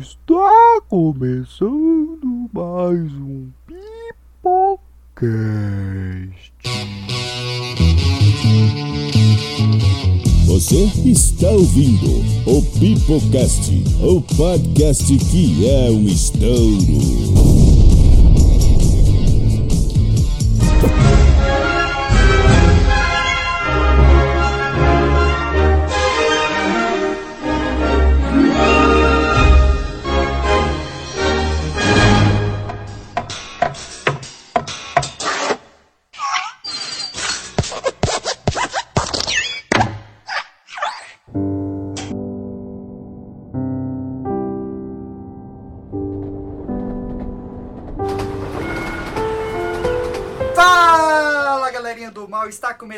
[0.00, 5.32] Está começando mais um Pipocast.
[10.46, 17.67] Você está ouvindo o Pipocast, o podcast que é um estouro.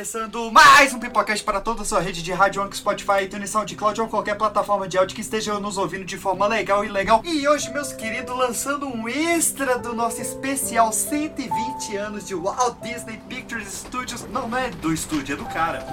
[0.00, 4.00] Começando mais um Pipocast para toda a sua rede de rádio, Anchor, Spotify, iTunes, SoundCloud
[4.00, 7.20] ou qualquer plataforma de áudio que esteja nos ouvindo de forma legal e legal.
[7.22, 13.20] E hoje, meus queridos, lançando um extra do nosso especial 120 anos de Walt Disney
[13.28, 14.24] Pictures Studios.
[14.30, 15.84] Não, não é do estúdio, é do cara.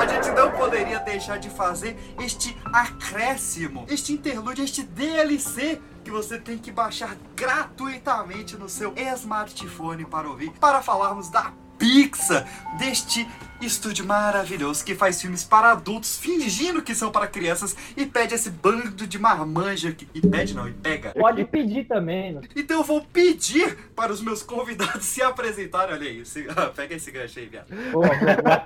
[0.00, 6.38] A gente não poderia deixar de fazer este acréscimo, este interlúdio, este DLC que você
[6.38, 12.46] tem que baixar gratuitamente no seu smartphone para ouvir, para falarmos da Pixar,
[12.78, 13.26] deste
[13.60, 18.50] estúdio maravilhoso que faz filmes para adultos, fingindo que são para crianças e pede esse
[18.50, 20.06] bando de marmanja que...
[20.14, 21.10] e pede não, e pega.
[21.12, 22.34] Pode pedir também.
[22.34, 22.42] né?
[22.54, 25.94] Então eu vou pedir para os meus convidados se apresentarem.
[25.94, 27.66] Olha aí, se- ah, pega esse gancho aí, viado.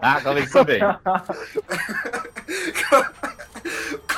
[0.02, 0.80] Ah, começou bem.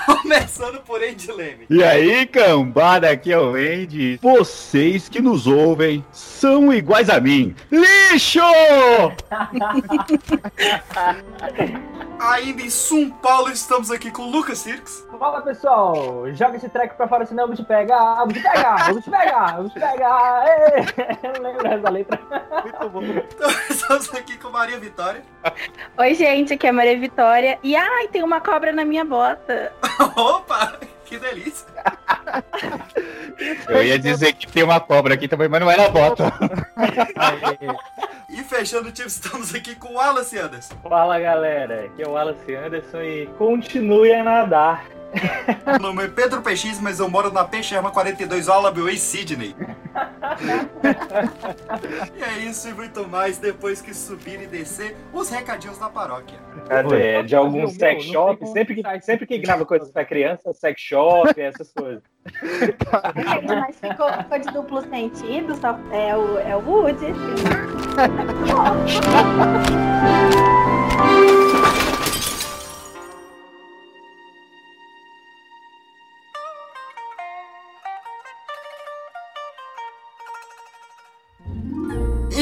[0.22, 1.66] Começando por Andy Leme.
[1.68, 4.18] E aí, cambada, aqui é o Andy.
[4.22, 7.54] Vocês que nos ouvem são iguais a mim.
[7.70, 8.40] Lixo!
[12.22, 15.04] Ainda em São Paulo estamos aqui com o Lucas Sirks.
[15.18, 18.40] Fala pessoal, joga esse treco pra fora, senão eu vou te pegar, eu vou te
[18.40, 20.44] pegar, eu vou te pegar, eu vou te pegar.
[20.46, 21.18] Ei!
[21.22, 22.20] Eu não lembro essa letra.
[22.62, 23.02] Muito bom.
[23.02, 25.22] Então, estamos aqui com Maria Vitória.
[25.98, 27.58] Oi, gente, aqui é a Maria Vitória.
[27.62, 29.72] E ai, tem uma cobra na minha bota.
[30.14, 31.66] Opa, que delícia.
[33.68, 36.32] Eu ia dizer que tem uma cobra aqui também, mas não era bota.
[38.30, 40.74] E fechando o time, estamos aqui com o Wallace Anderson.
[40.82, 44.86] Fala galera, aqui é o Wallace Anderson e continue a nadar.
[45.66, 49.54] Meu nome é Pedro PX, mas eu moro na Peixerma 42 Wallaby Sydney.
[52.16, 56.38] e é isso e muito mais depois que subir e descer os recadinhos da paróquia.
[56.94, 61.38] É, de algum sex shop, sempre que, sempre que grava coisas pra criança, sex shop,
[61.38, 62.02] essas coisas.
[62.42, 67.12] Gente, mas ficou, ficou de duplo sentido, só é o, é o Woody.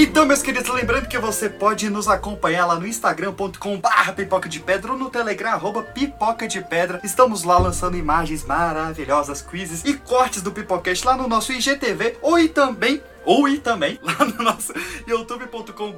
[0.03, 4.59] Então, meus queridos, lembrando que você pode nos acompanhar lá no instagram.com barra pipoca de
[4.59, 7.03] pedra ou no telegram arroba pipoca de pedra.
[7.05, 12.39] Estamos lá lançando imagens maravilhosas, quizzes e cortes do Pipocast lá no nosso IGTV ou
[12.39, 14.73] e também ou e também lá no nosso
[15.07, 15.93] youtube.com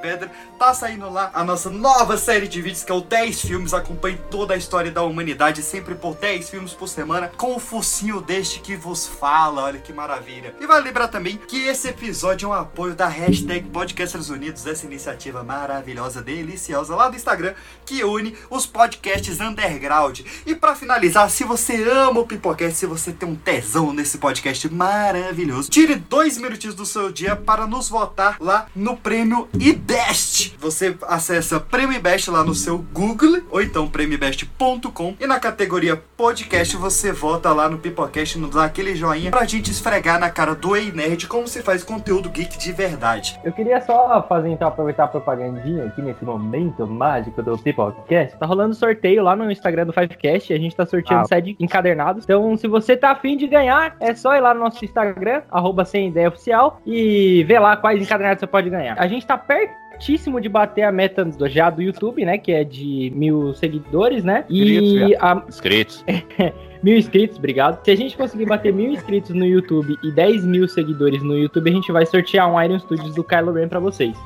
[0.00, 0.30] pedra.
[0.58, 3.74] Tá saindo lá a nossa nova série de vídeos que é o 10 filmes.
[3.74, 8.20] Acompanhe toda a história da humanidade sempre por 10 filmes por semana com o focinho
[8.20, 9.62] deste que vos fala.
[9.62, 10.54] Olha que maravilha.
[10.60, 14.86] E vale lembrar também que esse episódio é um apoio da hashtag Podcasters Unidos, essa
[14.86, 17.54] iniciativa maravilhosa, deliciosa lá do Instagram
[17.84, 20.20] que une os podcasts underground.
[20.46, 24.68] E pra finalizar, se você ama o Pipocast, se você tem um tesão nesse podcast
[24.72, 30.54] maravilhoso, tire dois minutinhos do seu dia para nos votar lá no prêmio IBEST.
[30.58, 36.76] Você acessa prêmio IBEST lá no seu Google ou então prêmioibest.com e na categoria podcast
[36.76, 40.76] você vota lá no Pipocast, nos dá aquele joinha pra gente esfregar na cara do
[40.76, 43.40] Ei Nerd como se faz conteúdo geek de verdade.
[43.42, 48.36] Eu queria só fazer, então, aproveitar a propagandinha aqui nesse momento mágico do Pipocast.
[48.38, 50.52] Tá rolando sorteio lá no Instagram do Fivecast.
[50.52, 51.26] A gente tá sorteando Ah.
[51.28, 52.24] sede encadernados.
[52.24, 55.84] Então, se você tá afim de ganhar, é só ir lá no nosso Instagram, arroba
[55.84, 58.98] sem ideia oficial, e ver lá quais encadernados você pode ganhar.
[58.98, 62.38] A gente tá pertíssimo de bater a meta do, já do YouTube, né?
[62.38, 64.44] Que é de mil seguidores, né?
[64.48, 66.04] E a, Inscritos.
[66.82, 67.82] Mil inscritos, obrigado.
[67.84, 71.70] Se a gente conseguir bater mil inscritos no YouTube e 10 mil seguidores no YouTube,
[71.70, 74.16] a gente vai sortear um Iron Studios do Kylo Ren pra vocês.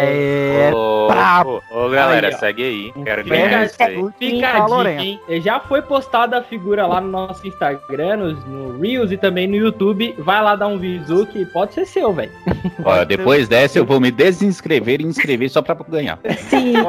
[0.00, 0.70] É.
[0.72, 1.08] Ô,
[1.70, 2.92] ô, ô, galera, Aí, segue aí.
[3.04, 4.06] Quero Fica- ganhar isso aí.
[4.18, 5.20] Fica a dica, hein?
[5.42, 9.56] Já foi postada a figura lá no nosso Instagram, no, no Reels e também no
[9.56, 10.14] YouTube.
[10.18, 12.32] Vai lá dar um visu que pode ser seu, velho.
[12.84, 16.18] Ó, depois dessa eu vou me desinscrever e inscrever só pra ganhar.
[16.48, 16.72] Sim.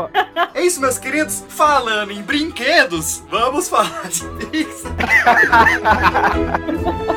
[0.56, 1.44] É isso, meus queridos.
[1.50, 4.24] Falando em brinquedos, vamos falar de
[6.84, 7.08] Vamos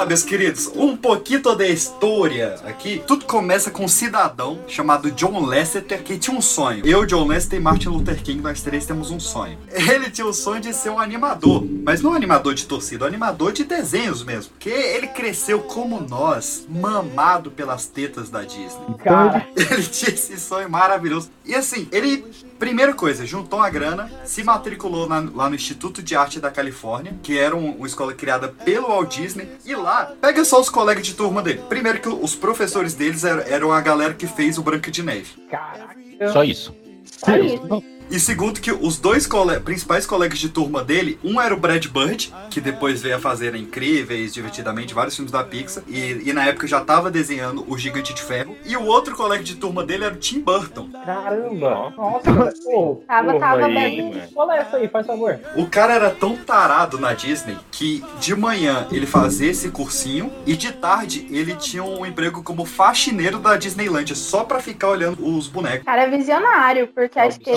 [0.00, 3.02] lá, meus queridos, um pouquinho da história aqui.
[3.06, 6.86] Tudo começa com um cidadão chamado John Lasseter que tinha um sonho.
[6.86, 9.58] Eu, John Lasseter e Martin Luther King, nós três temos um sonho.
[9.70, 13.08] Ele tinha o sonho de ser um animador, mas não um animador de torcida, um
[13.08, 14.52] animador de desenhos mesmo.
[14.52, 18.94] Porque ele cresceu como nós, mamado pelas tetas da Disney.
[19.04, 21.30] Cara, Ele tinha esse sonho maravilhoso.
[21.44, 22.24] E assim, ele,
[22.60, 27.14] primeira coisa, juntou a grana, se matriculou na- lá no Instituto de Arte da Califórnia,
[27.22, 29.48] que era um- uma escola criada pelo Walt Disney.
[29.64, 31.62] E lá, pega só os colegas de turma dele.
[31.68, 35.30] Primeiro que os professores deles eram, eram a galera que fez o Branca de Neve.
[35.50, 35.98] caraca.
[36.32, 36.76] Só isso.
[37.04, 37.82] Só isso.
[38.10, 41.86] E segundo que os dois cole- principais colegas de turma dele, um era o Brad
[41.86, 46.44] Bird, que depois veio a fazer Incríveis, Divertidamente, vários filmes da Pixar, e, e na
[46.46, 48.56] época já tava desenhando o Gigante de Ferro.
[48.66, 50.88] E o outro colega de turma dele era o Tim Burton.
[51.04, 51.92] Caramba.
[51.96, 53.02] Nossa, pô.
[53.06, 54.22] Tava, tava aí, bem.
[54.34, 54.88] Qual é essa aí?
[54.88, 55.38] Faz favor.
[55.56, 60.56] O cara era tão tarado na Disney que de manhã ele fazia esse cursinho e
[60.56, 65.46] de tarde ele tinha um emprego como faxineiro da Disneylandia só pra ficar olhando os
[65.46, 65.84] bonecos.
[65.84, 67.50] Cara é visionário, porque acho que.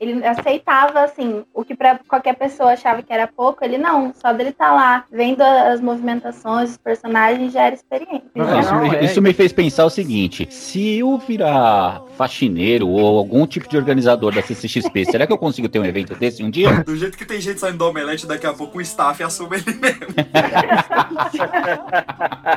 [0.00, 4.12] Ele aceitava, assim, o que pra qualquer pessoa achava que era pouco, ele não.
[4.14, 8.24] Só dele estar lá, vendo as movimentações, os personagens, já era experiente.
[8.34, 9.04] Não, isso, não, me, é.
[9.04, 14.34] isso me fez pensar o seguinte: se eu virar faxineiro ou algum tipo de organizador
[14.34, 16.82] da CCXP, será que eu consigo ter um evento desse um dia?
[16.84, 19.74] Do jeito que tem gente saindo do omelete, daqui a pouco o staff assume ele
[19.74, 19.98] mesmo.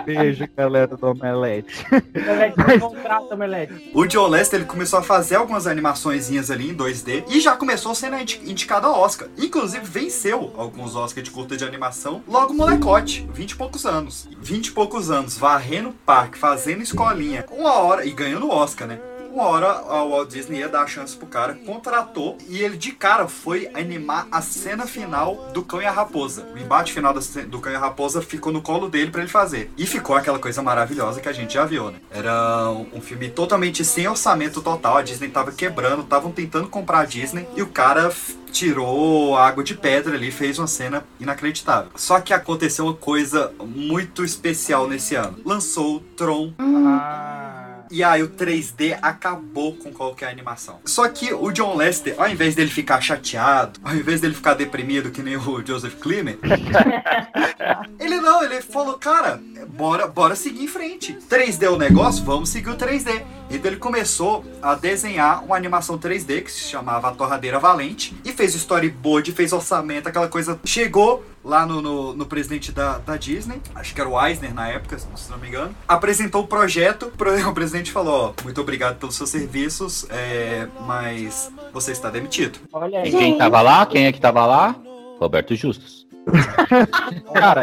[0.06, 1.86] Beijo, galera do Omelete.
[1.92, 3.92] Omelete, contrata, Omelete.
[3.94, 7.96] O John Lester ele começou a fazer algumas animaçõezinhas ali em 2D e já começou
[7.96, 9.28] sendo indi- indicado a Oscar.
[9.38, 14.28] Inclusive venceu alguns Oscars de curta de animação logo molecote, 20 e poucos anos.
[14.40, 17.46] 20 e poucos anos, varrendo parque, fazendo escolinha.
[17.50, 19.00] Uma hora, e ganhando o Oscar, né?
[19.32, 22.92] Uma hora a Walt Disney ia dar a chance pro cara, contratou e ele de
[22.92, 26.46] cara foi animar a cena final do Cão e a Raposa.
[26.54, 29.72] O embate final do Cão e a Raposa ficou no colo dele pra ele fazer.
[29.78, 32.00] E ficou aquela coisa maravilhosa que a gente já viu, né?
[32.12, 37.06] Era um, filme totalmente sem orçamento total, a Disney tava quebrando, estavam tentando comprar a
[37.06, 38.12] Disney e o cara
[38.52, 41.92] tirou água de pedra ali, fez uma cena inacreditável.
[41.96, 45.38] Só que aconteceu uma coisa muito especial nesse ano.
[45.46, 47.61] Lançou Tron Ah.
[47.92, 50.80] E aí o 3D acabou com qualquer animação.
[50.86, 55.12] Só que o John Lester, ao invés dele ficar chateado, ao invés dele ficar deprimido
[55.12, 56.40] que nem o Joseph Klimer,
[58.00, 61.18] ele não, ele falou, cara, bora, bora seguir em frente.
[61.30, 63.22] 3D é o negócio, vamos seguir o 3D.
[63.50, 68.32] Então ele começou a desenhar uma animação 3D que se chamava A Torradeira Valente e
[68.32, 70.58] fez storyboard, fez orçamento, aquela coisa.
[70.64, 74.68] Chegou lá no, no, no presidente da, da Disney, acho que era o Eisner na
[74.70, 78.98] época, se não me engano, apresentou o projeto, pro- o presidente falou, ó, muito obrigado
[78.98, 82.60] pelos seus serviços, é, mas você está demitido.
[82.72, 83.10] Olha aí.
[83.10, 83.86] E quem tava lá?
[83.86, 84.76] Quem é que tava lá?
[85.20, 86.06] Roberto Justus.
[87.34, 87.62] Cara,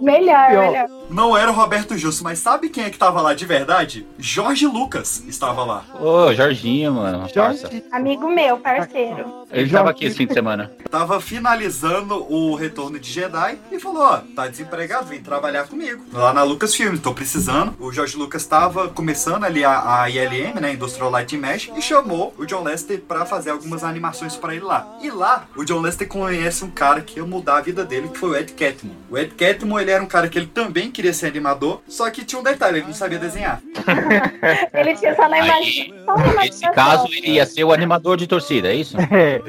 [0.00, 0.60] Melhor, Pior.
[0.70, 0.88] melhor.
[1.10, 4.06] Não era o Roberto Justo, mas sabe quem é que tava lá de verdade?
[4.18, 5.84] Jorge Lucas estava lá.
[5.98, 7.26] Ô, Jorginho, mano.
[7.32, 9.38] Jorge, Amigo meu, parceiro.
[9.50, 10.70] Ele tava aqui esse fim de semana.
[10.90, 16.04] Tava finalizando o retorno de Jedi e falou: Ó, tá desempregado, vem trabalhar comigo.
[16.12, 17.74] Lá na Lucasfilm, tô precisando.
[17.78, 20.72] O Jorge Lucas tava começando ali a, a ILM, né?
[20.74, 24.64] Industrial Light and Mesh, e chamou o John Lester pra fazer algumas animações pra ele
[24.64, 24.86] lá.
[25.02, 28.18] E lá, o John Lester conhece um cara que ia mudar a vida dele, que
[28.18, 28.96] foi o Ed Catmull.
[29.10, 32.24] O Ed Catmull, ele era um cara que ele também queria ser animador, só que
[32.24, 33.62] tinha um detalhe, ele não sabia desenhar.
[34.74, 36.72] Ele tinha só na na Nesse imaginação.
[36.74, 38.96] caso, ele ia ser o animador de torcida, é isso?
[39.12, 39.40] é,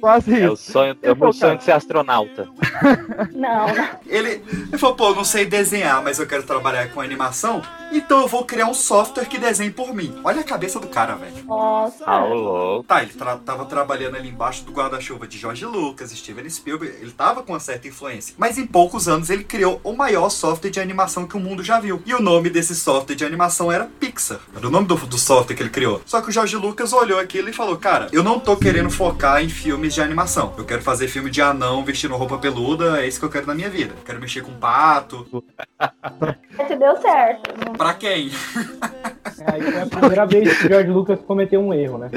[0.00, 0.70] quase É o isso.
[0.70, 2.48] sonho, é o meu sonho de ser astronauta.
[3.32, 3.88] Não, não.
[4.06, 8.20] Ele, ele falou, pô, eu não sei desenhar, mas eu quero trabalhar com animação, então
[8.20, 10.14] eu vou criar um software que desenhe por mim.
[10.24, 11.44] Olha a cabeça do cara, velho.
[11.44, 12.04] Nossa.
[12.06, 12.84] Ah, ô louco.
[12.84, 17.10] Tá, ele tra- tava trabalhando ali embaixo do guarda-chuva de George Lucas, Steven Spielberg, ele
[17.12, 18.34] tava com uma certa influência.
[18.38, 20.91] Mas em poucos anos ele criou o maior software de animação
[21.28, 22.02] que o mundo já viu.
[22.06, 24.38] E o nome desse software de animação era Pixar.
[24.56, 26.00] Era o nome do, do software que ele criou.
[26.06, 29.42] Só que o George Lucas olhou aquilo e falou: Cara, eu não tô querendo focar
[29.42, 30.54] em filmes de animação.
[30.56, 33.54] Eu quero fazer filme de anão vestindo roupa peluda, é isso que eu quero na
[33.54, 33.94] minha vida.
[34.04, 35.44] Quero mexer com pato.
[36.68, 37.72] Te deu certo.
[37.76, 38.30] Pra quem?
[39.46, 42.10] Aí foi a primeira vez que o George Lucas cometeu um erro, né?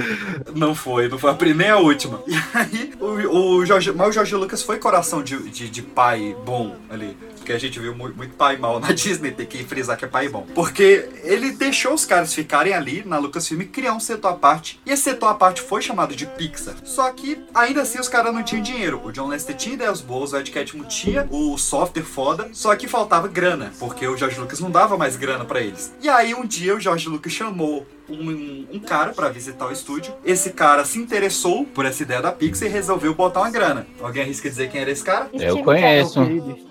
[0.55, 2.22] Não foi, não foi a primeira nem a última.
[2.27, 6.36] E aí, o, o Jorge, mas o Jorge Lucas foi coração de, de, de pai
[6.46, 7.17] bom ali.
[7.46, 10.08] Porque a gente viu mu- muito pai mal na Disney, tem que frisar que é
[10.08, 10.48] pai bom.
[10.56, 14.80] Porque ele deixou os caras ficarem ali na Lucasfilm e criar um setor à parte.
[14.84, 16.74] E esse setor à parte foi chamado de Pixar.
[16.84, 19.00] Só que ainda assim os caras não tinham dinheiro.
[19.06, 22.88] O John Lester tinha ideias boas, o Ed Catmull tinha o software foda, só que
[22.88, 25.94] faltava grana, porque o George Lucas não dava mais grana pra eles.
[26.02, 30.14] E aí um dia o George Lucas chamou um, um cara pra visitar o estúdio.
[30.24, 33.88] Esse cara se interessou por essa ideia da Pixar e resolveu botar uma grana.
[34.02, 35.30] Alguém arrisca dizer quem era esse cara?
[35.34, 36.20] Eu Steve conheço.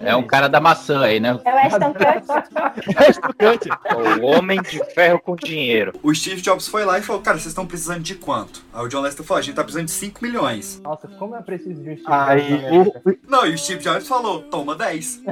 [0.00, 1.38] É um cara da maçã aí, né?
[1.45, 3.75] É o Ashton Kutcher.
[4.21, 5.93] O homem de ferro com dinheiro.
[6.03, 8.62] O Steve Jobs foi lá e falou: Cara, vocês estão precisando de quanto?
[8.73, 10.81] Aí o John Lester falou: A gente tá precisando de 5 milhões.
[10.83, 14.43] Nossa, como é preciso de um Steve Aí Jobs Não, e o Steve Jobs falou:
[14.43, 15.23] Toma 10.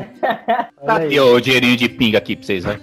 [0.80, 1.14] Olha aí.
[1.14, 2.80] E o dinheirinho de pinga aqui pra vocês, vai.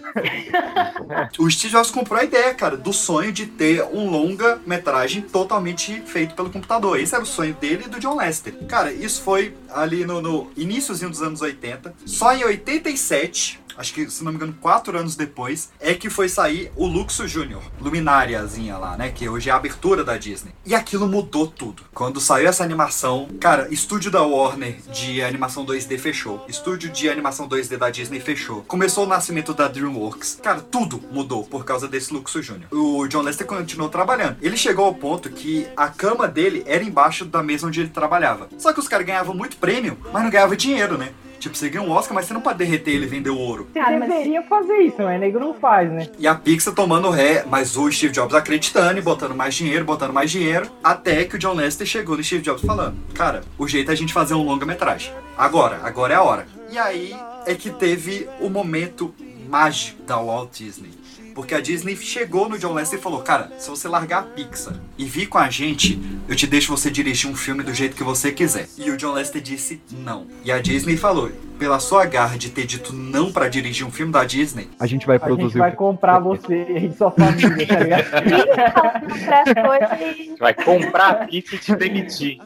[1.38, 6.36] O Steve Jobs comprou a ideia, cara, do sonho de ter um longa-metragem totalmente feito
[6.36, 7.00] pelo computador.
[7.00, 8.54] Esse era o sonho dele e do John Lester.
[8.68, 11.92] Cara, isso foi ali no, no iníciozinho dos anos 80.
[12.06, 16.28] Só em 87, acho que, se não me engano, quatro anos depois, é que foi
[16.28, 19.10] sair o Luxo Junior, lumináriazinha lá, né?
[19.10, 20.54] Que hoje é a abertura da Disney.
[20.66, 21.84] E aquilo mudou tudo.
[21.94, 26.46] Quando saiu essa animação, cara, estúdio da Warner de animação 2D fechou.
[26.48, 28.64] Estúdio de animação 2D da Disney fechou.
[28.64, 30.40] Começou o nascimento da DreamWorks.
[30.44, 32.68] Cara, tudo mudou por causa desse Luxo Junior.
[32.72, 34.38] O John Lester continuou trabalhando.
[34.42, 38.50] Ele chegou ao ponto que a cama dele era embaixo da mesa onde ele trabalhava.
[38.58, 41.14] Só que os caras ganhavam muito prêmio, mas não ganhavam dinheiro, né?
[41.40, 43.68] Tipo, você ganha um Oscar, mas você não pode derreter ele e vender o ouro.
[43.72, 46.08] Você Ah, mas- deveria fazer isso, mas nego não faz, né?
[46.20, 50.12] E a Pixar tomando ré, mas o Steve Jobs acreditando e botando mais dinheiro, botando
[50.14, 53.90] mais dinheiro, até que o John Lester chegou no Steve Jobs falando: Cara, o jeito
[53.90, 55.14] é a gente fazer um longa-metragem.
[55.38, 56.46] Agora, agora é a hora.
[56.72, 57.16] E aí
[57.46, 59.14] é que teve o momento
[59.50, 60.92] mágico da Walt Disney.
[61.40, 64.76] Porque a Disney chegou no John Lester e falou: Cara, se você largar a Pixar
[64.98, 68.04] e vir com a gente, eu te deixo você dirigir um filme do jeito que
[68.04, 68.68] você quiser.
[68.78, 70.28] E o John Lester disse não.
[70.44, 74.12] E a Disney falou: Pela sua garra de ter dito não pra dirigir um filme
[74.12, 75.60] da Disney, a gente vai A gente produzir.
[75.60, 78.10] vai comprar você e sua família, tá ligado?
[80.40, 82.38] Vai comprar a pizza e te demitir.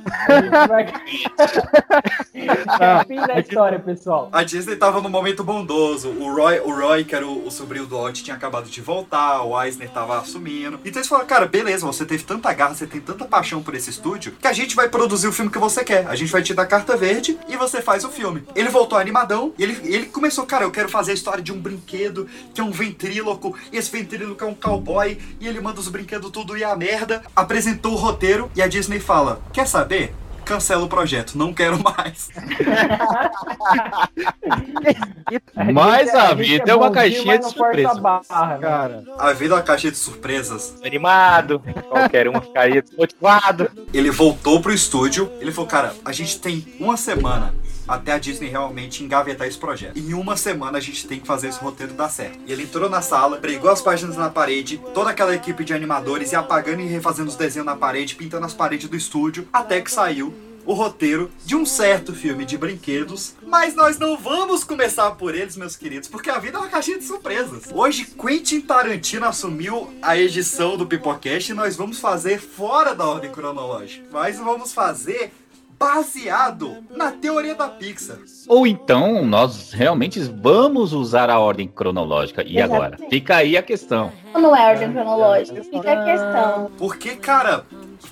[0.67, 0.87] Vai...
[2.33, 4.29] É fim da história, pessoal.
[4.31, 6.09] A Disney tava num momento bondoso.
[6.09, 9.41] O Roy, o Roy que era o, o sobrinho do Walt, tinha acabado de voltar.
[9.43, 10.79] O Eisner tava assumindo.
[10.85, 13.89] Então eles falaram, cara, beleza, você teve tanta garra, você tem tanta paixão por esse
[13.89, 16.05] estúdio, que a gente vai produzir o filme que você quer.
[16.07, 18.43] A gente vai te dar carta verde e você faz o filme.
[18.55, 21.59] Ele voltou animadão e ele, ele começou, cara, eu quero fazer a história de um
[21.59, 23.55] brinquedo que é um ventríloco.
[23.71, 27.23] E esse ventríloco é um cowboy e ele manda os brinquedos tudo e a merda.
[27.35, 30.13] Apresentou o roteiro e a Disney fala, quer saber?
[30.45, 32.29] Cancela o projeto, não quero mais.
[35.73, 38.01] Mas a gente vida é uma caixinha de não força a surpresa.
[38.01, 38.59] barra, né?
[38.59, 40.75] Cara, A vida é uma caixa de surpresas.
[40.83, 41.61] Animado.
[41.89, 43.69] Qualquer um ficaria desmotivado.
[43.93, 45.31] Ele voltou pro estúdio.
[45.39, 47.53] Ele falou, cara, a gente tem uma semana
[47.87, 49.97] até a Disney realmente engavetar esse projeto.
[49.97, 52.39] Em uma semana a gente tem que fazer esse roteiro dar certo.
[52.47, 56.31] E ele entrou na sala, pregou as páginas na parede, toda aquela equipe de animadores
[56.31, 59.91] ia apagando e refazendo os desenhos na parede, pintando as paredes do estúdio, até que
[59.91, 60.32] saiu
[60.65, 63.35] o roteiro de um certo filme de brinquedos.
[63.45, 66.97] Mas nós não vamos começar por eles, meus queridos, porque a vida é uma caixinha
[66.97, 67.65] de surpresas.
[67.73, 73.31] Hoje, Quentin Tarantino assumiu a edição do Pipocast e nós vamos fazer fora da ordem
[73.31, 74.05] cronológica.
[74.11, 75.33] Mas vamos fazer
[75.83, 78.17] baseado na teoria da Pixar.
[78.47, 82.41] Ou então, nós realmente vamos usar a ordem cronológica.
[82.45, 82.97] E agora?
[83.09, 84.11] Fica aí a questão.
[84.33, 85.61] não é ordem cronológica.
[85.63, 86.71] Fica a questão.
[86.77, 87.65] Porque, cara,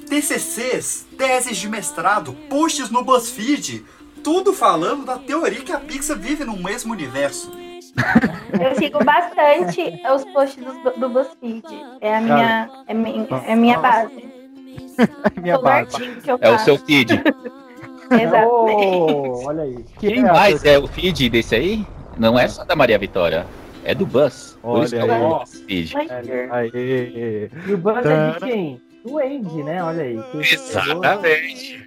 [0.09, 3.85] TCCs, teses de mestrado, posts no BuzzFeed,
[4.21, 7.51] tudo falando da teoria que a Pixar vive no mesmo universo.
[8.59, 9.81] Eu sigo bastante
[10.13, 11.63] os posts do, do BuzzFeed.
[12.01, 14.29] É a minha, é minha, é minha base.
[15.41, 15.95] minha Todo base.
[15.95, 16.65] artigo que eu É o faço.
[16.65, 17.21] seu feed.
[18.11, 18.85] Exatamente.
[18.85, 19.85] Oh, olha aí.
[19.99, 21.85] Quem É, mais é o feed desse aí?
[22.17, 23.45] Não é só da Maria Vitória.
[23.83, 24.57] É do Buzz.
[24.61, 25.09] Por Olha isso que aí.
[25.09, 25.93] é o feed.
[26.51, 27.49] Aê.
[27.67, 28.81] E o Buzz é de quem?
[29.03, 29.83] Do Andy, né?
[29.83, 30.19] Olha aí.
[30.39, 31.81] Exatamente.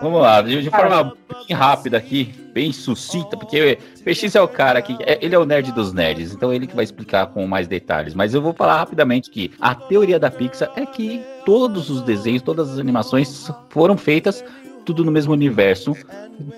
[0.00, 4.46] Vamos lá, de, de forma bem rápida aqui, bem sucinta, porque o PX é o
[4.46, 4.96] cara que.
[5.00, 8.14] é- ele é o nerd dos nerds, então ele que vai explicar com mais detalhes.
[8.14, 12.42] Mas eu vou falar rapidamente que a teoria da Pixar é que todos os desenhos,
[12.42, 14.44] todas as animações foram feitas
[14.84, 15.94] tudo no mesmo universo,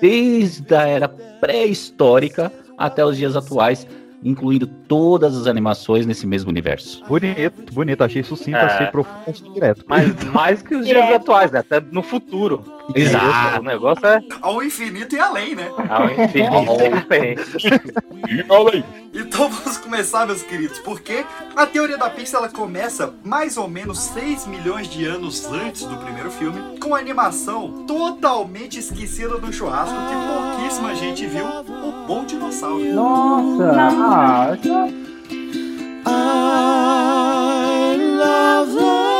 [0.00, 3.86] desde a era pré-histórica até os dias atuais,
[4.22, 7.04] incluindo todas as animações nesse mesmo universo.
[7.06, 8.02] Bonito, bonito.
[8.02, 8.62] Achei sucinto, É.
[8.62, 9.84] achei profundo, achei direto.
[9.86, 11.58] Mas mais que os dias atuais, né?
[11.60, 12.64] Até no futuro.
[12.94, 13.60] Exato.
[13.60, 15.70] O negócio é Ao infinito e além, né?
[15.88, 16.76] ao infinito
[17.08, 18.84] sem fim.
[19.14, 21.24] Então vamos começar, meus queridos, porque
[21.56, 25.96] a teoria da Pixar ela começa mais ou menos 6 milhões de anos antes do
[25.96, 30.14] primeiro filme, com a animação totalmente esquecida do churrasco que
[30.58, 32.92] pouquíssima gente viu, o Bom Dinossauro.
[32.92, 33.72] Nossa!
[33.76, 35.04] Ah, essa-
[36.06, 39.13] I love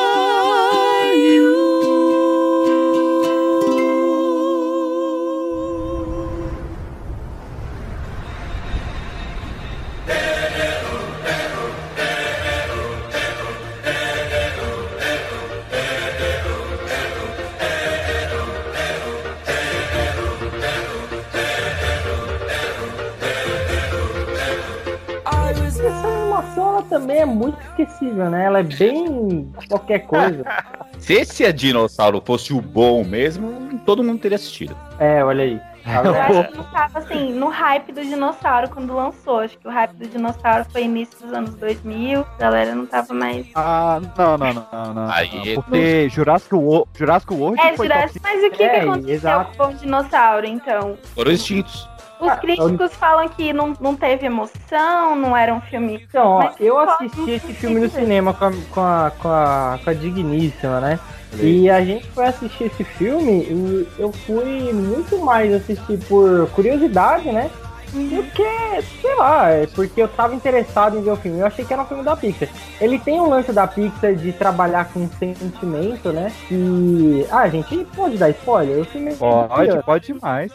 [26.94, 28.44] também é muito esquecível, né?
[28.44, 30.44] Ela é bem qualquer coisa.
[30.98, 34.76] Se esse dinossauro fosse o bom mesmo, todo mundo teria assistido.
[34.98, 35.60] É, olha aí.
[35.86, 39.40] Eu acho que não tava assim, no hype do dinossauro quando lançou.
[39.40, 42.20] Acho que o hype do dinossauro foi início dos anos 2000.
[42.20, 43.46] A galera não tava mais.
[43.54, 45.10] Ah, não, não, não, não, não.
[45.10, 48.76] Aí- não, Porque Jurassic World, Jurassic World É, foi Jurassic, mas o que, É, que
[48.76, 49.58] aconteceu exato.
[49.58, 50.96] com o dinossauro, então?
[51.14, 51.86] Foram extintos.
[52.20, 56.00] Os Ah, críticos falam que não, não teve emoção, não era um filme.
[56.08, 59.90] Então, ó, eu assisti esse filme no cinema com a, com a, com a, com
[59.90, 60.98] a Digníssima, né?
[61.40, 67.30] E a gente foi assistir esse filme e eu fui muito mais assistir por curiosidade,
[67.32, 67.50] né?
[67.92, 71.38] Do que, sei lá, é porque eu tava interessado em ver o filme.
[71.38, 72.48] Eu achei que era um filme da Pixar.
[72.80, 76.32] Ele tem um lance da Pixar de trabalhar com sentimento, né?
[76.50, 77.24] E.
[77.30, 78.80] Ah, a gente pode dar spoiler?
[78.80, 80.52] O filme é Pode, pode demais.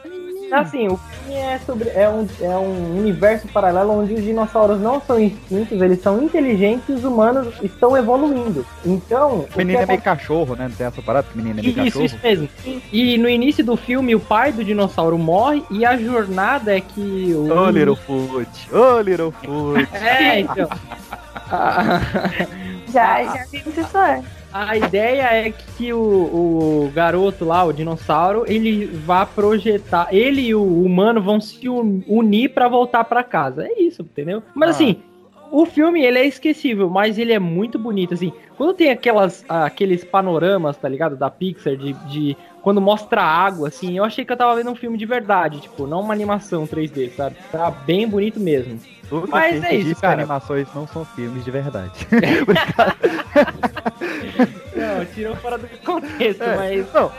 [0.51, 1.89] Assim, o filme é sobre.
[1.89, 6.89] É um, é um universo paralelo onde os dinossauros não são extintos, eles são inteligentes
[6.89, 8.65] e os humanos estão evoluindo.
[8.85, 9.45] Então.
[9.53, 10.67] o Menino que é meio cachorro, né?
[10.67, 11.27] Não tem essa parada?
[11.31, 12.05] que Menino é meio isso, cachorro.
[12.05, 12.49] isso mesmo.
[12.91, 17.33] E no início do filme, o pai do dinossauro morre e a jornada é que
[17.33, 17.51] o.
[17.51, 18.69] Ô, Littlefoot.
[18.73, 19.87] Ô, Littlefoot.
[19.99, 20.69] É, então.
[21.51, 21.99] A,
[22.91, 24.38] Já, já vimos isso antes.
[24.53, 30.07] A ideia é que o, o garoto lá, o dinossauro, ele vá projetar.
[30.11, 33.65] Ele e o humano vão se un- unir pra voltar pra casa.
[33.67, 34.41] É isso, entendeu?
[34.55, 34.71] Mas Ah.
[34.71, 34.95] assim.
[35.51, 38.31] O filme, ele é esquecível, mas ele é muito bonito, assim.
[38.55, 41.15] Quando tem aquelas, aqueles panoramas, tá ligado?
[41.15, 44.75] Da Pixar, de, de quando mostra água, assim, eu achei que eu tava vendo um
[44.75, 47.35] filme de verdade, tipo, não uma animação 3D, sabe?
[47.51, 48.79] Tá bem bonito mesmo.
[49.07, 50.13] Tudo Mas é isso, cara.
[50.13, 52.07] animações não são filmes de verdade.
[54.75, 56.93] Não, tirou fora do contexto, É, mas...
[56.93, 57.11] Não,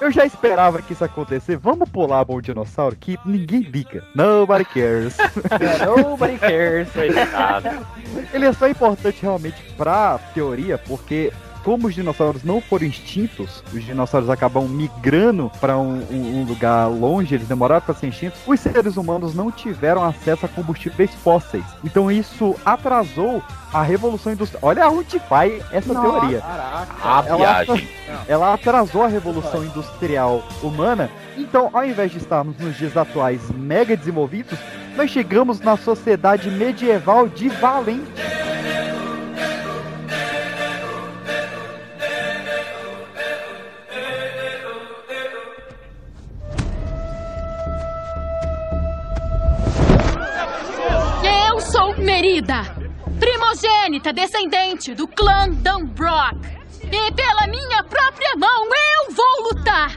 [0.00, 1.56] eu já esperava que isso acontecer.
[1.56, 4.04] Vamos pular Bom Dinossauro, que ninguém liga.
[4.14, 5.16] Nobody cares.
[5.18, 6.88] É, nobody cares.
[8.32, 11.32] Ele é só importante realmente pra teoria, porque
[11.66, 16.86] como os dinossauros não foram extintos, os dinossauros acabam migrando para um, um- um lugar
[16.88, 21.64] longe, eles demoraram para ser extintos, os seres humanos não tiveram acesso a combustíveis fósseis.
[21.84, 24.60] Então isso atrasou a revolução industrial.
[24.62, 26.08] Olha onde vai essa Nossa.
[26.20, 26.40] teoria.
[26.40, 26.94] Caraca.
[27.02, 27.88] A Ela- viagem.
[28.28, 31.10] Ela atrasou a revolução industrial humana.
[31.36, 34.56] Então, ao invés de estarmos nos dias atuais mega desenvolvidos,
[34.96, 38.06] nós chegamos na sociedade medieval de Valente.
[51.76, 52.62] Sou Merida,
[53.20, 56.38] primogênita descendente do clã Dunbrock.
[56.84, 59.94] E pela minha própria mão eu vou lutar.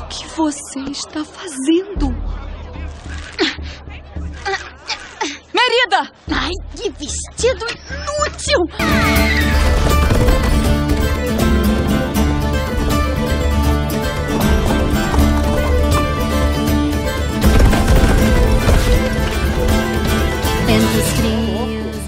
[0.00, 2.08] O que você está fazendo?
[5.54, 6.10] Merida!
[6.32, 9.55] Ai, que vestido inútil!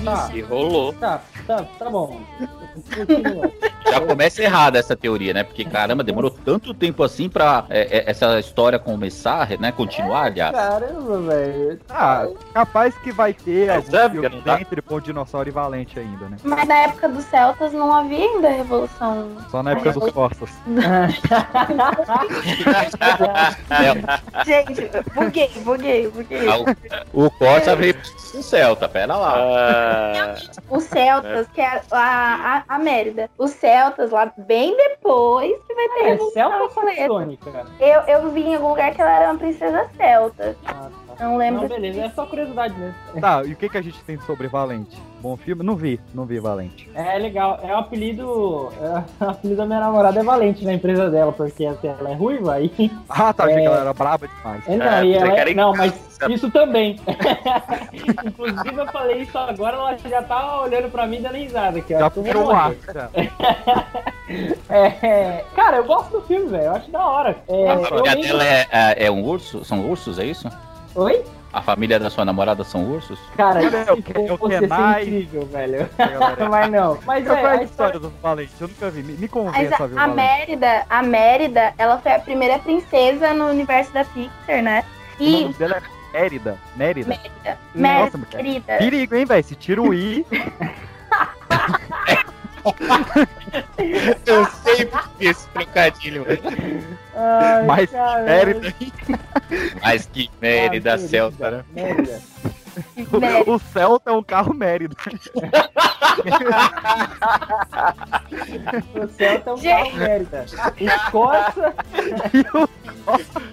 [0.05, 0.93] Tá, E rolou.
[0.95, 2.21] tá, tá, tá bom.
[2.97, 3.53] Continua.
[3.91, 5.43] Já começa errada essa teoria, né?
[5.45, 9.73] Porque, caramba, demorou tanto tempo assim pra é, é, essa história começar, né?
[9.73, 10.55] Continuar, aliás.
[10.55, 11.81] Caramba, velho.
[11.89, 14.61] Ah, capaz que vai ter É, algum sabe, filme tá?
[14.61, 16.37] entre Bom Dinossauro e Valente ainda, né?
[16.45, 19.29] Mas na época dos celtas não havia ainda revolução.
[19.51, 20.51] Só na época dos Forças.
[23.71, 26.49] É, Gente, buguei, buguei, buguei.
[26.49, 26.59] Ah,
[27.13, 29.35] o, o Corsa veio pro Celta, pera lá.
[29.37, 30.35] Ah,
[30.69, 33.31] Os celtas, que é a, a, a Mérida.
[33.39, 33.78] Os celtas
[34.11, 37.01] lá bem depois que vai ter É, revolução Celta ou completa.
[37.01, 37.67] Saxônica?
[37.81, 40.57] Eu, eu vi em algum lugar que ela era uma princesa celta.
[40.67, 41.25] Ah, tá.
[41.25, 41.63] Não lembro.
[41.63, 42.95] Não, beleza, é só curiosidade mesmo.
[43.21, 45.01] Tá, e o que, que a gente tem sobre Valente?
[45.21, 45.65] Bom filme?
[45.65, 46.89] Não vi, não vi Valente.
[46.95, 48.71] É legal, é o apelido.
[48.81, 52.15] É, o apelido da minha namorada é Valente na empresa dela, porque assim, ela é
[52.15, 52.71] ruiva e.
[53.09, 53.61] Ah, tá, achei É.
[53.61, 54.63] que ela era braba demais.
[54.69, 55.93] Então, É, e ela é- Não, mas
[56.29, 57.01] isso também.
[58.25, 61.99] Inclusive, eu falei isso agora, ela já tá olhando pra mim dando risada aqui, ó.
[61.99, 62.73] Já Tô puxou o ar.
[62.95, 63.11] já.
[64.69, 66.65] É, cara, eu gosto do filme, velho.
[66.65, 67.37] Eu acho da hora.
[67.49, 69.65] É, A lembro- dela é, é, é um urso?
[69.65, 70.47] São ursos, é isso?
[70.95, 71.25] Oi?
[71.51, 73.19] A família da sua namorada são ursos?
[73.37, 75.03] Cara, Olha, se o Ke- for o você ser Kenai.
[75.03, 75.89] incrível, velho.
[76.51, 76.99] Mas não.
[77.07, 78.53] Mas Qual é, é a história do Valente?
[78.61, 79.03] Eu nunca vi.
[79.03, 80.07] Me, me convença a ver o a.
[80.09, 84.85] Mérida, a Mérida, ela foi a primeira princesa no universo da Pixar, né?
[85.19, 85.77] O E nome dela
[86.13, 86.59] é Mérida.
[86.77, 87.09] Mérida.
[87.09, 88.77] Mérida, Nossa, Mérida, querida.
[88.79, 89.45] Perigo, hein, velho?
[89.45, 90.27] Se tira o I.
[94.27, 96.27] Eu sempre fiz esse trocadilho.
[97.15, 98.25] Ai, Mas caramba.
[98.25, 98.75] Mérida.
[99.83, 101.65] Mas que Mérida, Ah, Celta, né?
[101.75, 102.21] Mérida.
[103.19, 103.51] Mérida.
[103.51, 104.97] O Celta é um carro Mérida.
[108.95, 110.47] O Celta é um carro Mérida.
[110.81, 111.75] O Corsa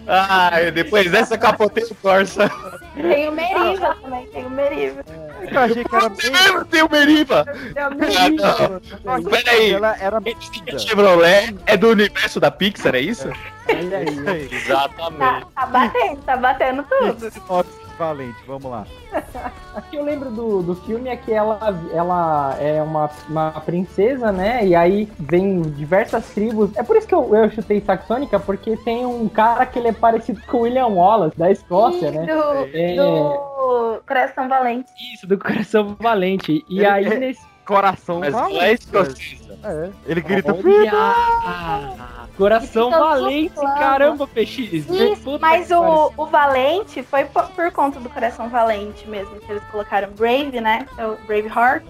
[0.07, 2.49] Ah, depois dessa capotei o Corsa.
[2.95, 5.03] Tem o Meriva também, tem o Meriva.
[5.51, 6.09] Eu achei que era.
[6.65, 7.45] Tem o Meriva.
[7.75, 8.81] é a Ah, Meriva.
[9.05, 9.71] achei Peraí.
[9.73, 10.21] Ela era.
[10.79, 13.29] Chevrolet é do universo da Pixar, é isso?
[13.69, 14.15] Olha aí.
[14.47, 15.45] Tá, Exatamente.
[15.55, 17.31] tá batendo, tá batendo tudo.
[17.97, 18.85] Valente, vamos lá.
[19.75, 21.59] O que eu lembro do, do filme é que ela,
[21.93, 24.65] ela é uma, uma princesa, né?
[24.65, 26.71] E aí vem diversas tribos.
[26.77, 29.91] É por isso que eu, eu chutei Saxônica, porque tem um cara que ele é
[29.91, 32.25] parecido com o William Wallace, da Escócia, né?
[32.25, 32.95] Do, É.
[32.95, 34.89] do Coração Valente.
[35.13, 36.63] Isso, do Coração Valente.
[36.69, 37.41] E Ele- aí é- nesse.
[37.65, 38.63] Coração Mas não Valente.
[38.63, 39.59] é escocesa.
[39.63, 39.89] É.
[40.05, 40.53] Ele grita.
[40.53, 42.14] Olha!
[42.37, 44.29] Coração Fica Valente, caramba.
[44.37, 49.51] Isso, Puta mas o, o Valente foi por, por conta do Coração Valente mesmo, que
[49.51, 50.85] eles colocaram Brave, né?
[50.97, 51.83] É o Brave Heart.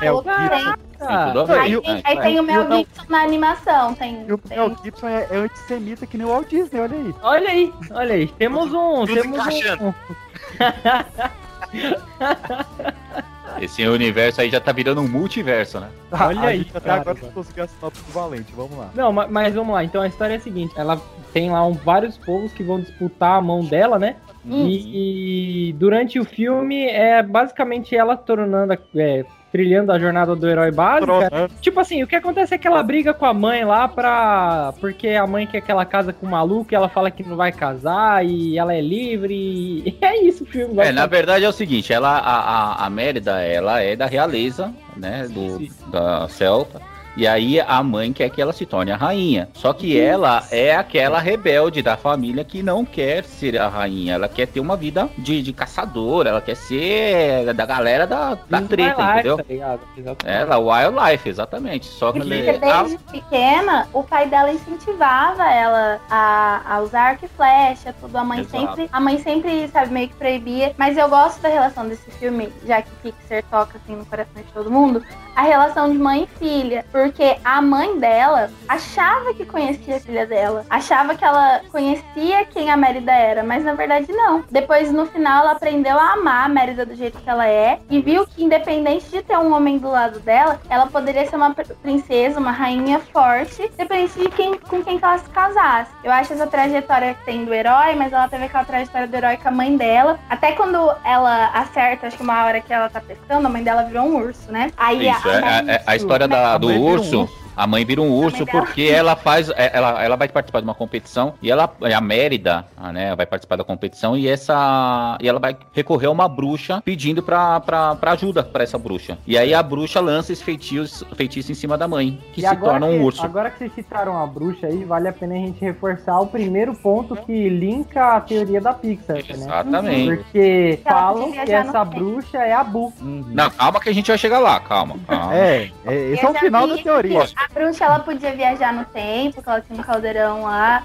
[0.00, 1.52] É o Tem- Gibson.
[1.60, 3.94] Aí, o- tem, aí tem o Mel o Mel- Gibson na animação.
[3.94, 6.96] Tem, E o tem- Mel Gibson é, é antissemita que nem o Walt Disney, olha
[6.96, 7.14] aí.
[7.22, 8.26] Olha aí, olha aí.
[8.28, 9.04] Temos um.
[9.06, 9.88] Tudo temos encaixando.
[9.88, 9.92] um.
[13.62, 15.88] Esse universo aí já tá virando um multiverso, né?
[16.10, 18.90] Olha a aí, até agora não conseguiu a sinopse do Valente, vamos lá.
[18.94, 19.84] Não, ma- mas vamos lá.
[19.84, 21.00] Então a história é a seguinte: ela
[21.32, 24.16] tem lá um- vários povos que vão disputar a mão dela, né?
[24.44, 30.48] E, e durante o filme é basicamente ela tornando, a- é, trilhando a jornada do
[30.48, 31.06] herói básico.
[31.06, 31.52] Tronando.
[31.60, 34.72] Tipo assim, o que acontece é que ela briga com a mãe lá pra.
[34.80, 37.36] Porque a mãe quer que ela casa com o maluco e ela fala que não
[37.36, 39.34] vai casar e ela é livre.
[39.34, 40.74] E é isso o filme.
[40.78, 44.72] É, na verdade é o seguinte, ela, a, a, a Mérida, ela é da realeza,
[44.96, 46.80] né, do, Sim, da Celta,
[47.16, 49.48] e aí a mãe quer que ela se torne a rainha.
[49.54, 54.28] Só que ela é aquela rebelde da família que não quer ser a rainha, ela
[54.28, 58.98] quer ter uma vida de, de caçadora, ela quer ser da galera da, da treta,
[58.98, 59.36] lá, entendeu?
[59.36, 59.80] Tá ligado?
[59.96, 60.38] Exatamente.
[60.38, 61.86] Ela, wildlife, exatamente.
[61.86, 67.28] Só que Porque desde pequena, o pai dela incentivava ela a, a usar arco e
[67.28, 68.16] flecha, tudo.
[68.16, 68.66] A mãe Exato.
[68.66, 70.74] sempre, a mãe sempre, sabe, meio que proibia.
[70.76, 74.52] Mas eu gosto da relação desse filme, já que Pixar toca assim no coração de
[74.52, 75.02] todo mundo,
[75.34, 76.84] a relação de mãe e filha.
[76.92, 80.64] Porque a mãe dela achava que conhecia a filha dela.
[80.70, 84.44] Achava que ela conhecia quem a Mérida era, mas na verdade não.
[84.50, 88.00] Depois, no final, ela aprendeu a amar a Mérida do jeito que ela é e
[88.00, 91.72] viu que, independente de ter um homem do lado dela, ela poderia ser uma pr-
[91.82, 95.90] princesa, uma rainha forte, independente de quem, com quem que ela se casasse.
[96.02, 99.36] Eu acho essa trajetória que tem do herói, mas ela teve aquela trajetória do herói
[99.36, 100.18] com a mãe dela.
[100.28, 103.82] Até quando ela acerta, acho que uma hora que ela tá pescando, a mãe dela
[103.84, 104.70] virou um urso, né?
[104.76, 107.28] Aí Isso, é, é- é a história da- do um urso.
[107.56, 109.50] A mãe vira um urso porque ela faz.
[109.50, 111.70] é, Ela, ela vai participar de uma competição e ela.
[111.94, 113.14] A Mérida, né?
[113.14, 115.16] Vai participar da competição e essa.
[115.20, 119.18] E ela vai recorrer a uma bruxa pedindo pra, pra, pra ajuda pra essa bruxa.
[119.26, 122.56] E aí a bruxa lança esse feitiço, feitiço em cima da mãe, que E se
[122.56, 123.24] torna um que- urso.
[123.24, 126.74] Agora que vocês citaram a bruxa aí, vale a pena a gente reforçar o primeiro
[126.74, 129.22] ponto que linka a teoria da Pixar, né?
[129.28, 130.16] Exatamente.
[130.16, 132.92] Porque falam que essa bruxa é a Bu.
[133.00, 134.96] Não, calma que a gente vai chegar lá, calma.
[135.06, 135.34] calma.
[135.34, 137.26] É, é, esse é o final da teoria.
[137.48, 140.82] Que A bruxa ela podia viajar no tempo, que ela tinha um caldeirão lá.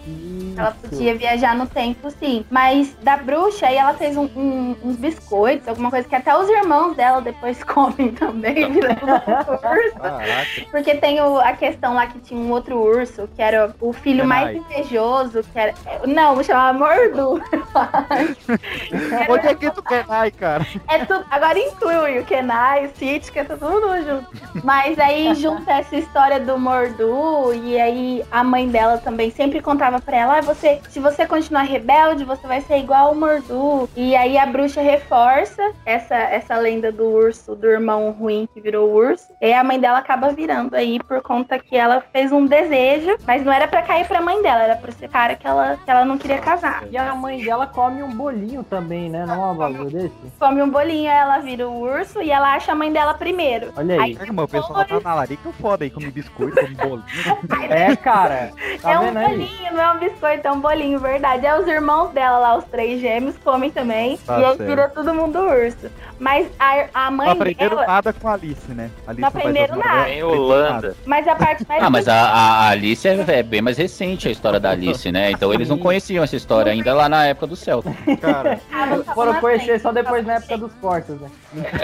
[0.57, 2.45] Ela podia viajar no tempo, sim.
[2.49, 6.49] Mas da bruxa, aí ela fez um- um- uns biscoitos, alguma coisa que até os
[6.49, 8.55] irmãos dela depois comem também.
[10.01, 10.47] Caraca.
[10.71, 14.21] Porque tem o- a questão lá que tinha um outro urso, que era o filho
[14.23, 14.43] Kenai.
[14.43, 15.73] mais invejoso, que era.
[16.05, 17.41] Não, chamava Mordu.
[19.29, 20.65] Onde é que tu quer ai, cara?
[20.89, 24.27] É tudo, agora inclui o Kenai, o Sitka, tá tudo junto.
[24.63, 29.99] Mas aí junta essa história do Mordu e aí a mãe dela também sempre contava
[29.99, 33.89] pra ela, ah, você, se você continuar rebelde, você vai ser igual ao Mordu.
[33.97, 38.89] E aí a bruxa reforça essa essa lenda do urso, do irmão ruim que virou
[38.93, 39.27] urso.
[39.41, 43.17] E aí a mãe dela acaba virando aí por conta que ela fez um desejo,
[43.27, 45.91] mas não era pra cair pra mãe dela, era pra esse cara que ela, que
[45.91, 46.85] ela não queria casar.
[46.89, 49.25] E a mãe dela come um bolinho também, né?
[49.25, 50.13] Não é um bagulho desse?
[50.39, 53.73] come um bolinho, ela vira o urso e ela acha a mãe dela primeiro.
[53.75, 54.17] Olha aí.
[54.31, 56.36] Mas o pessoal tá na larica foda aí, come biscoito.
[56.37, 57.73] Biscoito, um bolinho.
[57.73, 58.51] É, cara.
[58.81, 61.45] Tá é um bolinho, não é um biscoito, é um bolinho, verdade.
[61.45, 64.17] É os irmãos dela lá, os três gêmeos, comem também.
[64.17, 64.69] Tá e aí certo.
[64.69, 65.89] vira todo mundo urso.
[66.19, 67.87] Mas a, a mãe Não aprenderam dela.
[67.87, 68.89] nada com a Alice, né?
[69.05, 70.95] Alice Não aprenderam Maravilhas, Em Holanda.
[71.05, 71.83] Mas a parte mais.
[71.83, 75.31] Ah, mas a, a Alice é, é bem mais recente a história da Alice, né?
[75.31, 77.89] Então eles não conheciam essa história ainda lá na época do Celta.
[78.07, 78.17] nada.
[78.17, 81.29] Cara, tava Foram conhecer só depois na época dos portos, né?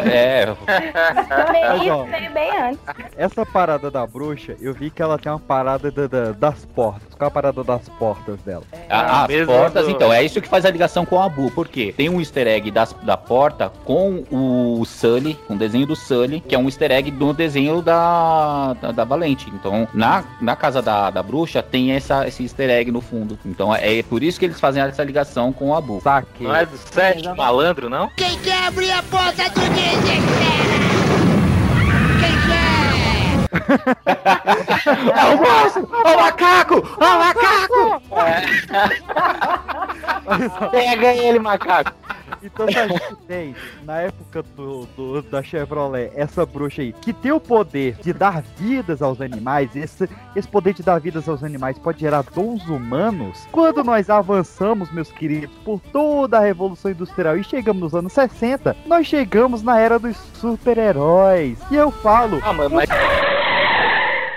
[0.06, 2.80] É, Mas, ó, isso veio bem antes.
[3.18, 7.14] essa parada da bruxa, eu vi que ela tem uma parada da- da- das portas.
[7.18, 8.64] Qual é a parada das portas dela?
[8.90, 11.50] A- as mesmo portas, do- então, é isso que faz a ligação com a Bu.
[11.52, 11.94] Por quê?
[11.96, 16.40] Tem um easter egg das- da porta com o Sully, com o desenho do Sully,
[16.42, 19.50] que é um easter egg do desenho da, da, da Valente.
[19.54, 23.38] Então, na, na casa da, da bruxa, tem essa, esse easter egg no fundo.
[23.46, 26.02] Então, é, é por isso que eles fazem essa ligação com a Bu.
[26.02, 26.44] Saque.
[26.44, 28.10] Não é do Sérgio Malandro, não?
[28.18, 30.93] Quem quer abrir a porta do desespero?
[34.86, 35.90] É o monstro!
[36.06, 36.76] É o macaco!
[37.00, 38.02] É o macaco!
[40.72, 41.92] Pega ele, macaco.
[42.42, 47.14] Então se a gente tem, na época do, do- da Chevrolet, essa bruxa aí, que
[47.14, 51.42] tem o poder de dar vidas aos animais, esse, esse poder de dar vidas aos
[51.44, 53.48] animais pode gerar dons humanos.
[53.52, 58.76] Quando nós avançamos, meus queridos, por toda a Revolução Industrial e chegamos nos anos 60,
[58.86, 61.58] nós chegamos na era dos super-heróis.
[61.72, 62.90] E eu falo, Ah, mas, mas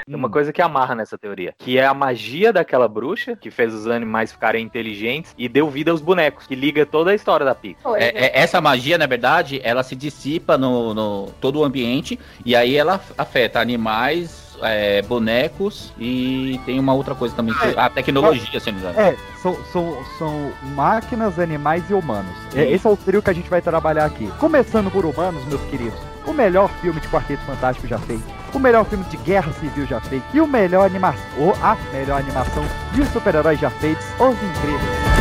[0.06, 3.74] tem uma coisa que amarra nessa teoria, que é a magia daquela bruxa que fez
[3.74, 7.56] os animais ficarem inteligentes e deu vida aos bonecos, que liga toda a história da
[7.56, 7.82] Pixar.
[7.82, 12.16] Foi, É- é- essa magia, na verdade, ela se dissipa no, no todo o ambiente
[12.44, 17.90] e aí ela afeta animais, é, bonecos e tem uma outra coisa também, que- a
[17.90, 19.00] tecnologia, se não me engano.
[19.00, 22.32] É, são, são, são máquinas, animais e humanos.
[22.54, 24.30] É, esse é o trio que a gente vai trabalhar aqui.
[24.38, 25.98] Começando por humanos, meus queridos.
[26.24, 28.35] O melhor filme de Quarteto Fantástico já feito.
[28.54, 30.24] O melhor filme de Guerra Civil já feito.
[30.32, 31.22] E o melhor animação.
[31.38, 34.04] Ou a melhor animação de super-heróis já feitos.
[34.18, 35.16] Os Incríveis.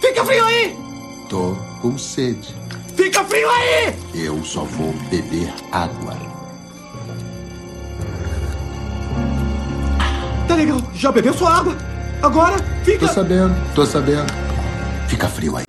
[0.00, 0.76] Fica frio aí!
[1.28, 2.54] Tô com sede.
[2.96, 3.94] Fica frio aí!
[4.14, 6.14] Eu só vou beber água.
[10.46, 11.76] Tá legal, já bebeu sua água?
[12.22, 13.06] Agora fica.
[13.06, 14.32] Tô sabendo, tô sabendo.
[15.08, 15.64] Fica frio aí.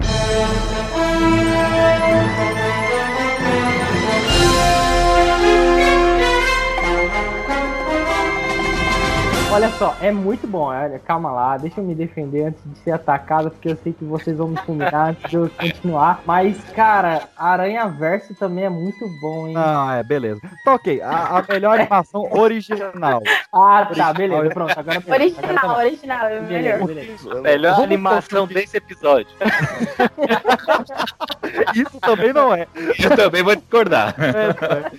[9.55, 10.65] Olha só, é muito bom.
[10.65, 14.03] Olha, calma lá, deixa eu me defender antes de ser atacado, porque eu sei que
[14.03, 16.19] vocês vão me fulminar antes de eu continuar.
[16.25, 19.53] Mas, cara, Aranha Verso também é muito bom, hein?
[19.55, 20.41] Ah, é, beleza.
[20.65, 21.01] Tá ok.
[21.01, 23.21] A, a melhor animação original.
[23.53, 24.77] Ah, tá, beleza, pronto.
[24.77, 26.85] Agora beleza, Original, agora tá original, é melhor.
[26.85, 27.41] Beleza, beleza.
[27.41, 29.31] Melhor Vamos animação desse episódio.
[31.73, 32.67] Isso também não é.
[33.01, 34.13] Eu também vou discordar.
[34.25, 34.91] É, é.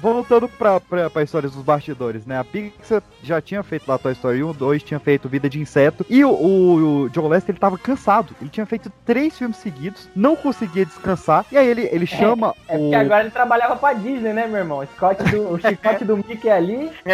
[0.00, 2.38] Voltando pra, pra, pra história dos bastidores, né?
[2.38, 6.04] A Pixar já tinha feito lá Toy Story 1, 2, tinha feito Vida de Inseto.
[6.08, 8.34] E o, o, o John Lester, ele tava cansado.
[8.40, 11.44] Ele tinha feito três filmes seguidos, não conseguia descansar.
[11.50, 12.80] E aí ele, ele chama É o...
[12.80, 14.78] porque agora ele trabalhava pra Disney, né, meu irmão?
[14.78, 16.90] O, Scott do, o chicote do Mickey ali.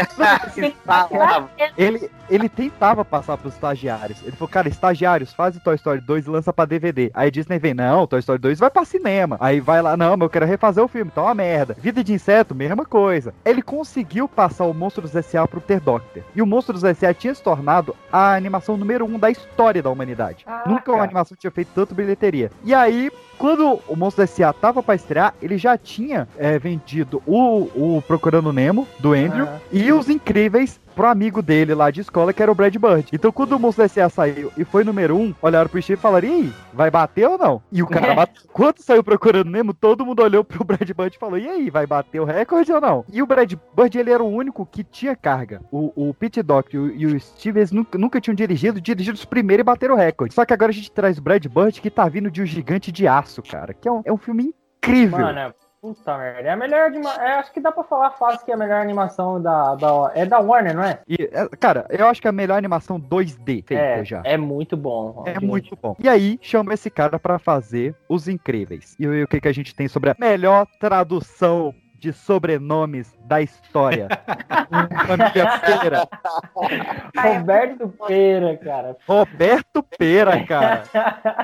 [1.77, 4.21] Ele, ele tentava passar pros estagiários.
[4.23, 7.11] Ele falou, cara, estagiários, faz o Toy Story 2 e lança pra DVD.
[7.15, 9.37] Aí a Disney vem, não, Toy Story 2 vai pra cinema.
[9.41, 11.77] Aí vai lá, não, mas eu quero refazer o filme, então é uma merda.
[11.79, 13.35] Vida de Inseto, mesma coisa.
[13.45, 15.47] Ele conseguiu passar o Monstros S.A.
[15.47, 16.23] pro Ter Doctor.
[16.35, 16.47] E o
[16.77, 17.15] Monstros S.A.
[17.15, 20.45] tinha se tornado a animação número um da história da humanidade.
[20.45, 20.69] Caraca.
[20.69, 22.51] Nunca uma animação tinha feito tanto bilheteria.
[22.65, 24.53] E aí, quando o Monstros S.A.
[24.53, 29.59] tava pra estrear, ele já tinha é, vendido o, o Procurando Nemo, do Andrew, Ah.
[29.73, 33.11] e os Incríveis pro amigo dele lá de escola, que era o Brad Bird.
[33.13, 34.09] Então, quando o Monstro S.A.
[34.09, 37.37] saiu e foi número um, olharam pro Steve e falaram, e aí, vai bater ou
[37.37, 37.61] não?
[37.71, 38.43] E o cara bateu.
[38.51, 41.87] Quando saiu procurando Nemo, todo mundo olhou pro Brad Bird e falou, e aí, vai
[41.87, 43.05] bater o recorde ou não?
[43.13, 45.61] E o Brad Bird, ele era o único que tinha carga.
[45.71, 49.15] O, o Pete Doc e o, e o Steve, eles nunca, nunca tinham dirigido, dirigiram
[49.17, 50.33] os primeiros e bateram o recorde.
[50.35, 52.91] Só que agora a gente traz o Brad Bird, que tá vindo de um gigante
[52.91, 55.19] de aço, cara, que é um, é um filme incrível.
[55.19, 56.49] Mano, é- puta merda.
[56.49, 57.11] É a melhor anima...
[57.23, 60.11] é, Acho que dá pra falar fácil que é a melhor animação da, da.
[60.17, 61.01] É da Warner, não é?
[61.07, 64.21] E, é, cara, eu acho que é a melhor animação 2D feita É, já.
[64.25, 65.23] é muito bom.
[65.27, 65.45] É gente.
[65.45, 65.95] muito bom.
[66.03, 68.97] E aí, chama esse cara pra fazer Os Incríveis.
[68.99, 74.09] E o que, que a gente tem sobre a melhor tradução de sobrenomes da história?
[75.07, 76.09] Família Pera.
[77.17, 78.97] Roberto Pera, cara.
[79.07, 80.83] Roberto Pera, cara.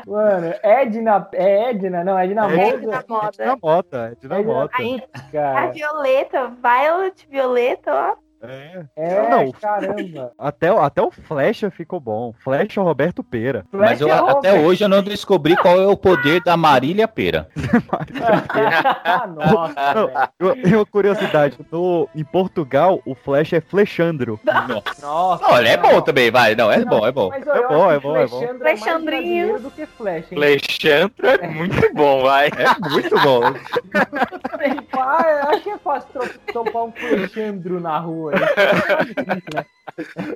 [0.06, 1.28] Mano, Edna.
[1.32, 2.68] É Edna, não, Edna É.
[2.70, 3.28] Edna Moda.
[3.42, 4.76] Edna Mota, Edna Edna Mota.
[4.78, 5.70] Aí, a Cara.
[5.70, 8.21] Violeta, Violet Violeta, ó.
[8.42, 8.84] É.
[8.96, 10.32] É, Não, caramba.
[10.38, 12.32] Até, o- até o Flecha ficou bom.
[12.42, 13.64] Flecha é o Roberto Pera.
[13.70, 14.64] Mas eu, é até Robert.
[14.64, 17.48] hoje eu não descobri qual é o poder da Marília Pera.
[19.36, 19.94] Nossa,
[20.40, 21.56] Não, eu- uma curiosidade.
[21.70, 24.40] No, em Portugal, o Flash é Flechandro.
[24.44, 25.00] Nossa.
[25.06, 25.42] Nossa.
[25.48, 25.90] Não, ele é não.
[25.90, 26.54] bom também, vai.
[26.54, 27.28] Não, é bom, é bom.
[27.28, 28.38] Mas eu, É bom, é bom, é bom.
[28.38, 29.58] Flexandro é mais Flexandrinho.
[29.60, 30.26] do que hein?
[30.36, 32.46] Alexandre é muito bom, vai.
[32.48, 33.40] É muito bom.
[34.98, 36.08] Ah, eu acho que é fácil
[36.52, 38.31] topar um Flexandro na rua.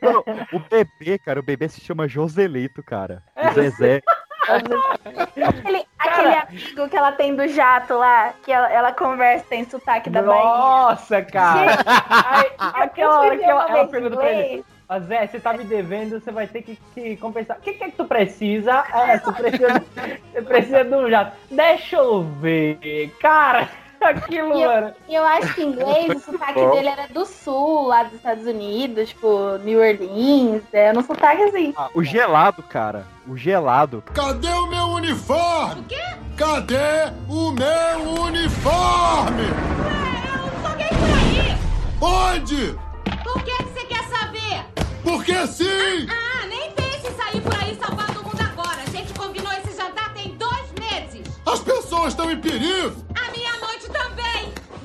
[0.02, 3.22] Não, o bebê, cara, o bebê se chama Joselito, cara.
[3.34, 3.48] É.
[3.48, 4.02] O Zezé.
[4.48, 10.08] Aquele, aquele amigo que ela tem do jato lá, que ela, ela conversa em sotaque
[10.08, 10.42] da Bahia.
[10.44, 11.78] Nossa, cara.
[12.58, 14.64] Aquela hora que ela, pergunta pra ele, inglês.
[14.88, 17.56] "Ó, Zé, você tá me devendo, você vai ter que, que compensar.
[17.58, 18.84] O que, que é que tu precisa?
[18.94, 19.84] É, tu precisa,
[20.32, 21.36] você precisa de um jato.
[21.50, 22.78] Deixa eu ver.
[23.20, 23.68] Cara,
[24.04, 24.94] aquilo, E eu- mano.
[25.08, 29.08] Eu acho que em inglês o sotaque dele era do sul, lá dos Estados Unidos,
[29.10, 30.62] tipo, New Orleans.
[30.72, 31.74] É um sotaque assim.
[31.76, 33.06] Ah, o gelado, cara.
[33.26, 34.02] O gelado.
[34.14, 35.80] Cadê o meu uniforme?
[35.80, 36.02] O quê?
[36.36, 39.44] Cadê o meu uniforme?
[40.62, 41.58] Joguei por aí!
[42.00, 42.78] Onde?
[43.24, 44.64] Por que, que você quer saber?
[45.02, 46.06] Porque sim!
[46.10, 48.78] Ah, nem pense em sair por aí salvando o mundo agora.
[48.86, 51.26] A gente combinou esse jantar tem dois meses.
[51.46, 52.92] As pessoas estão em perigo!
[53.16, 53.45] A minha.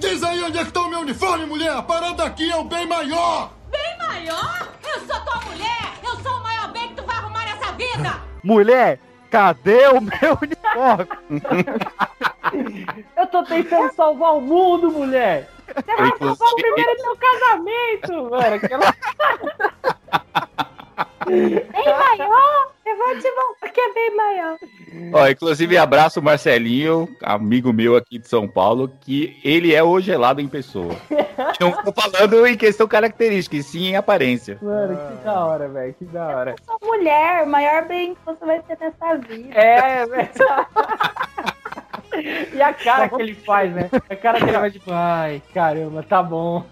[0.02, 1.70] Diz aí onde é que tá o meu uniforme, mulher!
[1.74, 3.52] A parada aqui é o bem maior!
[3.70, 4.68] Bem maior?
[4.84, 5.94] Eu sou tua mulher.
[6.04, 8.20] Eu sou o maior bem que tu vai arrumar nessa vida.
[8.44, 11.08] Mulher, cadê o meu uniforme?
[13.16, 15.48] Eu tô tentando salvar o mundo, mulher.
[15.68, 18.56] Você vai salvar o primeiro teu casamento, mano.
[18.56, 18.96] Aquela...
[21.28, 22.72] Bem maior?
[22.86, 24.58] Eu vou te voltar porque é bem maior.
[25.14, 30.00] Ó, inclusive, abraço o Marcelinho, amigo meu aqui de São Paulo, que ele é o
[30.00, 30.96] gelado em pessoa.
[31.60, 34.58] Não tô falando em questão característica, e sim em aparência.
[34.62, 35.94] Mano, que da hora, velho.
[35.94, 36.52] Que da hora.
[36.52, 39.54] Eu sou mulher, o maior bem que você vai ter nessa vida.
[39.54, 40.30] É, velho.
[42.54, 43.90] E a cara que ele faz, né?
[44.10, 46.66] A cara que ele vai tipo, ai, caramba, tá bom.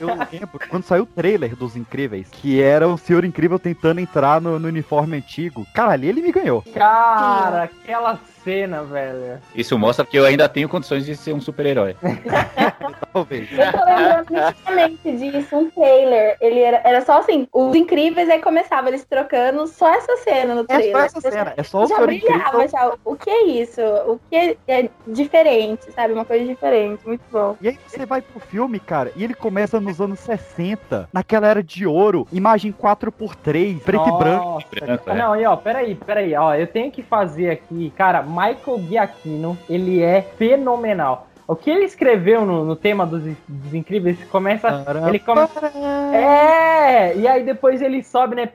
[0.00, 4.40] Eu lembro quando saiu o trailer dos Incríveis, que era o Senhor Incrível tentando entrar
[4.40, 5.66] no, no uniforme antigo.
[5.74, 6.62] Cara, ali ele me ganhou.
[6.74, 9.40] Cara, aquela cena, velho.
[9.54, 11.96] Isso mostra que eu ainda tenho condições de ser um super-herói.
[13.12, 13.48] Talvez.
[13.52, 16.36] Eu tô lembrando nitidamente disso, um trailer.
[16.40, 20.62] Ele era, era só assim, os incríveis aí começava eles trocando só essa cena no
[20.62, 20.92] É trailer.
[20.92, 22.92] só essa cena, é só o já brilhava já.
[23.04, 23.80] O que é isso?
[24.06, 26.12] O que é diferente, sabe?
[26.12, 27.56] Uma coisa diferente, muito bom.
[27.60, 31.62] E aí você vai pro filme, cara, e ele começa nos anos 60, naquela era
[31.62, 34.44] de ouro, imagem 4x3, preto e branco.
[34.44, 35.18] Nossa, Branco, cara.
[35.18, 35.22] é.
[35.22, 40.02] Não, aí, ó, peraí, peraí, ó, eu tenho que fazer aqui, cara, Michael Giacchino, ele
[40.02, 41.28] é fenomenal.
[41.46, 44.82] O que ele escreveu no, no tema dos, dos incríveis começa.
[45.06, 45.66] Ele começa.
[46.14, 47.14] É!
[47.16, 48.46] E aí depois ele sobe, né?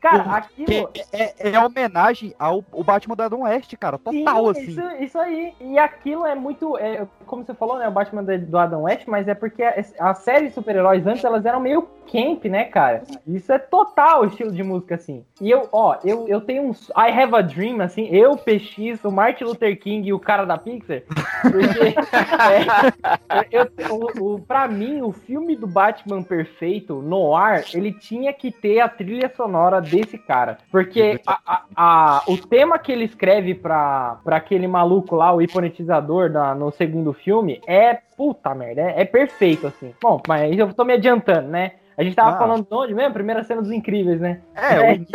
[0.00, 0.88] Cara, aquilo.
[0.88, 4.70] Que é, é homenagem ao o Batman da Adam West, cara, total, Sim, assim.
[4.70, 5.54] Isso, isso aí.
[5.60, 6.78] E aquilo é muito.
[6.78, 7.88] é, como você falou, né?
[7.88, 11.44] O Batman do- Adam West, mas é porque a, a série de super-heróis antes elas
[11.44, 13.02] eram meio camp, né, cara?
[13.26, 15.24] Isso é total o estilo de música, assim.
[15.40, 16.88] E eu, ó, eu, eu tenho uns.
[16.90, 20.58] I have a dream, assim, eu, PX, o Martin Luther King e o cara da
[20.58, 21.02] Pixar.
[21.42, 21.94] Porque.
[23.30, 23.68] é, eu,
[24.20, 28.80] o, o, pra mim, o filme do Batman perfeito, no ar, ele tinha que ter
[28.80, 30.58] a trilha sonora desse cara.
[30.70, 35.40] Porque a, a- a- o tema que ele escreve pra, pra aquele maluco lá, o
[35.40, 39.94] hipnotizador, da- no segundo filme, é puta merda, é, é perfeito, assim.
[40.02, 41.72] Bom, mas eu tô me adiantando, né?
[41.96, 42.38] A gente tava Ah.
[42.38, 43.12] falando de onde mesmo?
[43.14, 44.40] Primeira cena dos incríveis, né?
[44.54, 45.14] É, o início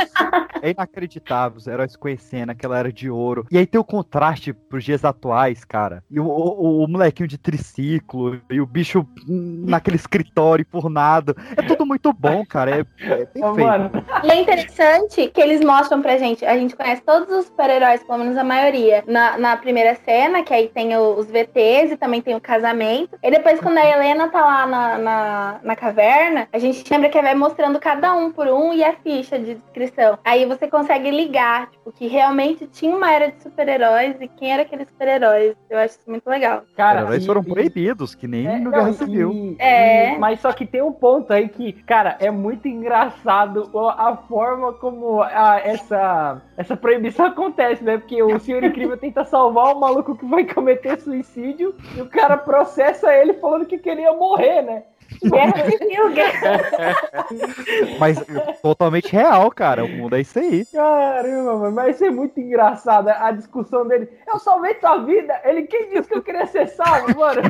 [0.62, 3.46] é inacreditável, os heróis conhecendo aquela era de ouro.
[3.52, 6.04] E aí tem o contraste pros dias atuais, cara.
[6.10, 11.36] E o, o- o molequinho de triciclo, e o bicho naquele escritório enfurnado.
[11.58, 12.72] É tudo muito bom, cara.
[12.72, 13.56] É, é perfeito.
[13.60, 13.92] mano,
[14.24, 18.20] E é interessante que eles mostram pra gente, a gente conhece todos os super-heróis, pelo
[18.20, 22.22] menos a maioria, na, na primeira cena, que aí tem o- os VTs e também
[22.22, 23.18] tem o casamento.
[23.24, 27.22] E depois, quando a Helena tá lá na, na, na caverna, a gente lembra que
[27.22, 30.18] vai mostrando cada um por um e a ficha de descrição.
[30.24, 34.64] Aí você consegue ligar, tipo, que realmente tinha uma era de super-heróis e quem era
[34.64, 35.56] aqueles super-heróis.
[35.70, 36.64] Eu acho isso muito legal.
[36.68, 37.02] Os cara.
[37.02, 39.56] heróis e- foram proibidos, que nem É, no Guerra Civil.
[39.60, 40.14] É.
[40.16, 44.74] e- mas só que tem um ponto aí que, cara, é muito engraçado a forma
[44.74, 47.98] como a- essa, essa proibição acontece, né?
[47.98, 52.38] Porque o Senhor Incrível tenta salvar o maluco que vai cometer suicídio e o cara
[52.38, 54.84] processa ele falando que queria morrer, né?
[55.24, 56.62] Guerra Civil, guerra.
[58.00, 59.84] Mas é, totalmente real, cara.
[59.84, 60.66] O mundo é isso aí.
[60.66, 63.10] Caramba, mano, mas isso é muito engraçado.
[63.10, 64.10] A discussão dele.
[64.28, 65.40] Eu salvei tua vida.
[65.44, 67.42] Ele, quem disse que eu queria ser salvo, mano?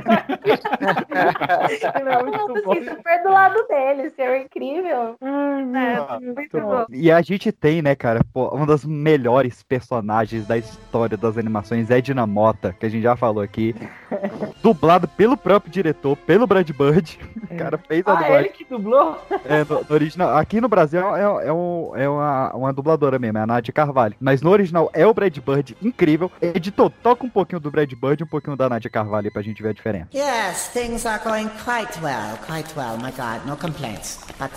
[1.99, 2.73] Ele é muito bom.
[2.75, 5.15] super do lado dele, seu incrível.
[5.21, 6.85] Ah, É, muito bom.
[6.91, 11.89] E a gente tem, né, cara, pô, uma das melhores personagens da história das animações
[11.89, 13.75] é Dinamota, que a gente já falou aqui.
[14.61, 17.19] dublado pelo próprio diretor, pelo Brad Bird.
[17.49, 18.37] O cara fez a Ah, dublagem.
[18.39, 19.17] ele que dublou?
[19.45, 20.37] É, no, no original.
[20.37, 24.15] Aqui no Brasil é, é, um- é uma, uma dubladora mesmo, é a Nadia Carvalho.
[24.19, 26.31] Mas no original é o Brad Bird, incrível.
[26.41, 29.61] Editor, toca um pouquinho do Brad Bird e um pouquinho da Nadia Carvalho pra gente
[29.63, 30.07] ver a diferença.
[30.13, 34.19] Yes, things are going quite well, quite well, my God, no complaints.
[34.39, 34.51] But,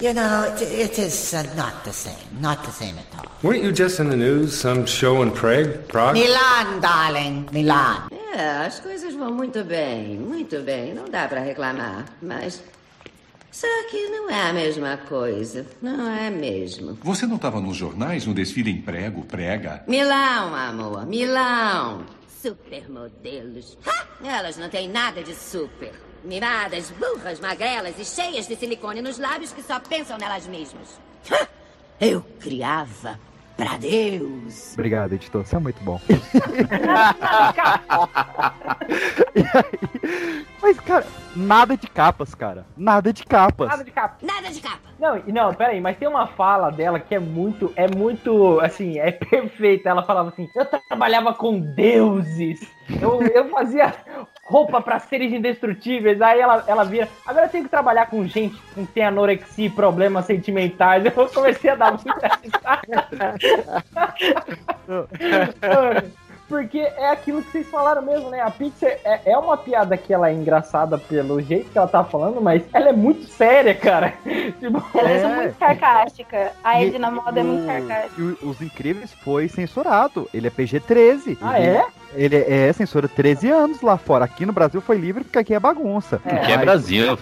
[0.00, 3.30] you know, it, it is uh, not the same, not the same at all.
[3.42, 4.58] Weren't you just in the news?
[4.58, 5.86] Some show in Prague?
[5.88, 6.14] Prague?
[6.14, 8.08] Milan, darling, Milan.
[8.34, 10.94] É, as coisas vão muito bem, muito bem.
[10.94, 12.62] Não dá pra reclamar, mas.
[13.52, 15.64] Só que não é a mesma coisa.
[15.80, 16.98] Não é mesmo.
[17.02, 19.84] Você não estava nos jornais no desfile em prego, prega?
[19.86, 22.04] Milão, amor, Milão.
[22.42, 23.78] Supermodelos.
[23.86, 24.06] Ha!
[24.24, 25.92] Elas não têm nada de super.
[26.24, 30.98] Miradas, burras, magrelas e cheias de silicone nos lábios que só pensam nelas mesmas.
[32.00, 33.18] Eu criava
[33.56, 34.72] pra Deus.
[34.72, 35.44] Obrigado, editor.
[35.46, 36.00] Você é muito bom.
[39.34, 39.44] Aí-
[40.62, 41.06] Mas, cara,
[41.36, 42.64] nada de capas, cara.
[42.76, 43.68] Nada de capas.
[43.68, 44.16] Nada de capa.
[44.22, 44.78] Nada de capa.
[44.98, 49.10] Não, não, peraí, mas tem uma fala dela que é muito, é muito, assim, é
[49.12, 49.88] perfeita.
[49.90, 52.60] Ela falava assim, eu trabalhava com deuses,
[53.00, 53.92] eu, eu fazia
[54.44, 56.20] roupa pra seres indestrutíveis.
[56.20, 59.70] Aí ela, ela vira, agora eu tenho que trabalhar com gente que tem anorexia e
[59.70, 61.04] problemas sentimentais.
[61.04, 63.34] Eu comecei a dar muita risada.
[66.48, 68.40] Porque é aquilo que vocês falaram mesmo, né?
[68.40, 72.04] A Pixar é, é uma piada que ela é engraçada pelo jeito que ela tá
[72.04, 74.12] falando, mas ela é muito séria, cara.
[74.60, 75.26] Tipo, Ela é, É.
[75.36, 76.52] muito sarcástica.
[76.62, 78.14] A Edna Moda é muito o- sarcástica.
[78.20, 80.28] E o- Os Incríveis foi censurado.
[80.34, 81.38] Ele é PG-13.
[81.40, 81.86] Ah, Ele- é?
[82.16, 84.24] Ele é censura 13 anos lá fora.
[84.24, 86.20] Aqui no Brasil foi livre porque aqui é bagunça.
[86.24, 87.18] É Mas- Brasil.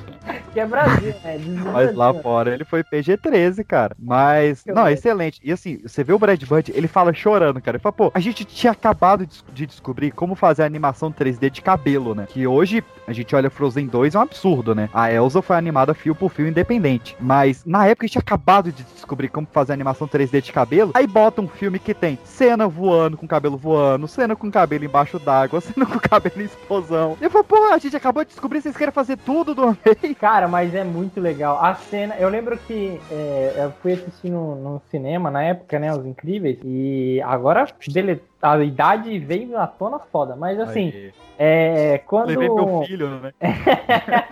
[0.52, 1.38] Que é Brasil, né?
[1.72, 3.96] Mas lá fora ele foi PG-13, cara.
[3.98, 4.94] Mas, não, sei.
[4.94, 5.40] excelente.
[5.42, 7.76] E assim, você vê o Brad Bird, ele fala chorando, cara.
[7.76, 11.50] Ele fala, pô, a gente tinha acabado de, de descobrir como fazer a animação 3D
[11.50, 12.26] de cabelo, né?
[12.28, 14.88] Que hoje a gente olha Frozen 2, é um absurdo, né?
[14.92, 17.16] A Elsa foi animada fio por fio independente.
[17.18, 20.92] Mas na época a gente tinha acabado de descobrir como fazer animação 3D de cabelo.
[20.94, 25.18] Aí bota um filme que tem cena voando com cabelo voando, cena com cabelo embaixo
[25.18, 27.16] d'água, cena com cabelo em explosão.
[27.20, 29.72] E eu falo, pô, a gente acabou de descobrir, vocês querem fazer tudo de uma
[29.84, 30.16] vez.
[30.42, 31.62] Cara, mas é muito legal.
[31.62, 35.94] A cena, eu lembro que é, eu fui assistir no, no cinema na época, né?
[35.94, 36.58] Os Incríveis.
[36.64, 40.34] E agora dele, a idade veio à tona foda.
[40.36, 40.92] Mas assim,
[41.38, 41.98] é.
[42.06, 42.28] Quando.
[42.28, 43.32] Levei meu filho, né?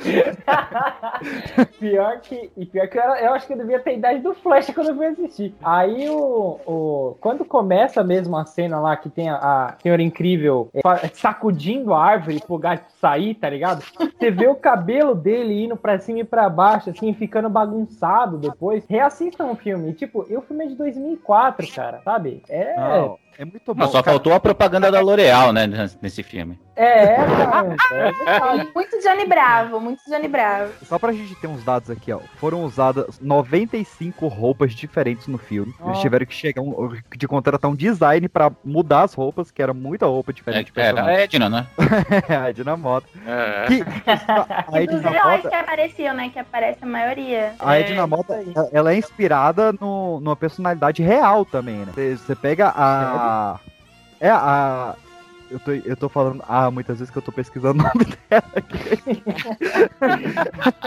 [1.78, 2.50] pior que.
[2.56, 4.70] E pior que eu, era- eu acho que eu devia ter a idade do Flash
[4.74, 5.54] quando eu fui assistir.
[5.62, 6.58] Aí o.
[6.66, 10.80] o quando começa mesmo a cena lá que tem a, a senhora incrível é,
[11.14, 13.82] sacudindo a árvore pro gato sair, tá ligado?
[14.18, 18.84] Você vê o cabelo dele indo pra cima e pra baixo, assim, ficando bagunçado depois.
[18.88, 19.92] Reassistam o filme.
[19.94, 22.42] Tipo, eu filmei de 2004, cara, sabe?
[22.48, 22.76] É.
[22.76, 23.80] Não, é muito bom.
[23.80, 24.12] Não, só cara.
[24.16, 25.66] faltou a propaganda da L'Oreal, né,
[26.03, 26.59] nesse filme.
[26.76, 27.76] É, é, cara.
[27.93, 28.68] É verdade.
[28.74, 30.72] Muito Johnny Bravo, muito Johnny Bravo.
[30.84, 32.20] Só pra gente ter uns dados aqui, ó.
[32.36, 35.74] Foram usadas 95 roupas diferentes no filme.
[35.84, 36.01] Eles Ó.
[36.01, 40.07] tiveram que chegar um, de contratar um design pra mudar as roupas, que era muita
[40.07, 40.72] roupa diferente.
[40.72, 41.66] de Era a Edna, né?
[42.28, 43.07] É, a Edna Mota.
[43.26, 43.66] É.
[43.66, 46.30] Que, a dos Edna heróis Mota, que apareciam, né?
[46.30, 47.55] Que aparece a maioria.
[47.59, 51.93] a É, Edna Mota, ela é inspirada no, numa personalidade real também, né?
[51.95, 53.30] Você- Você pega a...
[54.20, 54.95] É, a...
[55.51, 58.45] Eu tô, eu tô falando ah, muitas vezes que eu tô pesquisando o nome dela
[58.55, 59.22] aqui.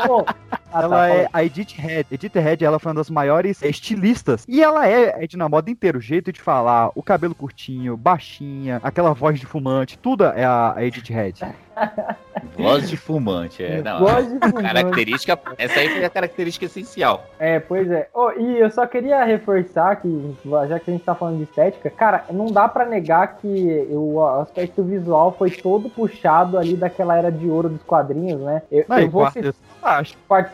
[0.08, 0.26] Pô,
[0.74, 1.30] ah, tá, ela é fala.
[1.34, 2.08] a Edith Head.
[2.12, 4.46] Edith Head, ela foi uma das maiores estilistas.
[4.48, 6.00] E ela é Edna Moda inteiro.
[6.00, 10.74] O jeito de falar, o cabelo curtinho, baixinha, aquela voz de fumante, tudo é a,
[10.76, 11.46] a Edith Head.
[12.58, 13.82] Voz de fumante, é.
[13.82, 14.62] Não, Voz de fumante.
[14.62, 17.26] característica, essa aí foi a característica essencial.
[17.40, 18.08] É, pois é.
[18.14, 20.36] Oh, e eu só queria reforçar que,
[20.68, 24.24] já que a gente tá falando de estética, cara, não dá pra negar que o
[24.42, 28.62] aspecto visual foi todo puxado ali daquela era de ouro dos quadrinhos, né?
[28.72, 30.06] Eu, Não, eu vou citar-.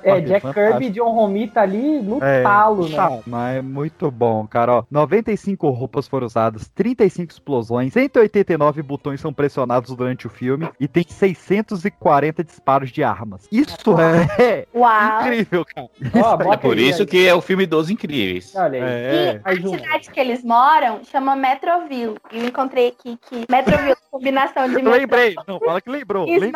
[0.09, 0.71] É, Quarteto Jack fantástico.
[0.79, 2.95] Kirby e John Romita ali no É, talo, né?
[2.95, 4.73] tá, mas é muito bom, cara.
[4.79, 10.87] Ó, 95 roupas foram usadas, 35 explosões, 189 botões são pressionados durante o filme e
[10.87, 13.47] tem 240 disparos de armas.
[13.51, 15.21] Isso é Uau.
[15.21, 15.87] incrível, cara.
[16.23, 17.07] Ó, É por aí, isso aí.
[17.07, 18.53] que é o filme dos incríveis.
[18.55, 18.91] Olha aí.
[18.91, 19.41] É.
[19.45, 22.15] E a cidade que eles moram chama Metroville.
[22.31, 25.35] E eu encontrei aqui que Metroville é combinação de Eu lembrei.
[25.47, 26.25] Não, fala que lembrou.
[26.25, 26.51] Lembrei.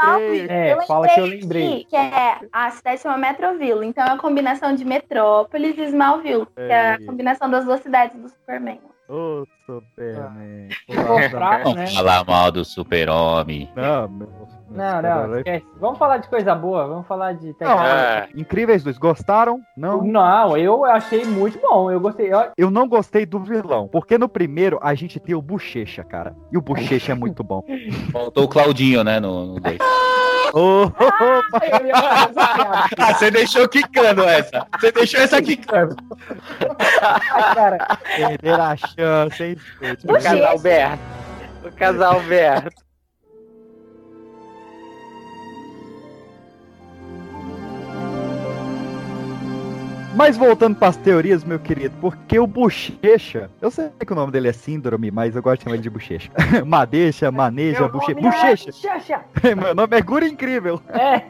[0.50, 1.86] É, fala que eu lembrei.
[1.90, 3.43] Que é, a cidade chama Metroville.
[3.84, 6.46] Então é a combinação de Metrópolis e Smallville.
[6.56, 8.80] Que é a combinação das duas cidades do Superman.
[9.10, 10.70] Ô, Superman.
[10.90, 11.88] Ficou fraco, Vamos né?
[11.88, 13.70] falar mal do super-homem.
[13.76, 14.30] Não, meu,
[14.70, 15.38] Não, não, super-herói.
[15.40, 15.66] esquece.
[15.80, 18.30] Vamos falar de coisa boa, vamos falar de tecnologia.
[18.36, 19.62] Incríveis dois, gostaram?
[19.78, 20.02] Não.
[20.04, 21.90] Não, eu achei muito bom.
[21.92, 22.34] Eu gostei.
[22.34, 26.36] Eu- Eu não gostei do vilão, porque no primeiro a gente tem o Bochecha, cara.
[26.52, 27.64] E o Bochecha é muito bom.
[28.12, 29.78] Faltou o Claudinho, né, no 2.
[30.56, 32.88] Ô, eu ia fazer essa piada.
[33.00, 34.68] Ah, você deixou quicando essa.
[34.80, 35.96] Você deixou essa quicando.
[37.02, 39.53] Ah, cara, perder a chance, hein?
[39.82, 40.06] Gente?
[40.06, 41.04] O casal Berto.
[41.64, 42.84] O casal Berto.
[50.16, 54.32] Mas voltando para as teorias, meu querido, porque o Bochecha, eu sei que o nome
[54.32, 56.32] dele é Síndrome, mas eu gosto de chamar ele de Bochecha.
[56.66, 58.20] Madeixa, Maneja, meu Bochecha.
[58.20, 58.72] é Bochecha!
[58.72, 59.22] Xaxa.
[59.56, 60.80] Meu nome é Gura Incrível.
[60.90, 61.24] É.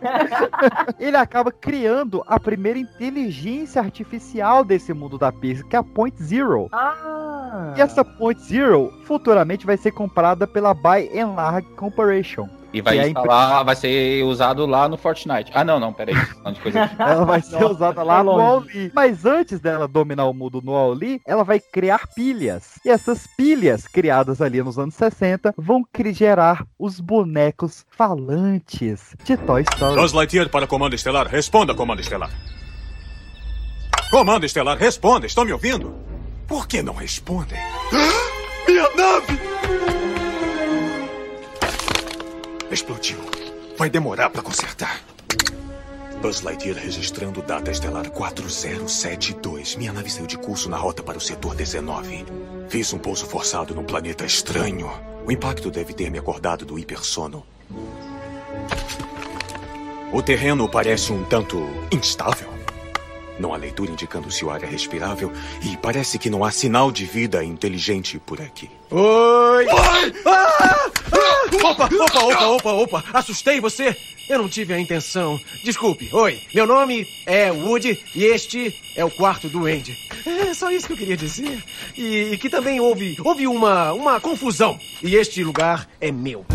[0.99, 6.21] Ele acaba criando a primeira inteligência artificial desse mundo da Pixar, que é a Point
[6.21, 6.67] Zero.
[6.71, 7.73] Ah.
[7.77, 12.47] E essa Point Zero futuramente vai ser comprada pela By and Large Corporation.
[12.74, 15.51] E vai é instalar, vai ser usado lá no Fortnite.
[15.53, 16.15] Ah, não, não, peraí.
[16.43, 16.80] Não de coisa.
[16.97, 18.32] Ela vai ser Nossa, usada tá lá no.
[18.32, 18.91] Auli.
[18.93, 22.80] Mas antes dela dominar o mundo no Auli, ela vai criar pilhas.
[22.84, 29.61] E essas pilhas, criadas ali nos anos 60, vão gerar os bonecos falantes de Toy
[29.61, 29.95] Story.
[29.95, 31.28] Buzz Lightyear para Comando Estelar.
[31.28, 32.32] Responda, Comando Estelar.
[34.09, 35.26] Comando Estelar, responda.
[35.26, 35.95] Estão me ouvindo?
[36.47, 37.59] Por que não respondem?
[38.67, 40.03] Minha nave!
[42.74, 43.19] Explodiu.
[43.78, 44.99] Vai demorar para consertar.
[46.19, 49.76] Buzz Lightyear registrando data estelar 4072.
[49.76, 52.26] Minha nave saiu de curso na rota para o setor 19.
[52.69, 54.89] Fiz um pouso forçado num planeta estranho.
[55.24, 57.45] O impacto deve ter me acordado do hipersono.
[60.11, 61.59] O terreno parece um tanto
[61.91, 62.53] instável.
[63.43, 65.29] Não há leitura indicando se o ar é respirável
[65.69, 68.71] e parece que não há sinal de vida inteligente por aqui.
[68.89, 69.65] Oi!
[69.65, 70.13] Oi!
[70.25, 70.89] Ah!
[71.11, 71.43] Ah!
[71.61, 73.03] Opa, opa, opa, opa, opa!
[73.11, 73.97] Assustei você?
[74.29, 75.37] Eu não tive a intenção.
[75.61, 76.09] Desculpe.
[76.13, 79.97] Oi, meu nome é Woody e este é o quarto do Andy.
[80.25, 81.61] É só isso que eu queria dizer.
[81.97, 84.79] E, e que também houve, houve uma, uma confusão.
[85.03, 86.45] E este lugar é meu.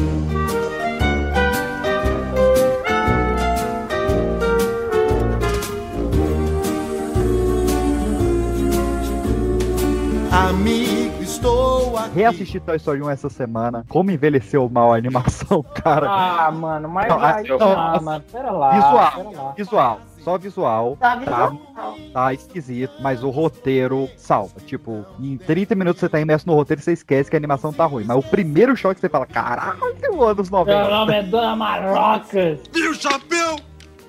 [11.38, 12.14] Estou aqui.
[12.16, 13.84] Reassisti Toy Story 1 essa semana.
[13.88, 16.06] Como envelheceu mal a animação, cara.
[16.10, 17.08] Ah, mano, mas.
[17.08, 18.70] Não, vai- ah, não, ah, mano, pera lá.
[18.72, 19.52] visual, pera lá.
[19.56, 20.00] visual.
[20.18, 20.96] Só visual.
[21.00, 21.56] Tá, visual.
[22.12, 24.60] tá esquisito, mas o roteiro salva.
[24.66, 27.72] Tipo, em 30 minutos você tá imerso no roteiro e você esquece que a animação
[27.72, 28.04] tá ruim.
[28.04, 30.78] Mas o primeiro choque você fala, caralho, anos 90.
[30.82, 32.58] Meu nome é Dona Marocas.
[32.72, 33.56] Tio Chapéu,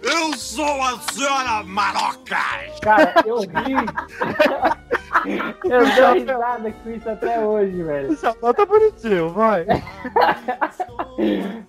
[0.02, 2.80] eu sou a senhora Marocas.
[2.82, 3.76] Cara, eu ri.
[5.64, 8.14] eu dou risada com isso até hoje, velho.
[8.14, 9.66] Essa tá bonitinho, vai.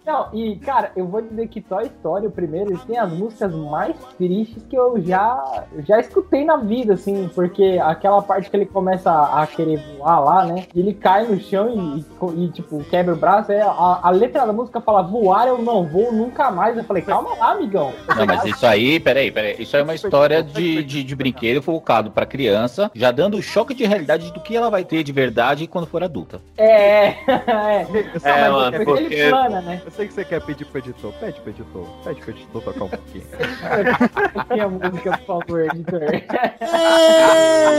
[0.06, 3.96] Não, e cara, eu vou dizer que Toy Story, o primeiro, tem as músicas mais
[4.16, 9.10] tristes que eu já, já escutei na vida, assim, porque aquela parte que ele começa
[9.10, 10.66] a, a querer voar lá, né?
[10.74, 13.52] E ele cai no chão e, e, e, tipo, quebra o braço.
[13.52, 16.76] É, a, a letra da música fala: voar eu não vou nunca mais.
[16.76, 17.92] Eu falei, calma lá, amigão.
[18.20, 19.56] Não, mas isso aí, peraí, peraí.
[19.58, 23.42] Isso aí é uma história de, de, de brinquedo focado pra criança, já dando o
[23.42, 26.40] choque de realidade do que ela vai ter de verdade quando for adulta.
[26.56, 27.86] É, é.
[28.22, 29.80] É, mano, depois porque- ele plana, né?
[29.84, 31.12] Eu sei que você quer pedir pro editor.
[31.14, 31.86] Pede pro editor.
[32.04, 33.24] Pede pro editor tocar um pouquinho.
[34.36, 36.00] Aqui a música, por favor, editor.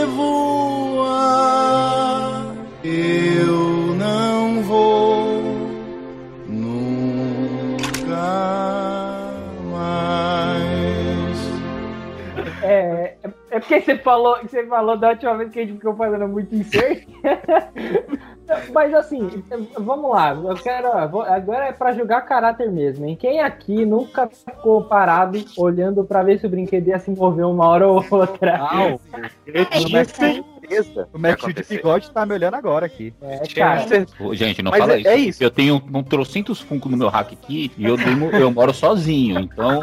[0.02, 0.06] E
[1.22, 5.42] voar, eu não vou
[6.48, 8.12] nunca
[10.02, 11.38] mais.
[12.64, 13.16] É,
[13.52, 16.56] é porque você falou, você falou da última vez que a gente ficou fazendo muito
[16.56, 17.08] insert.
[18.74, 19.44] Mas assim,
[19.78, 20.92] vamos lá, eu quero.
[20.92, 23.16] Agora é pra jogar caráter mesmo, hein?
[23.16, 27.68] Quem aqui nunca ficou parado olhando pra ver se o brinquedo ia se mover uma
[27.68, 28.58] hora ou outra?
[28.58, 29.00] Não,
[29.48, 30.44] eu É sempre
[30.76, 31.08] certeza.
[31.14, 33.14] O Max de bigode tá me olhando agora aqui.
[33.22, 33.86] É, Cara,
[34.34, 35.08] Gente, não Mas fala é- isso.
[35.10, 35.44] é isso.
[35.44, 39.40] Eu tenho um trocentos funko no meu rack aqui e eu, durmo- eu moro sozinho.
[39.40, 39.82] Então,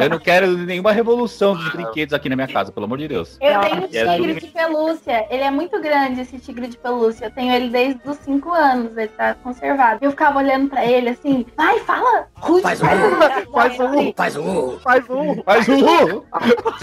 [0.00, 3.38] eu não quero nenhuma revolução dos brinquedos aqui na minha casa, pelo amor de Deus.
[3.40, 5.26] Eu tenho um tigre de pelúcia.
[5.30, 7.26] Ele é muito grande, esse tigre de pelúcia.
[7.26, 8.96] Eu tenho ele desde os 5 anos.
[8.96, 9.98] Ele tá conservado.
[10.02, 12.26] Eu ficava olhando pra ele assim, vai, fala.
[12.34, 13.52] Rude, Faz faz um.
[13.52, 14.12] Faz um.
[14.12, 14.78] Faz um.
[14.78, 15.42] Faz um.
[15.42, 16.22] Faz um.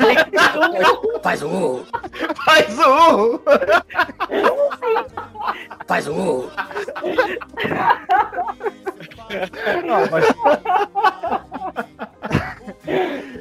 [0.02, 0.24] Faz
[0.56, 1.10] um.
[1.22, 1.84] Faz um.
[2.46, 3.37] Faz um.
[9.86, 10.26] Não, mas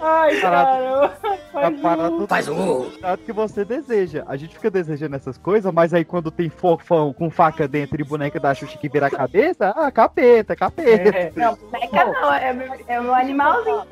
[0.01, 1.19] Ai, Parado.
[1.53, 1.67] cara.
[1.67, 2.91] a parada Faz um.
[3.01, 4.25] Tanto que você deseja.
[4.27, 8.05] A gente fica desejando essas coisas, mas aí quando tem fofão com faca dentro e
[8.05, 11.33] boneca da Xuxa que vira a cabeça, ah, capeta, capeta.
[11.35, 13.83] Não, boneca não, é meu, é meu animalzinho.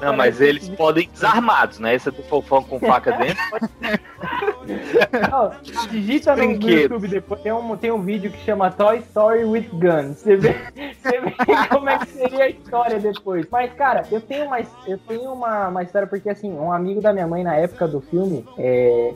[0.00, 1.94] Não, mas eles podem ir desarmados, né?
[1.94, 3.42] Esse do fofão com faca dentro.
[5.90, 6.70] Digita no, no.
[6.70, 7.40] YouTube depois.
[7.40, 10.18] Tem um, tem um vídeo que chama Toy Story with Guns.
[10.18, 10.54] Você vê,
[11.00, 11.34] você vê
[11.68, 13.46] como é que seria a história depois.
[13.50, 17.12] Mas, cara, eu tenho uma, eu tenho uma, uma história, porque assim, um amigo da
[17.12, 19.14] minha mãe na época do filme é,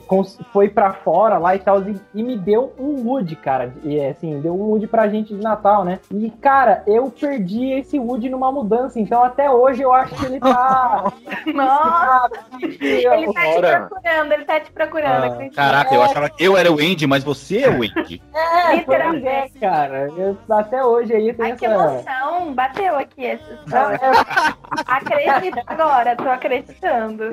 [0.51, 3.73] foi pra fora lá e tal, e, e me deu um Woody, cara.
[3.83, 5.99] E assim, deu um Woody pra gente de Natal, né?
[6.11, 10.39] E, cara, eu perdi esse Woody numa mudança, então até hoje eu acho que ele
[10.39, 11.13] tá.
[11.53, 12.29] Nossa!
[12.61, 13.79] Ele tá te Ora.
[13.81, 15.23] procurando, ele tá te procurando.
[15.23, 18.21] Ah, Caraca, eu achava que eu era o Andy, mas você é o Andy.
[18.65, 19.27] É, Literalmente.
[19.27, 20.07] é, cara.
[20.17, 21.75] Eu, até hoje aí tem Ai, que essa.
[21.75, 22.53] emoção!
[22.53, 23.99] Bateu aqui essa história.
[24.87, 27.23] Acredito agora, tô acreditando.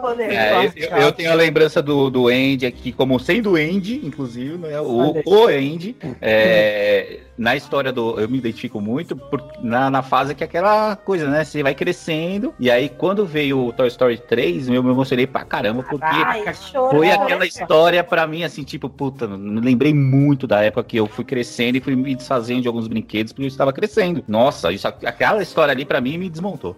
[0.00, 0.32] Poder.
[0.32, 4.58] É, eu, eu tenho a lembrança do, do Andy aqui, como sendo o Andy, inclusive,
[4.58, 4.80] né?
[4.80, 5.96] O, o Andy.
[6.20, 8.20] É, na história do.
[8.20, 11.42] Eu me identifico muito por, na, na fase que é aquela coisa, né?
[11.42, 12.54] Você vai crescendo.
[12.58, 16.44] E aí, quando veio o Toy Story 3, eu me emocionei pra caramba, porque Ai,
[16.90, 21.08] foi aquela história pra mim, assim, tipo, puta, me lembrei muito da época que eu
[21.08, 24.22] fui crescendo e fui me desfazendo de alguns brinquedos porque eu estava crescendo.
[24.28, 26.76] Nossa, isso, aquela história ali pra mim me desmontou.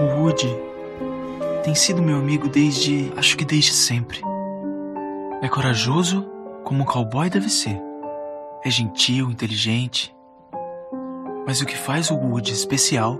[0.00, 0.56] O Woody
[1.64, 3.12] tem sido meu amigo desde.
[3.16, 4.20] acho que desde sempre.
[5.42, 6.24] É corajoso
[6.62, 7.76] como um cowboy deve ser.
[8.66, 10.12] É gentil, inteligente.
[11.46, 13.16] Mas o que faz o Woody especial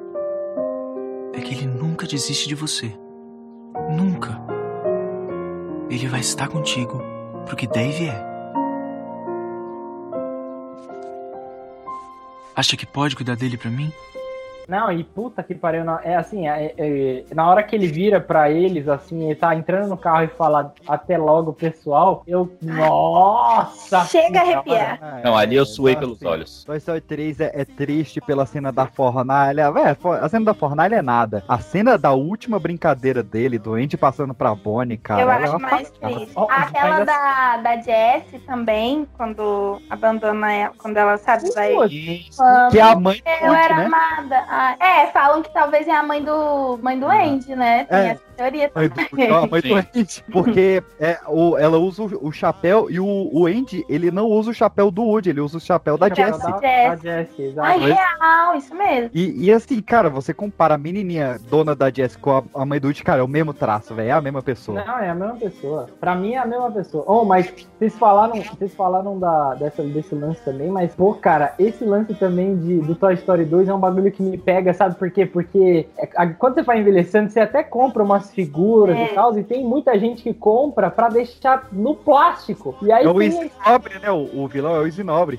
[1.33, 2.93] é que ele nunca desiste de você.
[3.89, 4.41] Nunca.
[5.89, 7.01] Ele vai estar contigo
[7.45, 8.21] pro que vier.
[12.57, 13.93] Acha que pode cuidar dele pra mim?
[14.69, 15.85] Não, e puta que pariu.
[15.85, 19.55] não- É assim, é- é- na hora que ele vira pra eles, assim, ele tá
[19.55, 22.51] entrando no carro e fala até logo, pessoal, eu.
[22.63, 24.05] Nossa!
[24.07, 25.21] Chega a arrepiar.
[25.25, 26.27] Não, ali eu suei tá pelos assim.
[26.27, 26.65] olhos.
[26.65, 29.73] Toy Story 3 é, é triste pela cena da fornalha.
[30.01, 31.45] Fo- a cena da fornalha é nada.
[31.49, 35.23] A cena da última brincadeira dele, do Andy passando pra Bonnie, cara.
[35.23, 36.33] eu é acho mais triste.
[36.49, 41.75] Aquela da, da Jessie também, quando abandona ela, quando ela sabe, vai.
[41.89, 43.85] Que é a mãe do Eu era né?
[43.87, 44.45] amada.
[44.59, 47.85] Ah, é, falam que talvez é a mãe do mãe do Andy, né?
[47.85, 48.19] Tem É.
[48.37, 49.29] teoria Mãe também.
[49.29, 50.25] do, a mãe do Andy.
[50.33, 54.51] Porque é, o, ela usa o, o chapéu e o, o Andy, ele não usa
[54.51, 56.41] o chapéu do Woody, ele usa o chapéu da Jessie.
[56.43, 57.69] da Da Jessie, exato.
[57.69, 59.11] Ai, real, isso mesmo.
[59.15, 62.79] E, e assim, cara, você compara a menininha dona da Jessie com a, a mãe
[62.81, 64.85] do Woody, cara, é o mesmo traço, velho, é a mesma pessoa.
[64.85, 65.87] Não, é a mesma pessoa.
[66.01, 67.05] Pra mim é a mesma pessoa.
[67.07, 71.85] Oh, mas vocês falaram, vocês falaram da, dessa, desse lance também, mas, pô, cara, esse
[71.85, 75.11] lance também de, do Toy Story 2 é um bagulho que me pega, sabe por
[75.11, 75.25] quê?
[75.27, 79.05] Porque é, a- quando você vai envelhecendo, você até compra umas figuras É.
[79.05, 82.75] e tal, e tem muita gente que compra pra deixar no plástico.
[82.83, 84.11] E aí É o Isinobre, né?
[84.11, 85.39] O, o vilão é o Isinobre.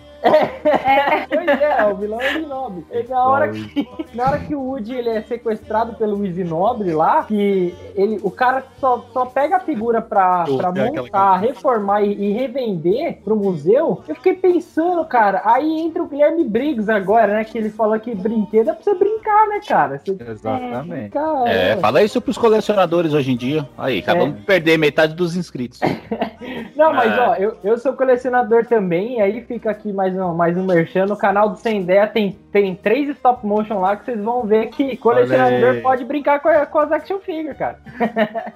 [1.29, 2.85] Pois é, o vilão é o Isinobre.
[2.91, 7.23] E na hora que, na hora que o Woody ele é sequestrado pelo Isinobre lá,
[7.23, 12.13] que ele, o cara só, só pega a figura pra, pra é montar, reformar e,
[12.13, 17.43] e revender pro museu, eu fiquei pensando, cara, aí entra o Guilherme Briggs agora, né?
[17.43, 20.01] Que ele fala que brinquedo é pra você brincar, né, cara?
[20.03, 21.09] Você, Exatamente.
[21.11, 23.67] Cara, É, fala isso pros colecionadores hoje em dia.
[23.77, 25.79] Aí, acabamos de perder metade dos inscritos.
[26.75, 27.19] Não, mas É.
[27.19, 31.05] ó, eu, eu sou colecionador também, e aí fica aqui mais um, mais um merchan.
[31.05, 34.67] No canal do Sem Ideia tem, tem três stop motion lá que vocês vão ver
[34.67, 37.79] que colecionador pode brincar com, a- com as action figure, cara.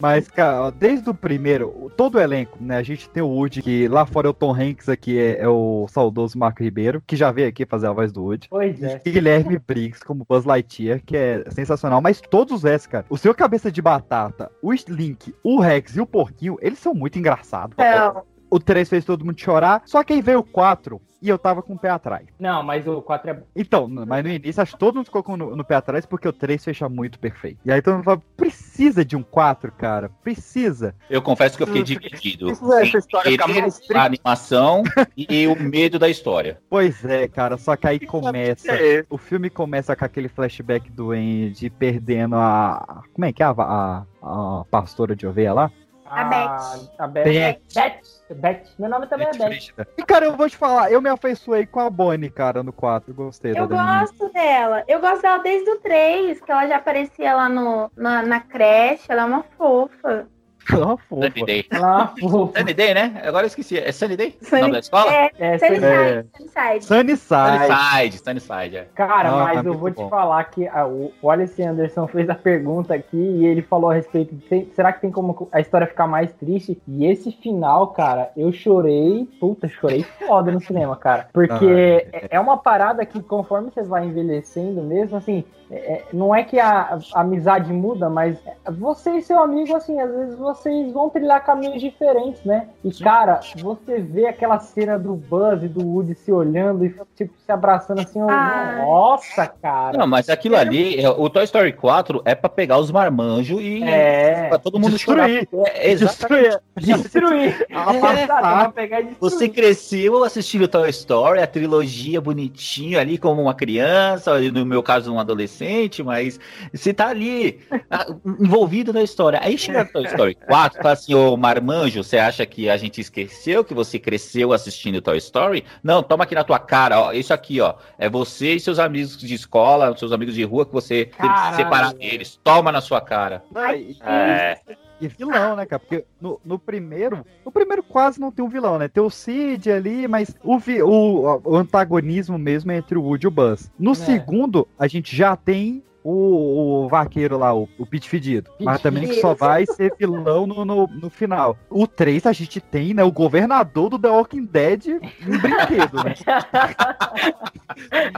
[0.00, 2.76] Mas, cara, ó, desde o primeiro, todo o elenco, né?
[2.78, 5.48] A gente tem o Woody, que lá fora é o Tom Hanks, aqui é, é
[5.48, 8.48] o saudoso Marco Ribeiro, que já veio aqui fazer a voz do Woody.
[8.48, 9.00] Pois é.
[9.04, 12.00] E Guilherme Briggs como Buzz Lightyear, que é sensacional.
[12.00, 16.00] Mas todos os restos, cara, o seu cabeça de batata, o Slink, o Rex e
[16.00, 17.74] o Porquinho, eles são muito engraçados.
[17.78, 19.82] Então, O 3 fez todo mundo chorar.
[19.86, 22.26] Só que aí veio o 4 e eu tava com o pé atrás.
[22.38, 23.46] Não, mas o 4 é bom.
[23.54, 26.26] Então, mas no início acho que todo mundo ficou com no, no pé atrás porque
[26.26, 27.58] o 3 fecha muito perfeito.
[27.64, 30.08] E aí todo mundo fala, precisa de um 4, cara.
[30.22, 30.94] Precisa.
[31.08, 32.46] Eu confesso que eu fiquei dividido.
[32.46, 34.82] Precisa essa história ficar mais a animação
[35.16, 36.58] e o medo da história.
[36.68, 38.72] Pois é, cara, só que aí começa.
[39.08, 43.02] O filme começa com aquele flashback do Andy perdendo a.
[43.12, 45.72] Como é que é a, a, a pastora de ovelha lá?
[46.06, 46.90] A Beth.
[46.98, 47.24] A Beth.
[47.24, 47.60] Beth.
[47.74, 48.19] Beth.
[48.34, 48.62] Beth.
[48.78, 49.86] Meu nome também é Beth.
[49.96, 53.10] E, cara, eu vou te falar, eu me afeiçoei com a Bonnie, cara, no 4.
[53.10, 54.00] Eu gostei Eu menina.
[54.00, 54.84] gosto dela.
[54.88, 59.04] Eu gosto dela desde o 3, que ela já aparecia lá no, na, na creche.
[59.08, 60.26] Ela é uma fofa.
[60.76, 61.28] Ela fofa.
[61.28, 61.66] Sunny Day.
[61.70, 62.58] Ela fofa.
[62.60, 63.22] Sunny Day, né?
[63.24, 63.78] Agora eu esqueci.
[63.78, 64.36] É Sunny Day?
[64.52, 65.12] O nome da escola?
[65.12, 66.24] É, É, Sunnyside, É.
[66.36, 66.84] Sunnyside.
[66.84, 67.26] Sunnyside.
[67.26, 68.86] Sunnyside, Sunnyside, é.
[68.94, 70.08] Cara, Ah, mas tá eu vou te bom.
[70.08, 74.34] falar que ah, o Wallace Anderson fez a pergunta aqui e ele falou a respeito
[74.34, 76.80] de se- será que tem como a história ficar mais triste?
[76.88, 81.28] E esse final, cara, eu chorei, puta, chorei foda no cinema, cara.
[81.32, 86.04] Porque Ah, é é uma parada que conforme você vai envelhecendo mesmo, assim, é- é-
[86.12, 88.38] não é que a, a amizade muda, mas
[88.72, 92.68] você e seu amigo, assim, às vezes vocês vão trilhar caminhos diferentes, né?
[92.84, 97.32] E, cara, você vê aquela cena do Buzz e do Woody se olhando e, tipo,
[97.44, 98.84] se abraçando assim, Ai.
[98.84, 99.96] nossa, cara.
[99.98, 103.82] Não, mas aquilo ali, é- o Toy Story 4 é pra pegar os marmanjos e
[103.84, 104.48] É.
[104.48, 105.46] pra todo mundo Destruir.
[105.50, 105.68] chorar.
[105.74, 106.58] É, exatamente.
[106.76, 107.66] Destruir.
[107.68, 107.74] É.
[108.00, 108.26] Passar,
[108.60, 109.30] pra pegar e destruir.
[109.30, 115.12] Você cresceu assistindo Toy Story, a trilogia bonitinho ali como uma criança, no meu caso
[115.12, 115.59] um adolescente,
[116.04, 116.38] mas
[116.72, 118.06] você tá ali ah,
[118.40, 119.40] envolvido na história.
[119.42, 123.64] Aí chega Toy Story 4, fala assim, ô Marmanjo, você acha que a gente esqueceu
[123.64, 125.64] que você cresceu assistindo Toy Story?
[125.82, 129.16] Não, toma aqui na tua cara, ó, isso aqui, ó, é você e seus amigos
[129.16, 131.56] de escola, seus amigos de rua que você teve que Caralho.
[131.56, 132.38] separar deles.
[132.42, 133.42] Toma na sua cara.
[133.76, 134.58] E, É.
[135.00, 135.80] e vilão, né, cara?
[135.80, 137.24] Porque no, no primeiro.
[137.44, 138.88] No primeiro quase não tem um vilão, né?
[138.88, 143.24] Tem o Cid ali, mas o, vi- o, o antagonismo mesmo é entre o Woody
[143.26, 143.70] e o Buzz.
[143.78, 143.94] No É.
[143.94, 145.82] segundo, a gente já tem.
[146.02, 148.50] O, o vaqueiro lá, o, o Pete Fedido.
[148.58, 151.58] Mas também que só vai ser vilão no, no, no final.
[151.68, 153.04] O 3 a gente tem, né?
[153.04, 156.14] O governador do The Walking Dead em brinquedo, né?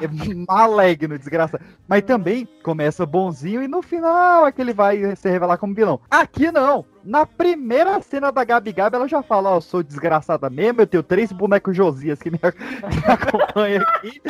[0.01, 0.09] é
[0.49, 1.65] maligno, desgraçado.
[1.89, 6.01] Mas também começa bonzinho e no final é que ele vai se revelar como vilão.
[6.11, 6.85] Aqui não.
[7.05, 10.87] Na primeira cena da Gabi Gabi, ela já fala, ó, eu sou desgraçada mesmo, eu
[10.87, 12.47] tenho três bonecos Josias que me, que
[12.87, 14.23] me acompanham aqui.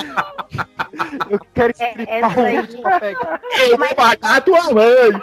[1.28, 2.58] Eu quero É, estripar essa o aí.
[2.58, 3.40] último pega.
[3.70, 5.22] Eu vou pagar tua mãe!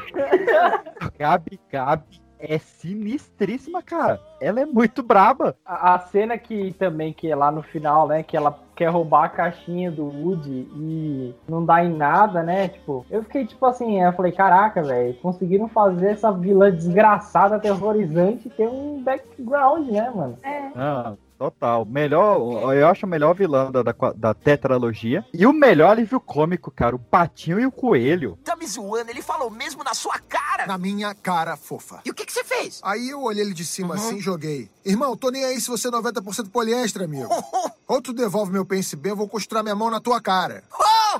[1.17, 4.19] Gabi Gabi é sinistríssima, cara.
[4.39, 5.57] Ela é muito braba.
[5.65, 8.23] A, a cena que também, que é lá no final, né?
[8.23, 12.69] Que ela quer roubar a caixinha do Woody e não dá em nada, né?
[12.69, 18.49] Tipo, eu fiquei tipo assim, eu falei, caraca, velho, conseguiram fazer essa vilã desgraçada, aterrorizante
[18.49, 20.37] ter um background, né, mano?
[20.41, 20.71] É.
[20.73, 21.85] Ah, total.
[21.85, 25.25] Melhor, eu acho o melhor vilão da, da, da tetralogia.
[25.33, 28.37] E o melhor alívio cômico, cara, o patinho e o coelho.
[28.43, 30.67] Tá me zoando, ele falou mesmo na sua cara.
[30.67, 32.01] Na minha cara, fofa.
[32.03, 32.81] E o que que você fez?
[32.83, 34.69] Aí eu olhei ele de cima assim e joguei.
[34.83, 37.29] Irmão, tô nem aí se você é 90% poliéster, amigo.
[37.87, 40.63] Ou tu devolve meu PSB, eu vou costurar minha mão na tua cara.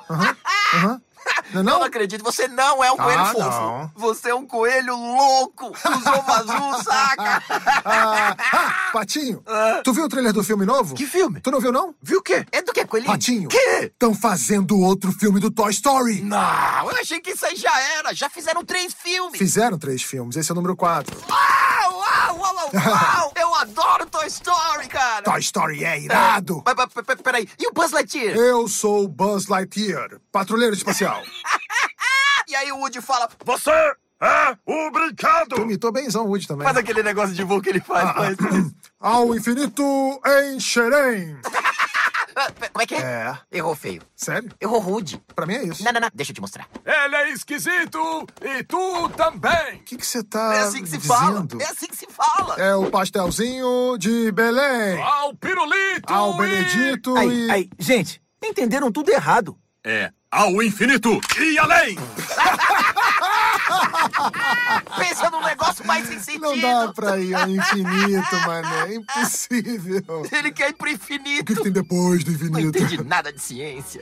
[0.10, 0.36] Aham,
[0.76, 1.02] aham.
[1.52, 1.80] Não, é Eu não?
[1.80, 3.40] não acredito, você não é um coelho Ah, fofo.
[3.50, 3.92] não.
[3.96, 5.72] Você é um coelho louco.
[5.72, 7.44] Os ovo azul, saca?
[7.84, 9.44] Ah, ah, Patinho,
[9.84, 10.94] tu viu o trailer do filme novo?
[10.94, 11.42] Que filme?
[11.42, 11.96] Tu não viu, não?
[12.04, 12.46] Viu o quê?
[12.52, 13.12] É do que, coelhinho?
[13.12, 13.58] Patinho, Que?
[13.86, 16.22] estão fazendo outro filme do Toy Story.
[16.22, 18.14] Não, eu achei que isso aí já era.
[18.14, 19.38] Já fizeram três filmes.
[19.38, 21.18] Fizeram três filmes, esse é o número quatro.
[21.28, 23.34] Uau, uau, uau, uau.
[23.36, 25.24] Eu adoro Toy Story, cara.
[25.24, 26.62] Toy Story é irado.
[26.64, 28.36] Mas, mas, mas, peraí, e o Buzz Lightyear?
[28.38, 31.19] Eu sou o Buzz Lightyear, patrulheiro espacial.
[32.48, 35.62] E aí o Woody fala, Você é o Tu brinquedo!
[35.62, 36.66] imitou benzão o Woody também.
[36.66, 38.12] faz aquele negócio de voo que ele faz.
[38.12, 38.38] faz.
[39.00, 39.84] Ao infinito.
[42.36, 43.00] Ah, pe- Como é que é?
[43.00, 43.38] É.
[43.52, 44.02] Errou feio.
[44.16, 44.50] Sério?
[44.60, 45.22] Errou rude.
[45.36, 45.84] Pra mim é isso.
[45.84, 46.10] Não, não, não.
[46.14, 46.68] Deixa eu te mostrar.
[46.86, 49.78] Ele é esquisito e tu também!
[49.78, 51.44] O que que você tá É assim que se fala.
[51.44, 51.62] dizendo?
[51.62, 52.56] É assim que se fala.
[52.56, 55.02] É o pastelzinho de Belém.
[55.02, 56.12] Ao pirulito!
[56.12, 57.52] Ao e- Benedito Aí, e...
[57.52, 59.58] aí, gente, entenderam tudo errado.
[59.84, 61.98] É ao infinito e além!
[64.98, 66.42] Pensa num negócio mais sem sentido.
[66.42, 68.92] Não dá pra ir ao infinito, mané.
[68.92, 70.04] É impossível.
[70.08, 71.46] O Ele quer ir pro que, infinito.
[71.56, 72.78] que tem depois do Não infinito?
[72.78, 74.02] entende nada de ciência.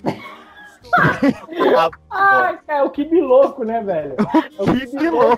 [2.10, 4.16] Ah, é o Kibi louco, né, velho?
[4.58, 5.38] É o Kibi louco.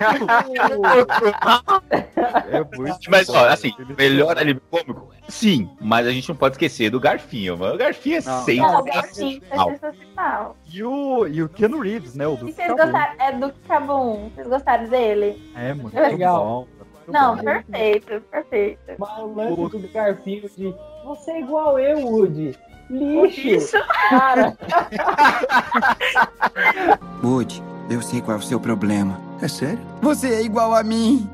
[2.51, 3.33] É muito Mas, bom.
[3.33, 5.09] ó, assim, melhor alívio cômico?
[5.27, 7.75] Sim, mas a gente não pode esquecer do Garfinho, mano.
[7.75, 8.33] O Garfinho é Não.
[8.33, 8.83] Não, o sensacional.
[8.85, 10.55] gatinho é sensacional.
[10.71, 12.27] E o, e o Keanu Reeves, né?
[12.27, 13.13] O do E vocês gostaram?
[13.19, 14.29] É do Cabum.
[14.33, 15.51] Vocês gostaram dele?
[15.55, 16.67] É muito É legal.
[16.77, 16.79] bom.
[17.11, 18.79] Não, perfeito, perfeito.
[18.99, 22.55] Mas o lance do Garfield de você é igual eu, Woody.
[22.89, 23.41] Lixo.
[23.41, 23.77] Lixo.
[24.09, 24.57] Cara,
[27.23, 29.19] Woody, eu sei qual é o seu problema.
[29.41, 29.79] É sério?
[30.01, 31.29] Você é igual a mim.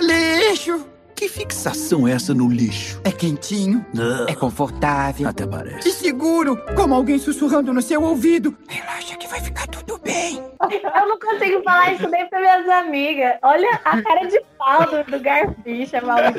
[0.00, 0.84] Lixo!
[1.18, 3.00] Que fixação é essa no lixo?
[3.02, 3.84] É quentinho,
[4.28, 5.88] é confortável Até parece.
[5.88, 8.56] e seguro, como alguém sussurrando no seu ouvido.
[8.68, 10.40] Relaxa que vai ficar tudo bem.
[10.60, 13.32] Eu não consigo falar isso nem pra minhas amigas.
[13.42, 16.38] Olha a cara de pau do, do Garficha, maluco.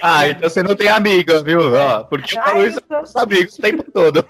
[0.00, 1.58] Ah, então você não tem amiga, viu?
[1.74, 4.24] Ó, porque eu falo isso com os amigos o tempo todo.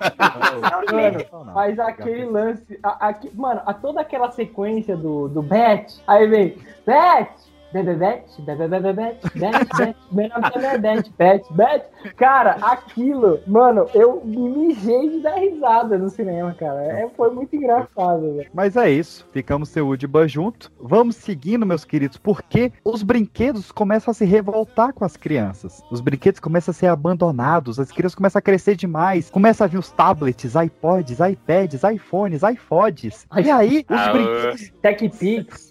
[0.91, 2.79] mano, mas aquele lance.
[2.83, 6.57] a- aque- mano, a toda aquela sequência do, do Bet, aí vem
[6.87, 7.31] Bet,
[7.73, 11.85] Bebe Bet, Bebe Bebe Bet, Bet, Bet, meu nome é Bet, Bet, Bet.
[12.17, 16.83] Cara, aquilo, mano, eu me mijei de dar risada no cinema, cara.
[16.83, 18.49] É, foi muito engraçado, velho.
[18.55, 20.73] Mas é isso, ficamos seu Udba junto.
[20.81, 25.83] Vamos seguindo, meus queridos, porque os brinquedos começam a se revoltar com as crianças.
[25.91, 29.29] Os brinquedos começam a ser abandonados, as crianças começam a crescer demais.
[29.29, 33.27] Começa a vir os tablets, iPods, iPads, iPhones, iPods.
[33.45, 34.73] E aí, os Ah, brinquedos.
[34.81, 35.68] TechPix.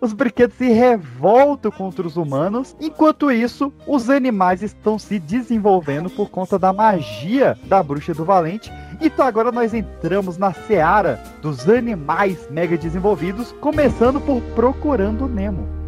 [0.00, 6.30] Os brinquedos se revoltam contra os humanos, enquanto isso, os animais estão se desenvolvendo por
[6.30, 8.70] conta da magia da bruxa do valente.
[9.00, 15.78] Então agora nós entramos na seara dos animais mega desenvolvidos, começando por Procurando Nemo.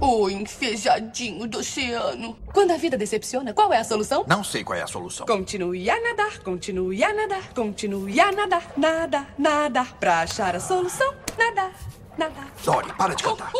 [0.00, 2.36] O enfejadinho do oceano.
[2.52, 4.24] Quando a vida decepciona, qual é a solução?
[4.28, 5.26] Não sei qual é a solução.
[5.26, 9.86] Continue a nadar, continue a nadar, continue a nadar, nada, nada.
[9.98, 11.72] Pra achar a solução, nadar,
[12.18, 12.46] nadar.
[12.64, 13.52] Dory, para de cantar.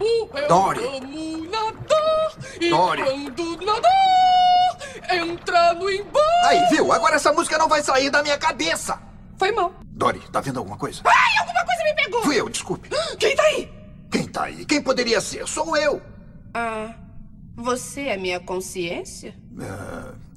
[0.00, 0.84] Eu Dory.
[0.84, 2.32] amo nadar.
[2.60, 3.02] E Dory.
[3.02, 4.78] quando nadar,
[5.10, 6.26] entra no embalo.
[6.44, 6.92] Aí, viu?
[6.92, 9.00] Agora essa música não vai sair da minha cabeça.
[9.38, 9.72] Foi mal.
[9.84, 11.02] Dory, tá vendo alguma coisa?
[11.04, 12.22] Ai, alguma coisa me pegou.
[12.22, 12.88] Fui eu, desculpe.
[13.18, 13.72] Quem tá aí?
[14.10, 14.64] Quem tá aí?
[14.64, 15.46] Quem poderia ser?
[15.46, 16.00] Sou eu.
[16.54, 16.94] Ah,
[17.56, 19.34] você é minha consciência?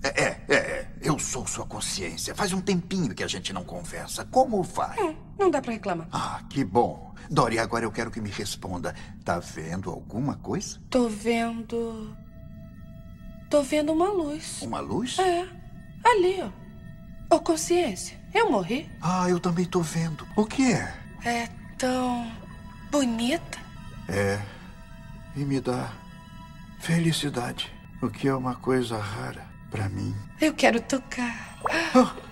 [0.03, 0.87] É, é, é, é.
[1.01, 2.33] Eu sou sua consciência.
[2.35, 4.25] Faz um tempinho que a gente não conversa.
[4.25, 4.99] Como vai?
[4.99, 6.07] É, não dá pra reclamar.
[6.11, 7.10] Ah, que bom.
[7.29, 8.93] Dory, agora eu quero que me responda.
[9.23, 10.79] Tá vendo alguma coisa?
[10.89, 12.15] Tô vendo.
[13.49, 14.61] Tô vendo uma luz.
[14.61, 15.17] Uma luz?
[15.19, 15.47] É.
[16.03, 17.35] Ali, ó.
[17.35, 18.89] Ô, consciência, eu morri?
[19.01, 20.27] Ah, eu também tô vendo.
[20.35, 20.93] O que é?
[21.23, 21.47] É
[21.77, 22.29] tão.
[22.91, 23.57] bonita.
[24.09, 24.39] É.
[25.35, 25.91] E me dá
[26.79, 27.71] felicidade.
[28.01, 30.13] O que é uma coisa rara pra mim.
[30.41, 31.57] Eu quero tocar.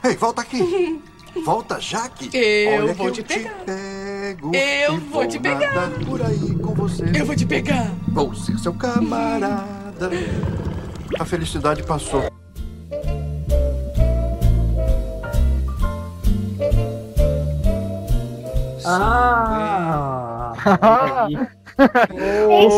[0.03, 0.59] Ei, volta aqui.
[1.45, 2.29] Volta, Jaque.
[2.33, 3.55] Eu Olha vou que te eu pegar.
[3.65, 5.73] pego Eu e vou te pegar.
[5.73, 7.03] nadar por aí com você.
[7.15, 7.91] Eu vou te pegar.
[8.09, 10.09] Vou ser seu camarada.
[11.19, 12.23] A felicidade passou.
[20.51, 21.49] Ah!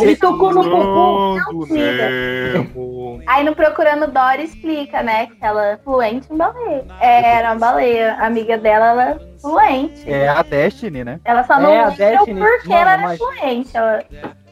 [0.01, 3.19] Ele tocou no bumbum, não.
[3.27, 6.85] Aí no Procurando Dory explica, né, que ela é fluente em baleia.
[6.99, 8.15] É, era uma baleia.
[8.19, 10.11] A amiga dela, ela é fluente.
[10.11, 11.19] É a Destiny, né?
[11.25, 12.39] Ela só não É, a lembra o Destiny.
[12.39, 13.77] porquê Mano, ela era mas- fluente.
[13.77, 14.03] Ela...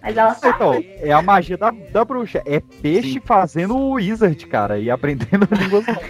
[0.01, 0.55] Mas ela sabe.
[0.55, 2.41] Então, é a magia da, da bruxa.
[2.45, 6.03] É peixe fazendo o wizard, cara, e aprendendo línguas novas.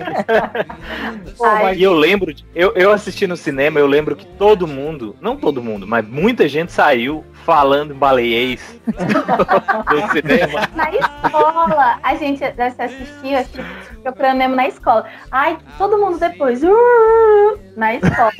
[1.78, 5.36] E eu lembro, de- eu, eu assisti no cinema, eu lembro que todo mundo, não
[5.36, 10.68] todo mundo, mas muita gente saiu falando em baleiês do cinema.
[10.76, 13.64] Na escola, a gente assistia, tipo,
[14.00, 15.06] procurando Nemo na escola.
[15.32, 16.64] Ai, todo mundo depois.
[16.64, 18.32] "Uh", na escola.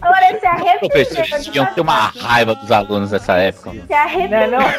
[0.00, 0.88] Agora se arrependeu.
[0.90, 3.70] Professores tinham que ter uma raiva dos alunos nessa época.
[3.72, 3.86] mano.
[3.86, 4.58] Se arrependeu.
[4.60, 4.62] Não,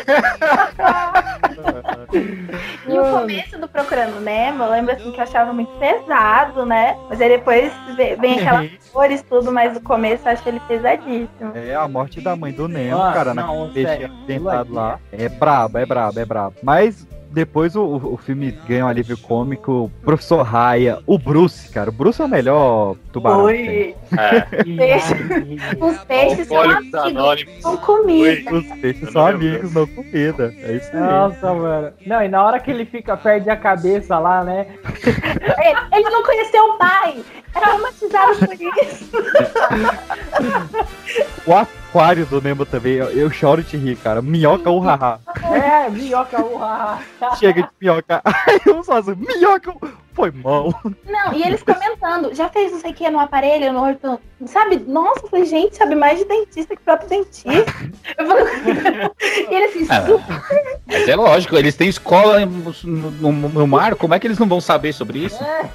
[2.88, 6.96] E o começo do Procurando Nemo, eu lembro assim que eu achava muito pesado, né?
[7.10, 11.52] Mas aí depois ve- vem aquelas cores, tudo, mas o começo eu acho ele pesadíssimo.
[11.56, 15.00] É a morte da mãe do Nemo, Mano, cara, não, naquele peixe sério, dentado lá.
[15.12, 16.56] É brabo, é brabo, é brabo.
[16.62, 19.72] Mas depois o, o filme ganha um alívio cômico.
[19.86, 21.90] O Professor Raya, o Bruce, cara.
[21.90, 23.46] O Bruce é o melhor tubarão.
[23.46, 23.96] Oi.
[24.78, 25.16] Peixe-
[25.82, 28.54] Os peixes são amigos, são comida.
[28.56, 30.54] Os peixes são amigos, não comida.
[30.62, 31.00] É isso aí.
[31.00, 31.92] Nossa, mano.
[32.06, 34.68] Não, e na hora que ele fica, perde a cabeça lá, né?
[35.92, 37.24] Ele, não conheceu o pai.
[37.56, 39.10] É traumatizado por isso.
[41.46, 41.54] O
[41.94, 44.20] aquário do Nemo também, eu, eu choro de rir, cara.
[44.20, 45.20] Minhoca ou haha.
[45.54, 47.00] É, minhoca urra.
[47.38, 48.20] Chega de minhoca.
[48.26, 49.72] Aí eu só assim, minhoca
[50.14, 50.74] foi mal.
[51.06, 54.20] Não, e eles comentando, já fez não sei o que no aparelho, no orto...
[54.46, 54.84] Sabe?
[54.88, 57.50] Nossa, falei, gente, sabe mais de dentista que próprio dentista.
[58.18, 58.44] Eu falei,
[59.50, 60.04] e ele assim, Ah,
[60.88, 64.48] Mas é lógico, eles têm escola no, no- no mar, como é que eles não
[64.48, 65.42] vão saber sobre isso?
[65.44, 65.70] É,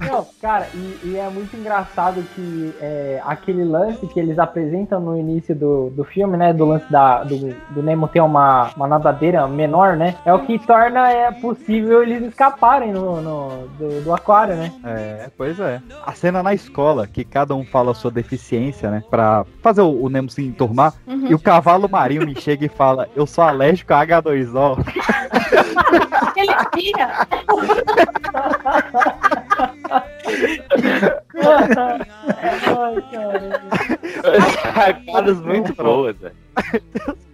[0.00, 5.16] Não, cara, e, e é muito engraçado que é, aquele lance que eles apresentam no
[5.18, 6.52] início do, do filme, né?
[6.52, 7.36] Do lance da, do,
[7.70, 10.16] do Nemo ter uma, uma nadadeira menor, né?
[10.24, 14.72] É o que torna é, possível eles escaparem no, no- do, do aquário, né?
[14.84, 15.80] É, pois é.
[16.04, 19.02] A cena na escola, que cada um fala a sua deficiência, né?
[19.10, 20.94] Pra fazer o, o Nemo se enturmar.
[21.06, 21.26] Uhum.
[21.26, 24.76] E o cavalo marinho me chega e fala: Eu sou alérgico a H2O.
[26.36, 27.26] Ele tira.
[32.76, 33.60] Ai, cara.
[34.62, 36.45] Sacadas muito boas, velho.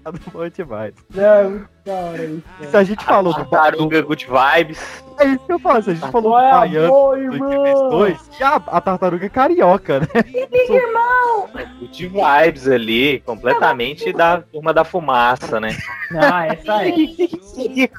[0.04, 0.94] Tá bom demais.
[1.14, 2.42] Não, hora isso.
[2.58, 2.70] cara.
[2.70, 5.02] Se a gente falou do Tartaruga Good Vibes.
[5.20, 7.66] É isso que eu falo, se a gente falou do é a Baiano do irmão?
[7.66, 10.06] Intimes 2, e a, a tartaruga é carioca, né?
[10.26, 11.48] Liga, irmão.
[11.78, 15.76] Good Vibes ali, completamente da turma da fumaça, né?
[16.16, 17.16] Ah, essa aí.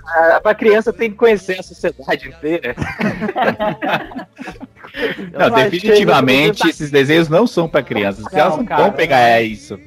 [0.07, 2.75] Ah, Pra criança tem que conhecer a sociedade inteira.
[5.31, 9.79] Não, definitivamente esses desenhos não são pra crianças, Não, elas não cara, vão pegar isso.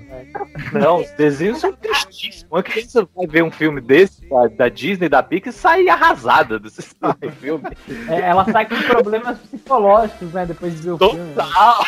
[0.72, 2.46] Não, os desenhos são tristíssimos.
[2.50, 4.22] Uma criança vai ver um filme desse,
[4.56, 6.70] da, Disney, da Pixar, e sai arrasada do
[7.40, 7.64] filme.
[8.08, 10.46] É, ela sai com problemas psicológicos, né?
[10.46, 11.18] Depois de ver o filme.
[11.18, 11.34] né?
[11.34, 11.84] Total!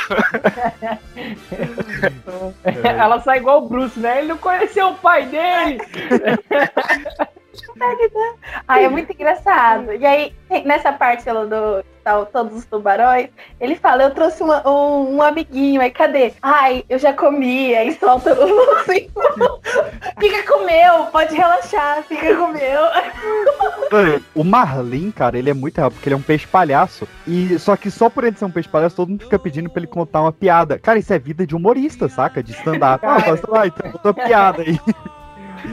[2.84, 4.18] Ela sai igual o Bruce, né?
[4.18, 5.78] Ele não conheceu o pai dele.
[8.66, 9.92] Ai, é muito engraçado.
[9.92, 13.28] E aí, nessa parte lá do tal, todos os tubarões,
[13.60, 16.32] ele fala, eu trouxe uma- um, um amiguinho, aí cadê?
[16.40, 19.10] Ai, eu já comi, aí solta o assim,
[20.18, 22.80] Fica com meu, pode relaxar, fica com meu.
[24.34, 27.06] O Marlin, cara, ele é muito real, porque ele é um peixe palhaço.
[27.26, 29.80] E só que só por ele ser um peixe palhaço, todo mundo fica pedindo pra
[29.80, 30.78] ele contar uma piada.
[30.78, 32.42] Cara, isso é vida de humorista, saca?
[32.42, 33.04] De stand-up.
[33.04, 34.78] Ah, mas, ah, então conta uma piada aí.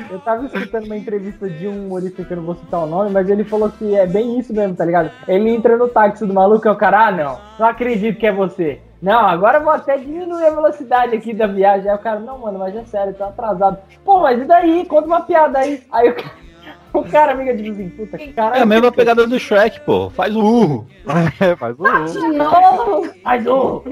[0.09, 3.11] Eu tava escutando uma entrevista de um humorista que eu não vou citar o nome,
[3.11, 5.11] mas ele falou que é bem isso mesmo, tá ligado?
[5.27, 8.31] Ele entra no táxi do maluco e o cara, ah, não, não acredito que é
[8.31, 8.79] você.
[9.01, 11.89] Não, agora eu vou até diminuir a velocidade aqui da viagem.
[11.89, 13.77] Aí o cara, não, mano, mas é sério, tô atrasado.
[14.03, 14.85] Pô, mas e daí?
[14.85, 15.83] Conta uma piada aí.
[15.91, 16.31] Aí o cara,
[16.99, 18.57] o cara amiga de assim, puta, cara.
[18.57, 20.09] É a mesma pegada do Shrek, pô.
[20.09, 20.87] Faz o urro.
[21.39, 22.33] É, faz o urro.
[22.33, 23.03] Não!
[23.23, 23.83] Faz o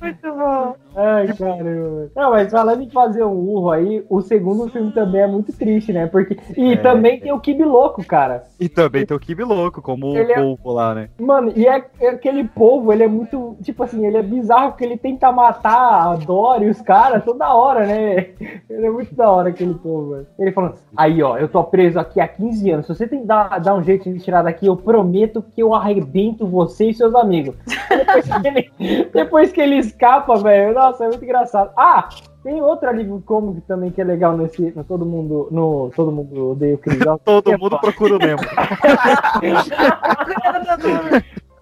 [0.00, 0.74] Muito bom.
[0.96, 2.10] Ai, caramba.
[2.14, 5.92] Não, mas falando em fazer um urro aí, o segundo filme também é muito triste,
[5.92, 6.06] né?
[6.06, 6.36] Porque.
[6.56, 6.76] E É.
[6.76, 8.44] também tem o Kibi Louco, cara.
[8.58, 11.08] E também tem o Kibi louco, como Ele o é- polvo lá, né?
[11.18, 13.56] Mano, e é, é aquele povo, ele é muito.
[13.62, 17.52] Tipo assim, ele é bizarro porque ele tenta matar a Dory e os caras toda
[17.54, 18.26] hora, né?
[18.70, 20.26] Ele é muito da hora aquele povo, velho.
[20.38, 22.86] Ele falando, aí ó, eu tô preso aqui há 15 anos.
[22.86, 25.62] Se você tem que dar, dar um jeito de me tirar daqui, eu prometo que
[25.62, 27.54] eu arrebento você e seus amigos.
[27.88, 28.70] Depois que ele,
[29.12, 31.70] depois que ele escapa, velho, nossa, é muito engraçado.
[31.76, 32.08] Ah!
[32.42, 34.72] Tem outro alívio cômico também que é legal nesse.
[34.76, 35.48] No Todo Mundo.
[35.50, 37.00] No Todo Mundo Odeia o Chris.
[37.24, 38.42] Todo mundo procura o Nemo.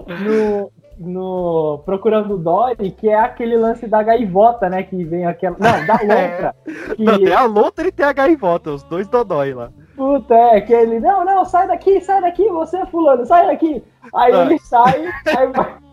[0.06, 4.82] no, no Procurando Dory, que é aquele lance da gaivota, né?
[4.82, 5.56] Que vem aquela.
[5.58, 6.54] Não, da lontra.
[6.96, 9.70] Que, Não, tem a lontra e tem a gaivota, os dois dodói lá.
[9.96, 11.00] Puta, é, que ele.
[11.00, 13.82] Não, não, sai daqui, sai daqui, você é fulano, sai daqui.
[14.14, 14.42] Aí Ah.
[14.44, 15.83] ele sai, aí vai.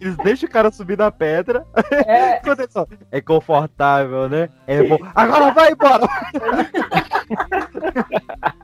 [0.00, 1.64] Eles deixam o cara subir na pedra.
[2.06, 2.40] É.
[3.10, 4.48] É confortável, né?
[4.66, 4.98] É bom.
[5.14, 6.06] Agora vai embora!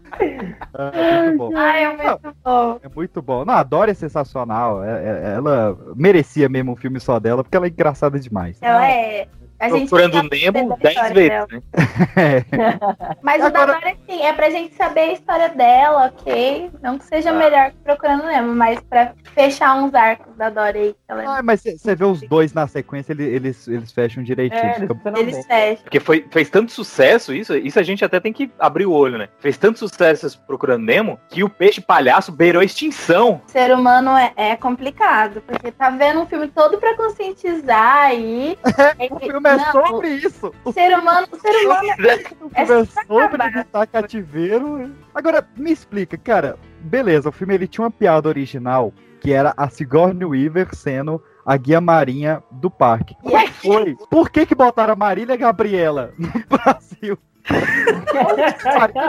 [0.77, 1.57] Ah, é muito bom.
[1.57, 2.81] Ai, é muito bom.
[2.83, 3.45] É muito bom.
[3.45, 4.83] Não, a Dory é sensacional.
[4.83, 8.59] É- é- ela merecia mesmo um filme só dela, porque ela é engraçada demais.
[8.63, 9.27] Ela é.
[9.61, 11.63] A Procurando Nemo sabendo da 10 história vezes, né?
[13.23, 16.71] Mas o da Dora, assim, é pra gente saber a história dela, ok?
[16.83, 17.35] Não que seja Ah.
[17.35, 20.93] melhor que Procurando Nemo, mas pra fechar uns arcos da Dora aí.
[20.93, 21.39] que Ela...
[21.39, 24.61] Ah, mas você vê os dois na sequência, ele- eles, eles fecham direitinho.
[24.63, 25.83] É, fica- Eles fecham.
[25.85, 29.19] Porque foi, fez tanto sucesso isso, isso a gente até tem que abrir o olho,
[29.19, 29.29] né?
[29.39, 33.41] Fez tanto sucesso Procurando Nemo que o peixe palhaço beirou a extinção.
[33.47, 38.59] ser humano é, é complicado, porque tá vendo um filme todo pra conscientizar aí.
[39.11, 40.53] o filme é sobre isso.
[40.65, 44.95] O ser humano, o ser humano é, é Começou pra evitar cativeiro.
[45.15, 46.59] Agora, me explica, cara.
[46.81, 51.57] Beleza, o filme ele tinha uma piada original que era a Sigourney Weaver sendo a
[51.57, 53.17] guia marinha do parque.
[53.23, 53.97] Qual foi?
[54.11, 57.19] Por que que botaram a Marília Gabriela no Brasil?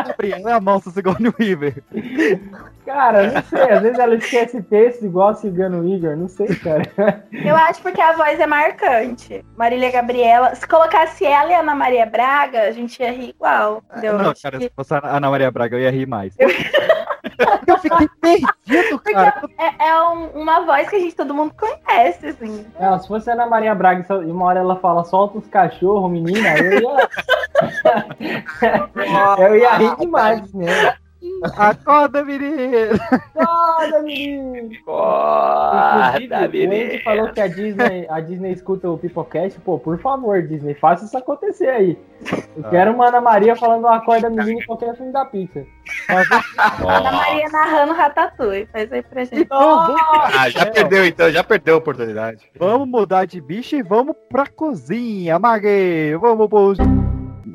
[0.07, 1.81] Gabriela é a nossa Sigourney Weaver.
[2.85, 6.83] Cara, não sei, às vezes ela esquece texto igual a Cigano Igor, não sei, cara.
[7.31, 9.43] Eu acho porque a voz é marcante.
[9.57, 10.53] Marília Gabriela.
[10.53, 13.81] Se colocasse ela e a Ana Maria Braga, a gente ia rir igual.
[13.91, 14.17] Entendeu?
[14.19, 16.35] Não, cara, que- se fosse a Ana Maria Braga, eu ia rir mais.
[16.37, 19.41] Eu fiquei perdido, cara.
[19.57, 22.65] É, é um- uma voz que a gente todo mundo conhece, assim.
[22.79, 25.47] Não, se fosse a Ana Maria Braga e e uma hora ela fala, solta os
[25.47, 27.09] cachorros, menina, eu ia.
[29.39, 30.95] eu ia rir demais, né?
[31.57, 32.99] Acorda, menino!
[33.35, 34.71] Acorda, menino!
[34.87, 39.59] Acorda, Inclusive, o Andy falou que a Disney, a Disney escuta o Pipocast.
[39.61, 41.97] Pô, por favor, Disney, faça isso acontecer aí.
[42.55, 42.69] Eu Ah.
[42.69, 45.63] quero uma Ana Maria falando Acorda, menino em qualquer filme da Pixar.
[46.87, 48.67] Ana Maria narrando Ratatouille.
[48.71, 49.47] Faz aí pra gente.
[49.51, 52.45] Ah, já perdeu então, já perdeu a oportunidade.
[52.57, 56.15] Vamos mudar de bicho e vamos pra cozinha, Mague!
[56.21, 56.75] Vamos pôr.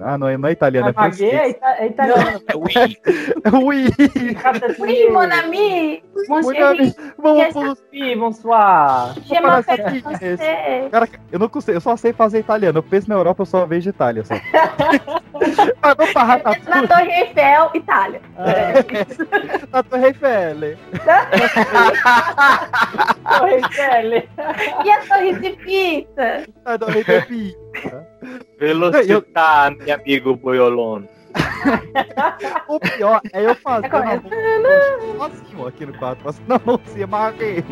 [0.00, 0.92] Ah, não é, não é italiano, é
[1.24, 2.40] é, é italiano.
[3.64, 3.86] Ui!
[4.78, 6.02] Oui, mon ami!
[6.28, 7.76] Mon ami, Vamos pôr.
[7.90, 9.14] Sim, bonsoir.
[10.90, 12.78] Cara, eu não consigo, eu só sei fazer italiano.
[12.78, 14.24] Eu penso na Europa, eu só vejo Itália.
[14.24, 14.34] Só.
[15.82, 18.20] Mas vamos pra Na Ratatouille, Torre Eiffel, Itália.
[19.72, 20.56] na Torre Eiffel.
[23.38, 24.22] Torre Eiffel.
[24.84, 26.44] E a Torre de Pizza?
[26.64, 27.22] Na Torre Eiffel.
[28.60, 31.04] Velocitar, meu amigo Boiolon.
[32.68, 35.14] O pior é eu fazer É uma é?
[35.16, 36.28] mão assim, ó, aqui no quarto.
[36.28, 37.64] Assim, não, mãozinha, Mague.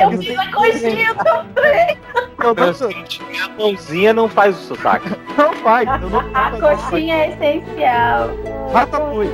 [0.00, 1.98] Eu fiz a coxinha também.
[2.38, 5.08] Não, não, A mãozinha não faz o sotaque.
[5.36, 5.88] não faz.
[6.02, 8.30] Eu não A coxinha é essencial.
[8.72, 9.32] Ratatouille.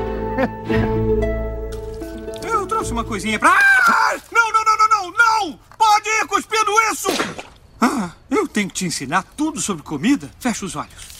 [2.50, 3.50] Eu trouxe uma coisinha pra.
[3.50, 4.16] Ah!
[4.30, 5.10] Não, não, não, não, não,
[5.50, 5.58] não!
[5.78, 7.47] Pode ir cuspindo isso!
[7.80, 10.30] Ah, eu tenho que te ensinar tudo sobre comida.
[10.38, 11.18] Fecha os olhos.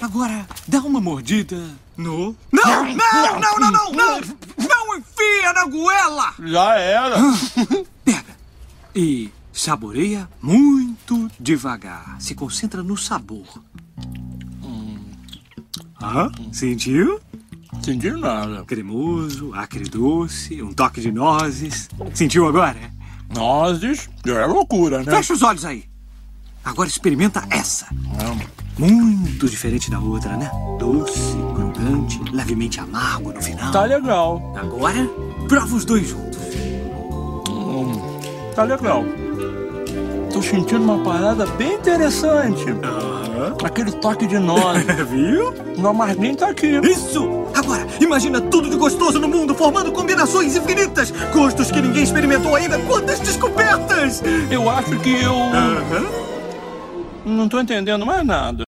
[0.00, 2.34] Agora, dá uma mordida no.
[2.50, 4.20] Não, não, não, não, não, não!
[4.58, 6.34] Não enfia na goela!
[6.44, 7.16] Já era.
[8.04, 8.36] Pega
[8.94, 12.16] e saboreia muito devagar.
[12.20, 13.46] Se concentra no sabor.
[16.00, 17.20] Ah, sentiu?
[17.74, 18.64] Entendi nada.
[18.64, 21.88] Cremoso, acre-doce, um toque de nozes.
[22.12, 22.92] Sentiu agora?
[23.34, 25.10] Nozes é loucura, né?
[25.10, 25.84] Fecha os olhos aí.
[26.64, 27.86] Agora experimenta essa.
[28.78, 30.50] Muito diferente da outra, né?
[30.78, 33.72] Doce, crocante, levemente amargo no final.
[33.72, 34.54] Tá legal.
[34.56, 35.06] Agora,
[35.48, 36.38] prova os dois juntos.
[37.50, 38.00] Hum,
[38.54, 39.04] tá legal.
[40.32, 42.64] Tô sentindo uma parada bem interessante.
[43.64, 44.84] Aquele toque de nozes.
[45.08, 45.52] Viu?
[45.78, 46.78] O amarguinho tá aqui.
[46.82, 47.46] Isso!
[47.54, 51.10] Agora, imagina tudo de gostoso no mundo, formando combinações infinitas.
[51.32, 52.78] Gostos que ninguém experimentou ainda.
[52.80, 54.22] Quantas descobertas!
[54.50, 55.34] Eu acho que eu.
[55.34, 56.06] Aham.
[57.24, 58.64] Não tô entendendo mais nada.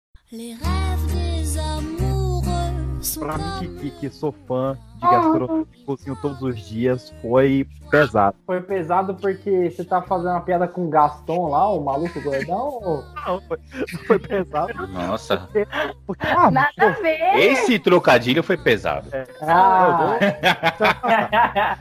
[3.24, 8.36] Pra mim, que, que, que sou fã de gastronomia, cozinho todos os dias, foi pesado.
[8.46, 12.80] Foi pesado porque você tá fazendo uma piada com o Gaston lá, o maluco gordão?
[12.84, 13.58] ou- Não, foi,
[14.08, 14.88] foi pesado.
[14.88, 15.48] Nossa.
[16.06, 17.36] Porque, ah, Nada a ver.
[17.38, 19.08] Esse trocadilho foi pesado.
[19.42, 20.18] Ah,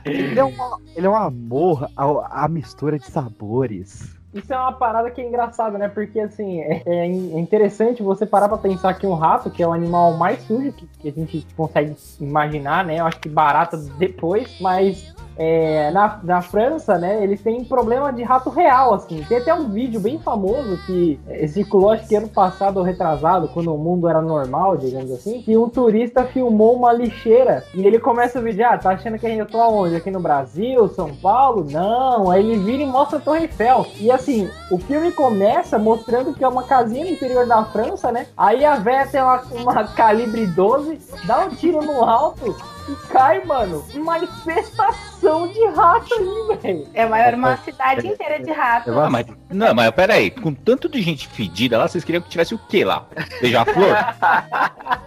[0.05, 4.17] ele, é uma, ele é um amor à, à mistura de sabores.
[4.35, 5.89] Isso é uma parada que é engraçada, né?
[5.89, 9.73] Porque, assim, é, é interessante você parar pra pensar que um rato, que é o
[9.73, 12.99] animal mais sujo que, que a gente consegue imaginar, né?
[12.99, 18.23] Eu acho que barata depois, mas é, na, na França, né, eles têm problema de
[18.23, 19.25] rato real, assim.
[19.29, 23.75] Tem até um vídeo bem famoso que circulou, acho que ano passado ou retrasado, quando
[23.75, 28.39] o mundo era normal, digamos assim, que um turista filmou uma lixeira e ele começa
[28.39, 29.97] o vídeo, ah, tá achando que eu tô aonde?
[29.97, 31.67] Aqui no Brasil, São Paulo?
[31.71, 33.87] Não, aí ele vira e mostra a Torre Eiffel.
[33.99, 38.27] E assim, o filme começa mostrando que é uma casinha no interior da França, né?
[38.37, 42.55] Aí a véia tem uma, uma calibre 12, dá um tiro no alto
[42.89, 46.89] e cai, mano, uma infestação de rato ali, velho.
[46.95, 48.97] É maior uma cidade inteira de ratos.
[48.97, 52.55] Ah, mas, não, mas peraí, com tanto de gente fedida lá, vocês queriam que tivesse
[52.55, 53.07] o quê lá?
[53.41, 53.97] Beija-flor?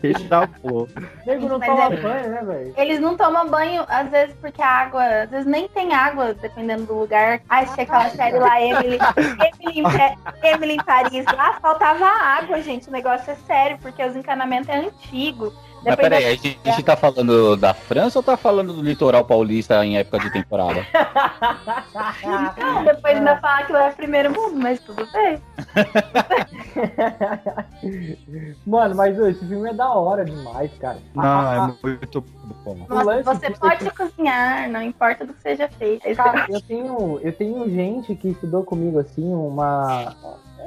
[0.00, 0.88] Beija-flor.
[1.26, 2.74] Nego não Mas toma é- banho, né, velho?
[2.76, 5.04] Eles não tomam banho, às vezes, porque a água.
[5.22, 7.40] Às vezes nem tem água, dependendo do lugar.
[7.48, 8.98] Ai, tinha aquela série lá, Emily.
[9.62, 9.82] Emily,
[10.42, 11.24] Emily em Paris.
[11.24, 12.88] Lá faltava água, gente.
[12.88, 15.52] O negócio é sério, porque os encanamentos é antigo.
[15.84, 19.24] Mas peraí, a gente, a gente tá falando da França ou tá falando do litoral
[19.24, 20.86] paulista em época de temporada?
[22.58, 25.40] Não, depois ainda falar que lá é primeiro mundo, mas tudo bem.
[28.66, 30.98] Mano, mas ô, esse filme é da hora demais, cara.
[31.14, 32.24] Não, é muito
[32.64, 32.86] bom.
[32.88, 36.02] Nossa, você pode cozinhar, não importa do que seja feito.
[36.14, 40.14] Cara, eu tenho, eu tenho gente que estudou comigo, assim, uma.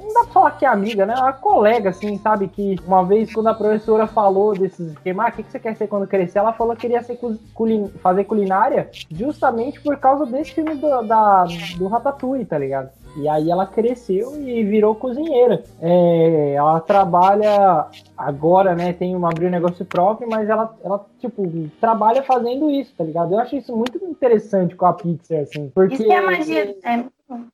[0.02, 1.14] Não dá pra falar que é amiga, né?
[1.16, 2.48] Uma colega, assim, sabe?
[2.48, 5.76] Que uma vez, quando a professora falou desses esquema, ah, o que, que você quer
[5.76, 6.40] ser quando crescer?
[6.40, 11.02] Ela falou que queria ser cu- culin- fazer culinária justamente por causa desse filme do,
[11.04, 11.46] da,
[11.78, 12.90] do Ratatouille, tá ligado?
[13.18, 15.64] E aí ela cresceu e virou cozinheira.
[15.82, 18.94] É, ela trabalha agora, né?
[18.94, 21.44] Tem abriu um negócio próprio, mas ela, ela, tipo,
[21.82, 23.34] trabalha fazendo isso, tá ligado?
[23.34, 25.70] Eu acho isso muito interessante com a Pixar, assim.
[25.74, 26.76] Porque Isso que é magia.
[26.84, 27.04] É.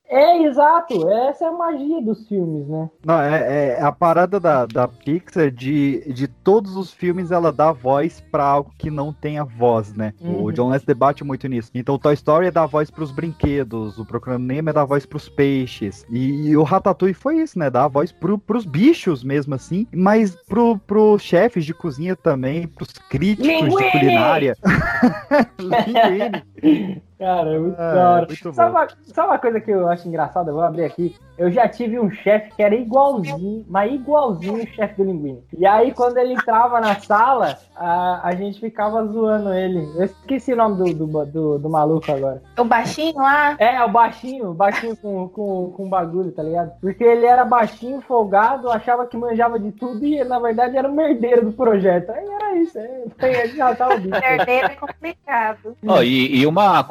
[0.08, 1.08] É, exato.
[1.10, 2.88] Essa é a magia dos filmes, né?
[3.04, 7.72] Não, é, é a parada da, da Pixar de, de todos os filmes ela dá
[7.72, 10.12] voz pra algo que não tenha voz, né?
[10.20, 10.44] Uhum.
[10.44, 11.70] O John Lance debate muito nisso.
[11.74, 15.28] Então Toy Story é dar voz pros brinquedos, o Procurando Nemo é dar voz pros
[15.28, 16.06] peixes.
[16.10, 17.68] E, e o Ratatouille foi isso, né?
[17.68, 22.92] Dar voz pro, pros bichos mesmo assim, mas pro, pros chefes de cozinha também, pros
[22.92, 23.84] críticos Linguine!
[23.84, 24.56] de culinária.
[25.58, 26.44] Linguine.
[27.16, 28.26] Cara, é muito É, da hora.
[28.26, 28.78] muito sabe, bom.
[28.78, 30.50] uma, sabe uma coisa que eu acho engraçada?
[30.50, 31.14] Eu vou abrir aqui.
[31.38, 35.42] Eu já tive um chefe que era igualzinho, mas igualzinho o chefe do Linguini.
[35.56, 39.88] E aí, quando ele entrava na sala, a, a gente ficava zoando ele.
[39.96, 42.42] Eu esqueci o nome do, do, do, do maluco agora.
[42.58, 43.54] O baixinho lá?
[43.58, 46.72] É, o baixinho, o baixinho com, com, com bagulho, tá ligado?
[46.80, 50.94] Porque ele era baixinho, folgado, achava que manjava de tudo e na verdade era o
[50.94, 52.10] merdeiro do projeto.
[52.10, 54.14] Aí era isso, é, foi, já tava o bicho.
[54.22, 55.76] Herdeiro é complicado.
[55.86, 56.84] Ó, e, e uma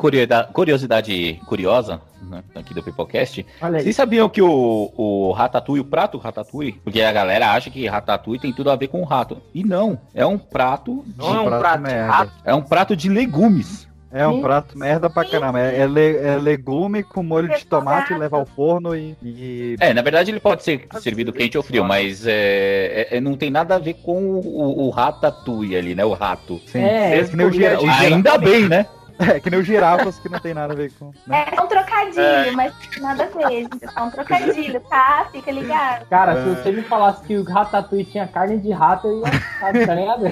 [0.52, 3.46] curiosidade, curiosa né, aqui do Pipocast.
[3.82, 8.40] Vocês sabiam que o, o Ratatouille, o prato Ratatouille, porque a galera acha que Ratatouille
[8.42, 9.38] tem tudo a ver com o rato.
[9.54, 11.04] E não, é um prato.
[11.18, 12.12] Não é um prato de merda.
[12.12, 12.32] rato.
[12.46, 13.88] É um prato de legumes.
[14.16, 15.60] É um prato merda pra caramba.
[15.60, 19.16] É, é le- é legume com molho de tomate, leva ao forno e.
[19.24, 23.20] e- É, na verdade ele pode ser servido quente ou frio, mas é, é- é-
[23.20, 26.06] não tem nada a ver com o, o Ratatouille ali, né?
[26.06, 26.62] O rato.
[26.68, 26.84] Sim.
[26.84, 28.86] É, É que nem o Ainda bem, né?
[29.32, 31.12] É que nem os girafas que não tem nada a ver com.
[31.28, 31.46] né?
[31.52, 33.50] É um trocadilho, mas nada a ver.
[33.50, 33.80] gente.
[33.96, 35.28] É um trocadilho, tá?
[35.32, 36.06] Fica ligado.
[36.08, 36.44] Cara, É.
[36.44, 39.96] se você me falasse que o Ratatouille tinha carne de rato, eu ia ficar, tá
[39.96, 40.26] ligado?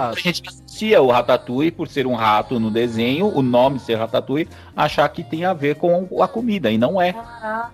[0.00, 4.48] A gente assistia o Ratatouille por ser um rato no desenho, o nome ser Ratatouille,
[4.76, 7.12] achar que tem a ver com a comida, e não é.
[7.12, 7.72] Caraca.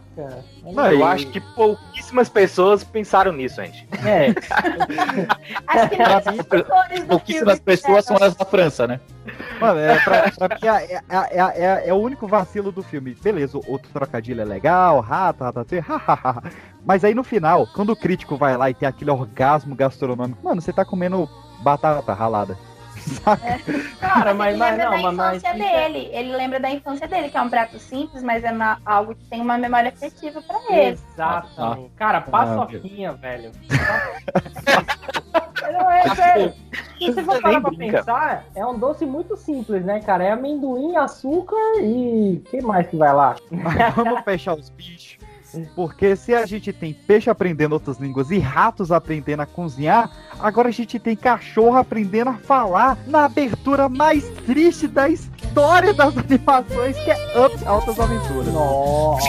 [0.65, 3.87] Não, Eu acho que pouquíssimas pessoas pensaram nisso, gente.
[4.05, 4.35] É,
[5.67, 9.01] Acho que do Pouquíssimas pessoas são as da França, né?
[9.61, 13.15] Mano, é, pra, pra mim é, é, é- é- é o único vacilo do filme.
[13.15, 16.43] Beleza, outro trocadilho é legal, rato, ratatouille, hahaha.
[16.85, 20.61] Mas aí no final, quando o crítico vai lá e tem aquele orgasmo gastronômico, mano,
[20.61, 21.29] você tá comendo
[21.63, 22.57] batata ralada.
[23.09, 23.59] Saca?
[24.01, 26.11] cara, mas, ele mas lembra não, da mas, mas infância isso é- dele.
[26.13, 29.25] Ele lembra da infância dele, que é um prato simples, mas é uma- algo que
[29.25, 30.99] tem uma memória afetiva pra ele.
[31.15, 31.91] Exatamente.
[31.97, 33.53] Cara, paçoquinha, velho.
[35.73, 36.55] Não, é sério.
[36.99, 37.99] Se você for parar pra brinca.
[37.99, 40.25] pensar, é um doce muito simples, né, cara?
[40.25, 42.43] É amendoim, açúcar e.
[42.51, 43.37] que mais que vai lá?
[43.51, 45.18] Mas vamos fechar os bichos.
[45.75, 50.69] Porque se a gente tem peixe aprendendo outras línguas e ratos aprendendo a cozinhar, agora
[50.69, 56.97] a gente tem cachorro aprendendo a falar na abertura mais triste da história das animações,
[56.97, 58.53] que é Up Altas Aventuras.
[58.53, 59.29] Nossa.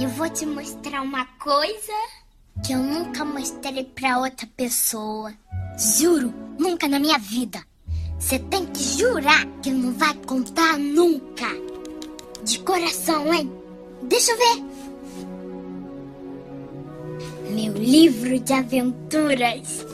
[0.00, 1.92] Eu vou te mostrar uma coisa
[2.62, 5.32] que eu nunca mostrei pra outra pessoa.
[5.76, 7.62] Juro, nunca na minha vida.
[8.18, 11.46] Você tem que jurar que não vai contar nunca.
[12.42, 13.50] De coração, hein?
[14.02, 14.64] Deixa eu ver.
[17.50, 19.86] Meu livro de aventuras.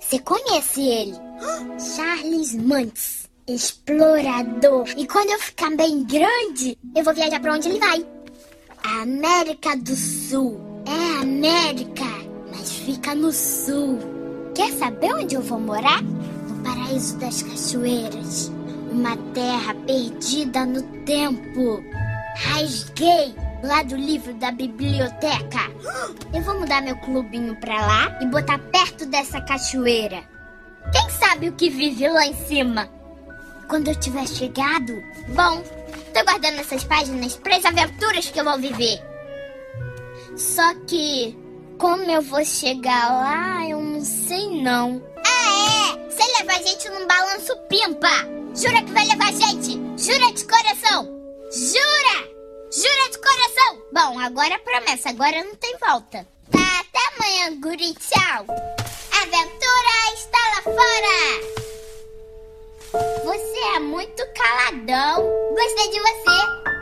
[0.00, 1.14] Você conhece ele?
[1.78, 4.86] Charles Mantz, explorador.
[4.96, 8.06] E quando eu ficar bem grande, eu vou viajar pra onde ele vai.
[9.00, 10.71] América do Sul.
[10.92, 12.04] É América,
[12.54, 13.98] mas fica no sul.
[14.54, 16.02] Quer saber onde eu vou morar?
[16.02, 18.52] No paraíso das cachoeiras.
[18.90, 21.82] Uma terra perdida no tempo.
[22.36, 25.70] Rasguei lá do livro da biblioteca.
[26.34, 30.22] Eu vou mudar meu clubinho pra lá e botar perto dessa cachoeira.
[30.92, 32.86] Quem sabe o que vive lá em cima?
[33.66, 34.92] Quando eu tiver chegado,
[35.28, 35.62] bom,
[36.12, 39.11] tô guardando essas páginas para as aventuras que eu vou viver.
[40.36, 41.36] Só que,
[41.78, 45.02] como eu vou chegar lá, eu não sei não.
[45.18, 46.10] Ah, é?
[46.10, 48.08] Você leva a gente num balanço pimpa.
[48.54, 49.80] Jura que vai levar a gente?
[50.02, 51.04] Jura de coração?
[51.52, 52.32] Jura?
[52.72, 53.82] Jura de coração?
[53.92, 56.26] Bom, agora é promessa, agora não tem volta.
[56.50, 58.46] Tá, até amanhã, guri, tchau.
[59.20, 61.62] Aventura está lá fora.
[63.24, 65.22] Você é muito caladão.
[65.54, 66.81] Gostei de você.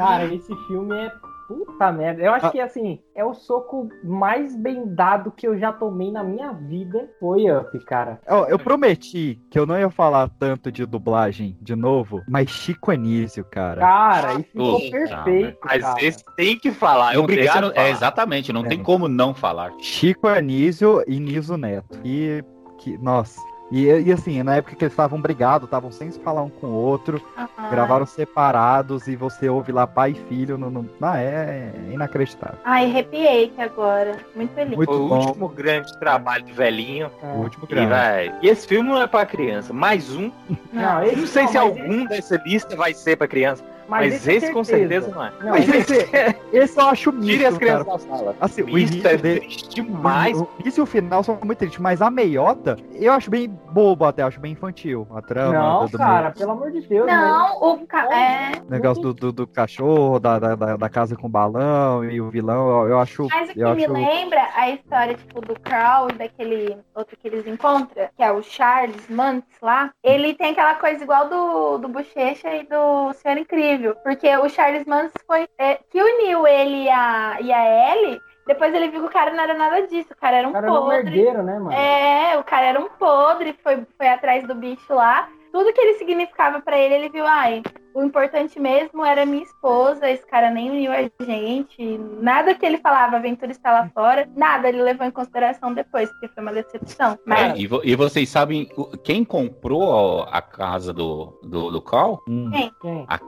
[0.00, 1.12] Cara, esse filme é
[1.46, 2.22] puta merda.
[2.22, 6.24] Eu acho que assim, é o soco mais bem dado que eu já tomei na
[6.24, 7.10] minha vida.
[7.20, 8.18] Foi Up, cara.
[8.26, 12.92] Ó, eu prometi que eu não ia falar tanto de dublagem de novo, mas Chico
[12.92, 13.80] Anísio, cara.
[13.80, 15.58] Cara, e ficou Puta, perfeito.
[15.62, 16.04] Mas cara.
[16.04, 17.14] esse tem que falar.
[17.14, 17.74] Eu Obrigado.
[17.74, 17.86] falar.
[17.86, 19.70] É, exatamente, não tem como não falar.
[19.80, 21.98] Chico Anísio e Niso Neto.
[22.04, 22.42] E
[22.78, 23.38] que, nossa,
[23.70, 26.66] E, e assim, na época que eles estavam brigados, estavam sem se falar um com
[26.66, 27.22] o outro,
[27.70, 30.58] gravaram separados e você ouve lá pai e filho.
[30.58, 30.88] No, no...
[31.00, 32.58] Ah, é, é inacreditável.
[32.64, 34.16] Ai, arrepiei aqui agora.
[34.34, 34.76] Muito feliz.
[34.76, 35.26] Muito Foi o bom.
[35.26, 37.10] último grande trabalho do velhinho.
[37.22, 37.90] O último E, grande.
[37.90, 38.34] vai.
[38.42, 39.72] e esse filme não é pra criança.
[39.72, 40.32] Mais um.
[40.72, 43.62] Não, não sei não, se algum dessa lista vai ser pra criança.
[43.90, 45.06] Mas Mas, esse é esse, com certeza.
[45.06, 45.32] certeza não é.
[45.42, 46.08] Não, Mas esse,
[46.52, 47.98] esse eu acho Tire misto, as crianças cara.
[47.98, 48.36] da sala.
[48.40, 50.40] Assim, o Isso início é dele- triste demais.
[50.40, 54.04] O início e o final são muito tristes, mas a meiota eu acho bem bobo
[54.04, 55.06] até, acho bem infantil.
[55.14, 57.06] A trama Não, do, do cara, pelo amor de Deus.
[57.06, 57.16] né?
[57.16, 58.04] Não, o ca...
[58.14, 58.52] é.
[58.68, 62.82] negócio do, do, do cachorro, da, da, da- da casa com balão e o vilão,
[62.84, 63.26] eu, eu acho.
[63.30, 63.92] Mas o que eu me acho...
[63.92, 68.42] lembra a história, tipo, do Crow e daquele outro que eles encontram, que é o
[68.42, 73.79] Charles Mantz lá, ele tem aquela coisa igual do, do Bochecha e do Senhor Incrível.
[74.02, 75.48] Porque o Charles Mantz foi.
[75.58, 78.20] é, que uniu ele e a, e a Ellie.
[78.46, 80.54] Depois ele viu que o cara não era nada disso, o cara era um O
[80.54, 81.04] cara era um podre.
[81.04, 81.72] merdeiro, né, mano?
[81.72, 85.28] É, o cara era um podre, foi, foi atrás do bicho lá.
[85.52, 87.60] Tudo que ele significava pra ele, ele viu, ai,
[87.92, 91.98] o importante mesmo era minha esposa, esse cara nem uniu a gente.
[92.20, 96.08] Nada que ele falava, a aventura está lá fora, nada ele levou em consideração depois,
[96.10, 97.18] porque foi uma decepção.
[97.26, 98.68] Mas É, e, vo- e vocês sabem
[99.04, 102.18] quem comprou a casa do, do, do Carl?
[102.24, 102.72] quem?
[102.80, 103.04] Quem?
[103.08, 103.18] A,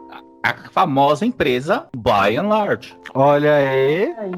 [0.42, 2.96] a- a famosa empresa By and Large.
[3.14, 4.14] Olha aí.
[4.18, 4.32] Aí.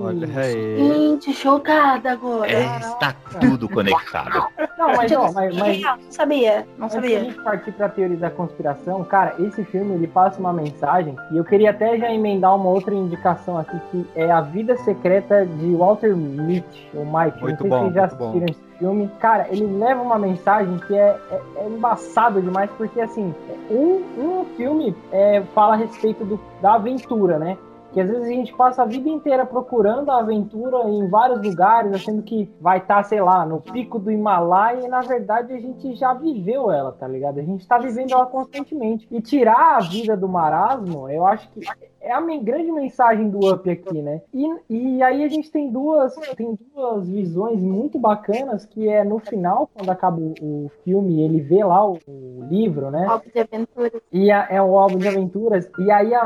[0.00, 0.76] Olha aí.
[0.78, 2.50] Gente, chocada agora.
[2.50, 4.46] É, está tudo conectado.
[4.78, 7.20] Não, mas, ó, mas, mas Não sabia, não Antes sabia.
[7.20, 11.44] gente partir pra teoria da conspiração, cara, esse filme ele passa uma mensagem e eu
[11.44, 16.14] queria até já emendar uma outra indicação aqui que é a vida secreta de Walter
[16.16, 17.40] Mitty, ou Mike.
[17.40, 19.10] Muito não sei bom, se vocês já assistiram esse filme.
[19.18, 23.34] Cara, ele leva uma mensagem que é, é, é embaçado demais porque assim,
[23.70, 27.58] um, um filme é, fala a respeito do, da aventura, né?
[27.92, 31.94] Que às vezes a gente passa a vida inteira procurando a aventura em vários lugares,
[31.94, 35.94] achando que vai estar, sei lá, no pico do Himalaia, e na verdade a gente
[35.94, 37.40] já viveu ela, tá ligado?
[37.40, 39.08] A gente tá vivendo ela constantemente.
[39.10, 41.60] E tirar a vida do marasmo, eu acho que
[42.00, 44.22] é a grande mensagem do Up aqui, né?
[44.32, 49.18] E, e aí a gente tem duas, tem duas visões muito bacanas, que é no
[49.18, 53.06] final, quando acaba o, filme, ele vê lá o, o livro, né?
[53.06, 53.92] Álbum de aventuras.
[54.12, 55.70] E a- é o álbum de aventuras.
[55.78, 56.22] E aí a,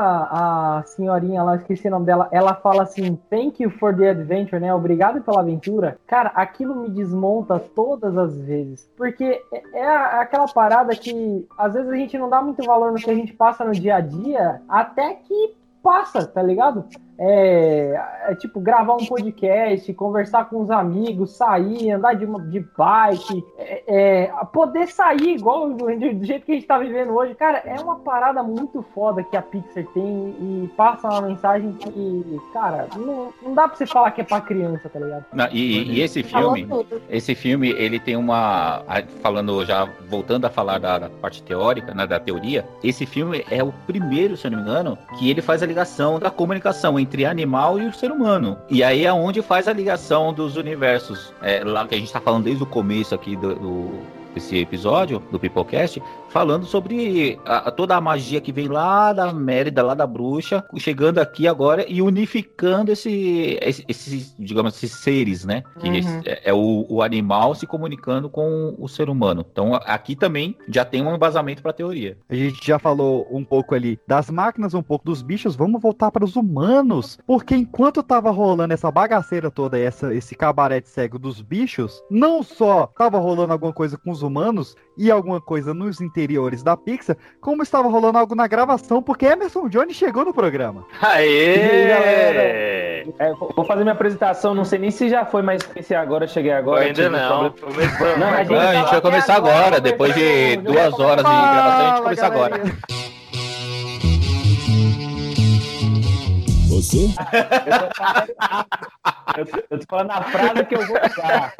[0.79, 4.59] a senhorinha lá, esqueci o nome dela, ela fala assim: Thank you for the adventure,
[4.59, 4.73] né?
[4.73, 5.97] Obrigado pela aventura.
[6.07, 8.89] Cara, aquilo me desmonta todas as vezes.
[8.95, 12.91] Porque é, é a- aquela parada que às vezes a gente não dá muito valor
[12.91, 16.87] no que a gente passa no dia a dia, até que passa, tá ligado?
[17.17, 23.43] É, é tipo gravar um podcast, conversar com os amigos, sair, andar de, de bike,
[23.57, 27.35] é, é, poder sair igual do, do jeito que a gente tá vivendo hoje.
[27.35, 32.41] Cara, é uma parada muito foda que a Pixar tem e passa uma mensagem que,
[32.51, 35.25] cara, não, não dá pra você falar que é pra criança, tá ligado?
[35.33, 36.67] Não, e, e esse filme,
[37.09, 38.83] esse filme, ele tem uma.
[39.21, 43.63] Falando já, voltando a falar da, da parte teórica, né, da teoria, esse filme é
[43.63, 47.25] o primeiro, se eu não me engano, que ele faz a ligação da comunicação entre
[47.25, 48.57] animal e o ser humano.
[48.69, 51.31] E aí é onde faz a ligação dos universos.
[51.41, 53.53] É, lá que a gente tá falando desde o começo aqui do.
[53.55, 56.01] do- desse episódio do Peoplecast,
[56.33, 61.19] falando sobre a- toda a magia que vem lá da Mérida, lá da bruxa, chegando
[61.19, 65.63] aqui agora e unificando esse, esse- esses, digamos, esses seres, né?
[65.79, 65.93] Que Uhum.
[65.95, 69.45] esse- é, é o, o animal se comunicando com o ser humano.
[69.51, 72.17] Então aqui também já tem um embasamento para a teoria.
[72.27, 76.09] A gente já falou um pouco ali das máquinas, um pouco dos bichos, vamos voltar
[76.09, 77.19] para os humanos.
[77.27, 82.41] Porque enquanto tava rolando essa bagaceira toda, essa, esse cabaré de cego dos bichos, não
[82.41, 87.17] só tava rolando alguma coisa com os humanos e alguma coisa nos interiores da Pixar,
[87.41, 90.85] como estava rolando algo na gravação, porque Emerson Jones chegou no programa.
[91.01, 91.87] Aê!
[91.87, 92.41] galera?
[93.19, 96.27] É, vou vou fazer minha apresentação, não sei nem se já foi, mas se agora,
[96.27, 96.81] cheguei agora.
[96.83, 97.51] Ainda tive não.
[97.51, 97.73] problema.
[97.73, 98.19] Começamos.
[98.19, 101.89] Não, a a gente, gente vai começar agora, depois de duas horas de gravação, a
[101.89, 102.61] gente começa agora.
[106.73, 107.07] Você?
[109.37, 111.53] Eu, tô- eu tô falando a frase que eu vou usar.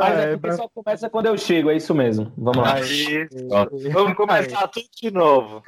[0.00, 2.32] Mas é porque só começa quando eu chego, é isso mesmo.
[2.36, 2.80] Vamos lá.
[2.80, 3.28] Isso.
[3.92, 5.62] Vamos começar tudo de novo.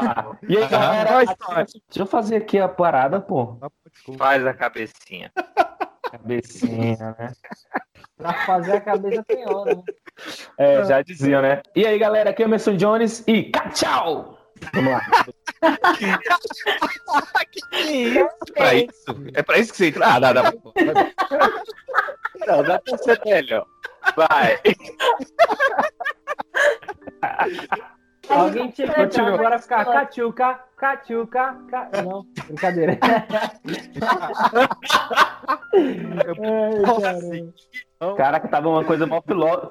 [0.49, 3.59] E aí, Ah, galera, deixa eu fazer aqui a parada, pô.
[4.17, 5.31] Faz a cabecinha.
[6.11, 7.33] Cabecinha, né?
[8.19, 9.83] Pra fazer a cabeça tem hora, né?
[10.59, 11.61] É, já diziam, né?
[11.75, 14.39] E aí, galera, aqui é o Emerson Jones e tchau!
[14.73, 15.03] Vamos lá.
[18.55, 20.07] Pra isso, é pra isso que você entra.
[20.07, 20.53] Ah, dá, dá.
[22.47, 23.67] Não, dá pra ser melhor.
[24.17, 24.59] Vai.
[28.29, 29.35] Alguém tinha que entrar Continua.
[29.35, 31.91] agora ficar cachuca, cachuca, ca...
[32.03, 32.99] Não, brincadeira.
[35.75, 37.53] Ai, caramba.
[38.17, 39.23] Caraca, tava uma coisa mó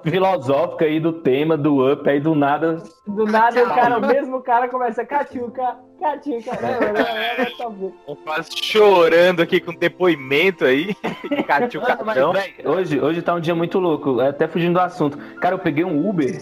[0.03, 2.81] filosófica aí do tema, do up, aí do nada.
[3.05, 6.51] Do nada o cara, o mesmo cara começa cachuca, cachuca.
[6.61, 10.95] Não, não, não, não, tá quase chorando aqui com depoimento aí.
[11.45, 12.31] Cachucadão.
[12.31, 15.17] Véi, hoje, hoje tá um dia muito louco, até fugindo do assunto.
[15.41, 16.41] Cara, eu peguei um Uber.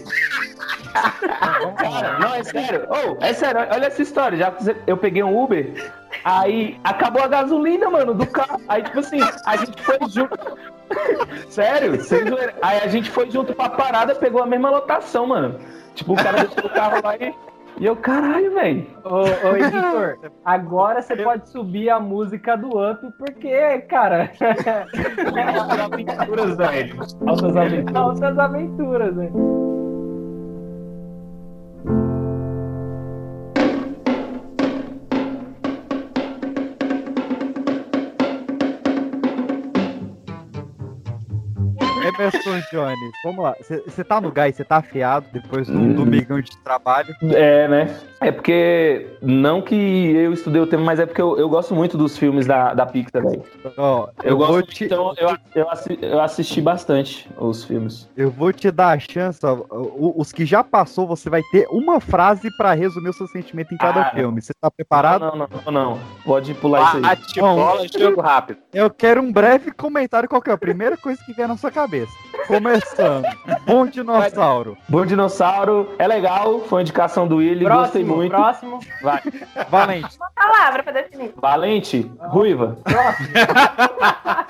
[0.92, 2.86] Cara, não, é sério.
[2.88, 4.38] Oh, é sério, olha essa história.
[4.38, 4.52] Já,
[4.86, 5.72] eu peguei um Uber,
[6.24, 8.60] aí acabou a gasolina, mano, do carro.
[8.68, 10.38] Aí, tipo assim, a gente foi junto.
[11.48, 11.92] Sério?
[12.62, 15.58] Aí a gente foi junto pra parada, pegou a mesma lotação, mano.
[15.94, 17.34] Tipo, o cara deixou o carro lá e.
[17.78, 18.86] E eu, caralho, velho.
[19.04, 24.30] Ô, ô editor, agora você pode subir a música do Up, porque, cara.
[25.56, 27.00] Altas aventuras, velho.
[27.26, 27.96] Altas aventuras.
[27.96, 28.38] Altas
[42.14, 43.54] Emerson Johnny, vamos lá.
[43.86, 47.14] Você tá no gás, você tá afiado depois de um domingão de trabalho.
[47.32, 47.96] É, né?
[48.20, 51.96] É porque, não que eu estudei o tema, mas é porque eu, eu gosto muito
[51.96, 53.42] dos filmes da, da Pixar, velho.
[53.76, 58.08] Ó, Eu, eu gosto te- então eu, eu, assi- eu assisti bastante os filmes.
[58.16, 59.64] Eu vou te dar a chance, ó,
[60.16, 63.78] os que já passou, você vai ter uma frase pra resumir o seu sentimento em
[63.78, 64.42] cada Ah, filme.
[64.42, 65.22] Você tá preparado?
[65.22, 65.98] Não, não, não, não.
[66.24, 67.02] Pode pular isso aí.
[67.02, 68.58] Bate bola, jogo rápido.
[68.72, 71.70] Eu quero um breve comentário qual que é a primeira coisa que vier na sua
[71.70, 71.99] cabeça.
[72.46, 73.24] Começando.
[73.64, 74.76] Bom dinossauro.
[74.88, 78.32] Bom Dinossauro é legal, foi uma indicação do Willy, Próximo, gostei muito.
[78.32, 78.80] próximo.
[79.02, 79.20] Vai.
[79.68, 80.16] Valente.
[80.16, 81.32] Uma palavra pra definir.
[81.36, 82.78] Valente, ruiva.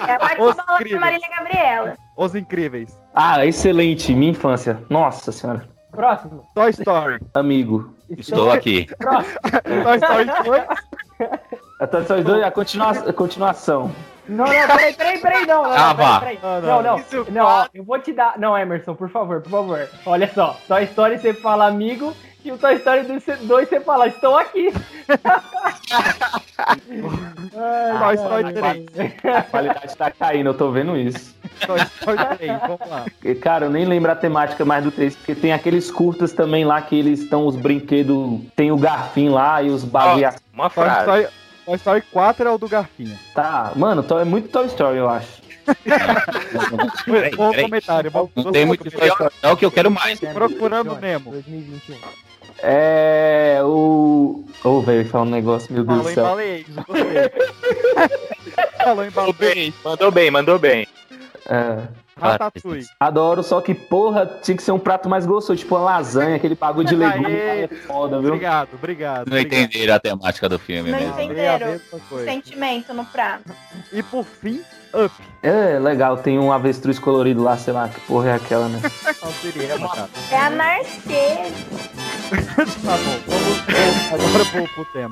[0.09, 0.63] É a parte Os do
[0.95, 1.95] da Marília Gabriela.
[2.17, 2.99] Os Incríveis.
[3.15, 4.79] Ah, excelente, minha infância.
[4.89, 5.69] Nossa senhora.
[5.91, 6.45] Próximo.
[6.55, 7.19] Toy Story.
[7.35, 7.93] Amigo.
[8.09, 8.87] Estou aqui.
[8.99, 9.39] Próximo.
[9.85, 10.63] Toy Story 2.
[11.81, 13.91] Até só os dois, a continua- a continuação.
[14.31, 15.63] Não, não, peraí, peraí, peraí, não.
[15.65, 16.21] não, Ah, não, vá.
[16.21, 16.83] peraí, Não, peraí.
[16.85, 16.99] não.
[16.99, 17.45] Não, não.
[17.47, 18.39] Ó, eu vou te dar.
[18.39, 19.89] Não, Emerson, por favor, por favor.
[20.07, 20.57] Olha só.
[20.69, 23.03] Toy Story você fala amigo e o Toy Story
[23.43, 24.73] 2 você fala estou aqui.
[27.99, 29.35] Toy Story 3.
[29.37, 31.35] A qualidade tá caindo, eu tô vendo isso.
[31.67, 33.05] Toy Story 3, vamos lá.
[33.25, 36.65] E, Cara, eu nem lembro a temática mais do 3, porque tem aqueles curtas também
[36.65, 40.31] lá que eles estão os brinquedos, tem o garfinho lá e os bagulho.
[40.55, 41.01] Uma Toy frase.
[41.01, 41.29] Story,
[41.65, 43.19] Toy Story 4 é o do Garfinho.
[43.35, 45.41] Tá, mano, to- é muito Toy Story, eu acho.
[47.05, 47.65] Peraí, Bom peraí.
[47.65, 48.11] comentário.
[48.11, 50.19] Bom, Não tem muito Toy Story, não, que eu quero mais.
[50.21, 51.31] Procurando Nemo.
[51.31, 51.97] 2021.
[52.63, 53.61] É.
[53.63, 54.45] O.
[54.65, 56.65] Ô, velho, falar um negócio, meu Deus Falou do céu.
[56.85, 57.31] gostei.
[58.85, 59.55] Falou em Mandou baleia.
[59.55, 60.87] bem, mandou bem, mandou bem.
[61.49, 61.79] É.
[62.21, 62.87] Ratatouille.
[62.99, 66.55] Adoro, só que, porra, tinha que ser um prato mais gostoso, tipo uma lasanha, aquele
[66.55, 67.27] bagulho de legume.
[67.27, 67.65] Aê.
[67.65, 68.29] É foda, viu?
[68.29, 69.29] Obrigado, obrigado.
[69.29, 69.63] Não obrigado.
[69.63, 71.19] entenderam a temática do filme Não mesmo.
[71.19, 73.53] É entenderam o sentimento no prato.
[73.93, 75.15] E por fim, Up.
[75.43, 78.81] É, legal, tem um avestruz colorido lá, sei lá, que porra é aquela, né?
[79.95, 80.09] Cara?
[80.31, 81.53] É a Narcês.
[82.61, 85.11] Tá bom, vamos agora pro, pro tema.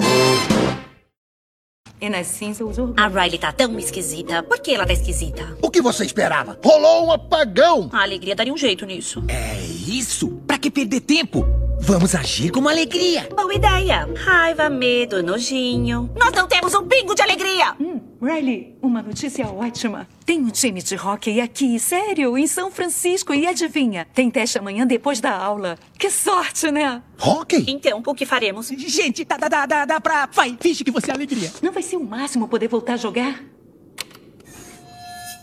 [2.01, 4.43] E nas cinzas, o A Riley tá tão esquisita.
[4.43, 5.57] Por que ela tá esquisita?
[5.61, 6.59] O que você esperava?
[6.65, 7.91] Rolou um apagão!
[7.93, 9.25] A alegria daria um jeito nisso.
[9.27, 10.29] É isso?
[10.47, 11.45] Pra que perder tempo?
[11.81, 13.29] Vamos agir com alegria.
[13.35, 14.09] Boa ideia.
[14.17, 16.11] Raiva, medo, nojinho.
[16.17, 17.75] Nós não temos um pingo de alegria!
[17.81, 20.07] Hum, Riley, uma notícia ótima.
[20.29, 23.33] Tem um time de hockey aqui, sério, em São Francisco.
[23.33, 25.79] E adivinha, tem teste amanhã depois da aula.
[25.99, 27.03] Que sorte, né?
[27.19, 27.65] Hockey?
[27.67, 28.69] Então, o que faremos?
[28.69, 30.27] Gente, dá, dá, dá, dá, dá pra...
[30.27, 31.51] Vai, finge que você é alegria.
[31.63, 33.43] Não vai ser o máximo poder voltar a jogar?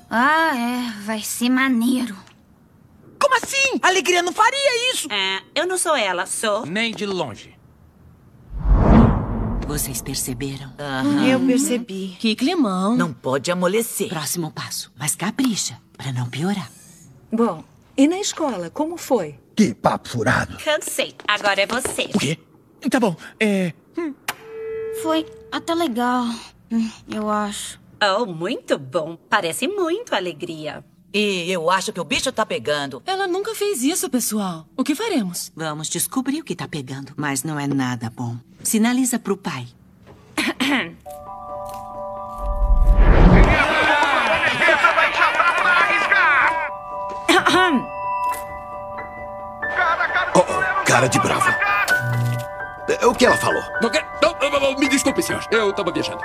[0.07, 1.01] Ah, é.
[1.01, 2.15] Vai ser maneiro.
[3.19, 3.79] Como assim?
[3.81, 5.11] Alegria não faria isso.
[5.11, 6.63] É, eu não sou ela, sou.
[6.63, 7.54] Nem de longe.
[9.67, 10.71] Vocês perceberam?
[11.27, 12.15] Eu percebi.
[12.19, 12.95] Que climão.
[12.95, 14.09] Não pode amolecer.
[14.09, 14.91] Próximo passo.
[14.97, 16.69] Mas capricha, pra não piorar.
[17.31, 17.63] Bom,
[17.97, 19.39] e na escola, como foi?
[19.55, 20.57] Que papo furado.
[20.63, 21.15] Cansei.
[21.27, 22.03] Agora é você.
[22.13, 22.37] O quê?
[22.89, 23.73] Tá bom, é...
[25.01, 26.25] Foi até legal.
[26.71, 27.79] Hum, Eu acho.
[28.19, 29.17] Oh, muito bom.
[29.29, 30.83] Parece muito alegria.
[31.13, 33.01] E eu acho que o bicho tá pegando.
[33.05, 34.67] Ela nunca fez isso, pessoal.
[34.75, 35.51] O que faremos?
[35.55, 37.13] Vamos descobrir o que tá pegando.
[37.15, 38.37] Mas não é nada bom.
[38.65, 39.67] Sinaliza pro pai.
[50.37, 51.49] Oh, oh, cara de brava.
[52.89, 53.63] É, O que ela falou?
[54.75, 55.41] O Me desculpe, senhor.
[55.51, 56.21] Eu tava viajando.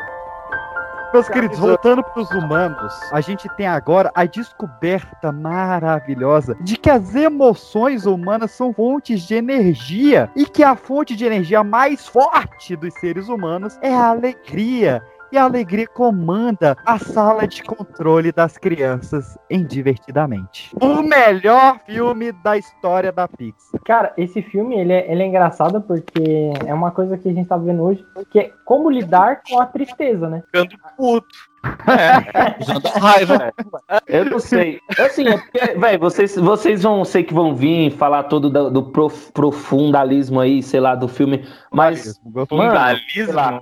[1.12, 6.88] Meus queridos, voltando para os humanos, a gente tem agora a descoberta maravilhosa de que
[6.88, 12.76] as emoções humanas são fontes de energia e que a fonte de energia mais forte
[12.76, 15.02] dos seres humanos é a alegria.
[15.32, 20.74] E a alegria comanda a sala de controle das crianças em Divertidamente.
[20.81, 23.81] O melhor filme da história da Pixar.
[23.85, 27.48] Cara, esse filme ele é, ele é engraçado porque é uma coisa que a gente
[27.48, 30.43] tá vendo hoje, que é como lidar com a tristeza, né?
[30.47, 31.49] Ficando puto.
[32.60, 33.52] Usando a raiva.
[34.06, 34.80] Eu não sei.
[34.98, 38.82] Assim, é porque, véi, vocês, vocês vão, sei que vão vir falar todo do, do
[38.84, 42.18] prof- profundalismo aí, sei lá, do filme, mas.
[42.24, 43.60] Mano, sei lá,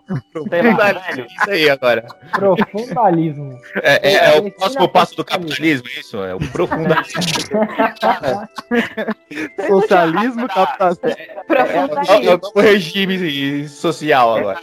[0.49, 1.27] sei lá, velho.
[1.27, 2.07] Isso aí agora.
[2.33, 3.59] Profundalismo.
[3.83, 6.23] É, é- é o próximo passo do capitalismo, é isso?
[6.23, 7.21] É o profundalismo.
[9.67, 11.09] Socialismo, capitalismo.
[11.09, 14.61] É, é o novo regime social agora.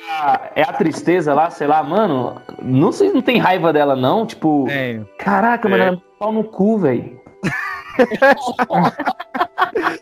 [0.55, 2.41] É a tristeza lá, sei lá, mano.
[2.61, 4.25] Não sei, não tem raiva dela, não.
[4.25, 4.67] Tipo,
[5.17, 5.87] caraca, mano, É.
[5.87, 7.19] ela é um pau no cu, velho.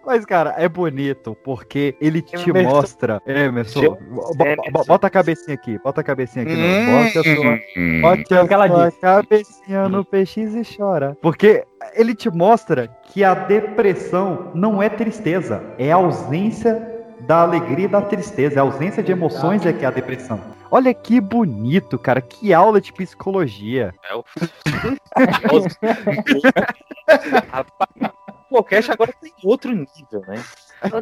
[0.06, 2.70] Mas, cara, é bonito porque ele te Emerson.
[2.70, 3.22] mostra.
[3.26, 4.32] É, Emerson, bo-
[4.72, 6.54] bo- bota a cabecinha aqui, bota a cabecinha aqui.
[6.54, 7.04] Hum, não.
[7.04, 8.02] Bota a sua, hum.
[8.02, 9.00] bote a sua disse.
[9.00, 11.18] cabecinha no PX e chora.
[11.22, 11.64] Porque
[11.96, 16.90] ele te mostra que a depressão não é tristeza, é ausência
[17.22, 20.40] da alegria e da tristeza, é a ausência de emoções é que é a depressão.
[20.76, 23.94] Olha que bonito, cara, que aula de psicologia.
[24.10, 24.26] É o.
[28.64, 30.44] Cash agora tem outro nível, né?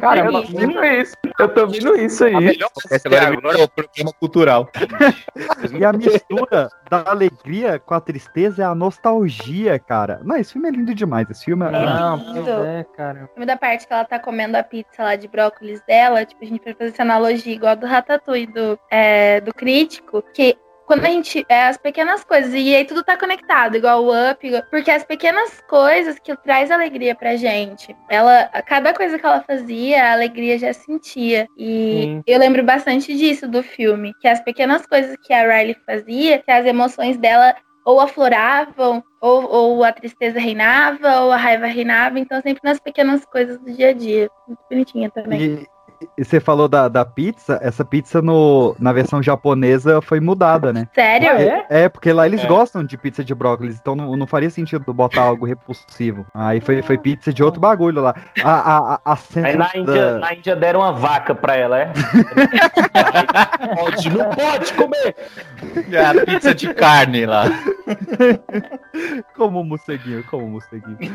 [0.00, 1.14] Cara, eu tô vendo isso.
[1.38, 2.34] Eu tô vendo isso aí.
[2.34, 4.70] A melhor Essa agora virou programa cultural.
[5.72, 10.20] E a mistura da alegria com a tristeza é a nostalgia, cara.
[10.24, 11.28] Não, esse filme é lindo demais.
[11.30, 11.70] Esse filme é.
[11.70, 12.50] Não, lindo.
[12.50, 13.30] é, cara.
[13.32, 16.46] filme da parte que ela tá comendo a pizza lá de brócolis dela, tipo, a
[16.46, 20.56] gente vai fazer essa analogia igual a do Ratatouille do, é, do crítico, que
[20.86, 21.44] quando a gente.
[21.48, 25.04] É as pequenas coisas, e aí tudo tá conectado, igual o up, igual- porque as
[25.04, 27.94] pequenas coisas que traz alegria pra gente.
[28.08, 31.46] Ela, cada coisa que ela fazia, a alegria já sentia.
[31.56, 32.22] E Sim.
[32.26, 36.50] eu lembro bastante disso do filme, que as pequenas coisas que a Riley fazia, que
[36.50, 37.54] as emoções dela
[37.84, 43.24] ou afloravam, ou, ou a tristeza reinava, ou a raiva reinava, então sempre nas pequenas
[43.24, 44.28] coisas do dia a dia.
[44.46, 45.66] Muito bonitinha também.
[46.16, 50.88] E, você falou da, da pizza, essa pizza no, na versão japonesa foi mudada, né?
[50.94, 51.28] Sério?
[51.28, 52.46] É, é, porque lá eles É.
[52.46, 56.26] gostam de pizza de brócolis, então não, não faria sentido botar algo repulsivo.
[56.34, 58.14] Aí foi, foi pizza de outro bagulho lá.
[58.42, 61.78] A, a, a, a Aí na da- Índia, na Índia deram uma vaca pra ela,
[61.78, 61.92] é?
[63.76, 65.14] pode, não pode comer!
[65.90, 67.44] É a pizza de carne lá.
[69.36, 70.98] Como o morceguinho, como o morceguinho.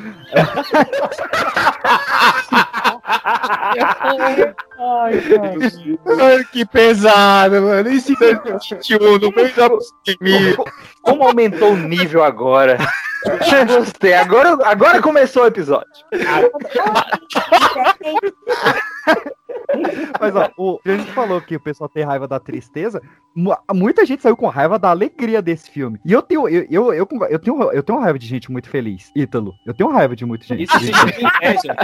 [4.80, 6.44] Ai, cara.
[6.46, 7.90] Que pesado, mano.
[7.90, 10.58] Esse 2021, no meio da pandemia.
[11.02, 12.78] Como aumentou o nível agora?
[13.68, 14.14] Gostei.
[14.14, 15.88] Agora, agora começou o episódio.
[20.20, 23.02] Mas ó, o a gente falou que o pessoal tem raiva da tristeza.
[23.36, 26.00] mu- Muita gente saiu com raiva da alegria desse filme.
[26.06, 29.12] E eu tenho, eu, eu, eu, eu tenho, eu tenho raiva de gente muito feliz.
[29.16, 30.64] Ítalo, eu tenho raiva de muita gente.
[30.64, 31.76] Isso se chama inveja.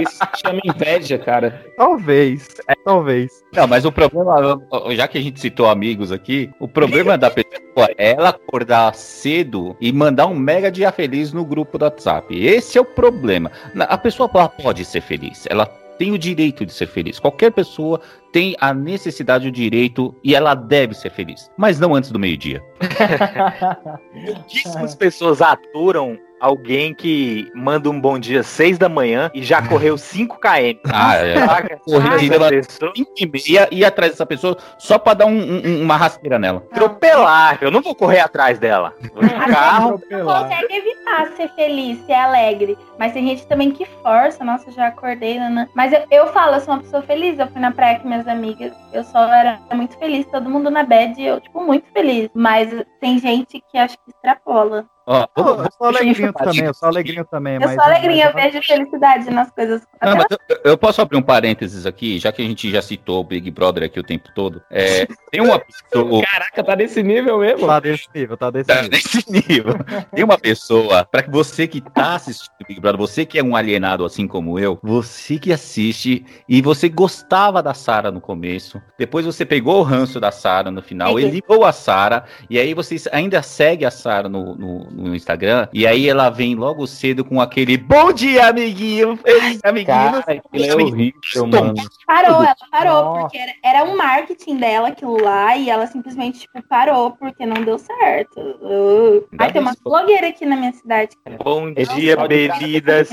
[0.00, 1.64] Isso se chama inveja, cara.
[1.76, 3.44] Talvez, é, talvez.
[3.54, 7.88] Não, mas o problema, já que a gente citou amigos aqui, o problema da pessoa
[7.98, 12.36] é ela acordar cedo e mandar um mega dia feliz no grupo do WhatsApp.
[12.38, 13.50] Esse é o problema.
[13.88, 15.66] A pessoa ela pode ser feliz, ela
[16.00, 17.18] tem o direito de ser feliz.
[17.18, 18.00] Qualquer pessoa
[18.32, 22.62] tem a necessidade, o direito e ela deve ser feliz, mas não antes do meio-dia.
[24.24, 29.60] Pouquíssimas pessoas aturam alguém que manda um bom dia às 6 da manhã e já
[29.66, 30.80] correu 5 km.
[30.92, 31.76] Ah, é.
[31.84, 36.38] Corrida, ela- pessoa- e ir atrás dessa pessoa só pra dar um- um- uma rasteira
[36.38, 36.64] nela.
[36.72, 37.58] Atropelar.
[37.60, 38.92] Eu não vou correr atrás dela.
[39.14, 40.00] Vou de carro.
[40.10, 42.76] Não consegue evitar ser feliz, ser alegre.
[42.98, 44.44] Mas tem gente também que força.
[44.44, 45.68] Nossa, já acordei, Nana.
[45.74, 47.38] Mas eu, eu falo, eu sou uma pessoa feliz.
[47.38, 48.72] Eu fui na praia com minhas amigas.
[48.92, 50.26] Eu só era muito feliz.
[50.26, 51.20] Todo mundo na bed.
[51.22, 52.28] Eu, tipo, muito feliz.
[52.34, 54.86] Mas tem gente que acho que extrapola.
[55.06, 57.54] Ó, Eu vou- sou vou- alegrinho também, eu sou alegrinho também.
[57.54, 59.82] Eu mas- sou alegrinha, eu vejo felicidade nas coisas.
[60.00, 63.20] Não, mas eu, eu posso abrir um parênteses aqui, já que a gente já citou
[63.20, 64.62] o Big Brother aqui o tempo todo.
[64.70, 66.22] É, tem uma pessoa.
[66.26, 67.66] Caraca, tá nesse nível mesmo?
[67.66, 68.90] Tá desse nível, tá desse Tá nível.
[68.90, 69.74] nesse nível.
[70.14, 73.42] Tem uma pessoa, para que você que tá assistindo o Big Brother, você que é
[73.42, 78.80] um alienado assim como eu, você que assiste e você gostava da Sara no começo,
[78.98, 81.28] depois você pegou o ranço da Sara no final, Peguei.
[81.30, 85.86] eliminou a Sara, e aí você ainda segue a Sara no, no- no Instagram, e
[85.86, 89.86] aí ela vem logo cedo com aquele bom dia, amiguinho, feliz amiguinho.
[89.86, 91.74] Cara, o é horrível, mano.
[92.06, 93.20] Parou, ela parou, Nossa.
[93.20, 97.62] porque era, era um marketing dela aquilo lá, e ela simplesmente, tipo, parou, porque não
[97.62, 98.40] deu certo.
[98.40, 99.26] Uh.
[99.38, 101.16] Ai, tem uma blogueira aqui na minha cidade.
[101.42, 103.10] Bom Esse dia, bebidas.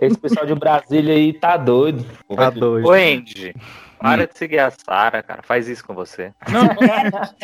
[0.00, 2.04] Esse pessoal de Brasília aí tá doido.
[2.34, 2.86] Tá doido.
[2.86, 3.54] Ô, Andy,
[4.00, 5.40] para de seguir a Sara, cara.
[5.42, 6.32] Faz isso com você.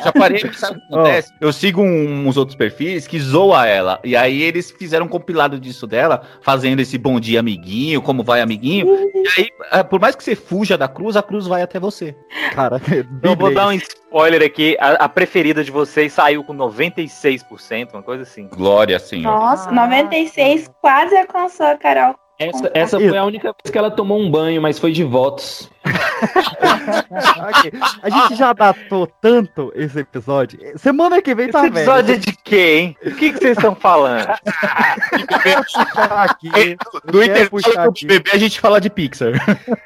[0.03, 1.33] Já parei, sabe o que acontece?
[1.41, 4.01] Eu sigo um- uns outros perfis que zoa ela.
[4.05, 8.41] E aí eles fizeram um compilado disso dela, fazendo esse bom dia, amiguinho, como vai,
[8.41, 8.87] amiguinho.
[9.15, 12.17] E aí, ah, por mais que você fuja da cruz, a cruz vai até você.
[12.55, 12.81] Cara,
[13.23, 14.77] Eu vou dar um spoiler aqui.
[14.81, 18.49] A, a preferida de vocês saiu com 96%, uma coisa assim.
[18.49, 19.31] Glória, Senhor.
[19.31, 22.15] Nossa, 96 quase alcançou a Carol.
[22.39, 25.71] Essa, essa foi a única vez que ela tomou um banho, mas foi de votos.
[25.87, 27.73] Ok.
[28.03, 30.59] A gente já datou tanto esse episódio.
[30.77, 31.85] Semana que vem tá Esse velho.
[31.85, 32.97] episódio é de quê, hein?
[33.05, 34.27] O que, que vocês estão falando?
[36.23, 36.51] aqui.
[36.51, 39.33] Quero intervalo do bebê a gente fala de Pixar.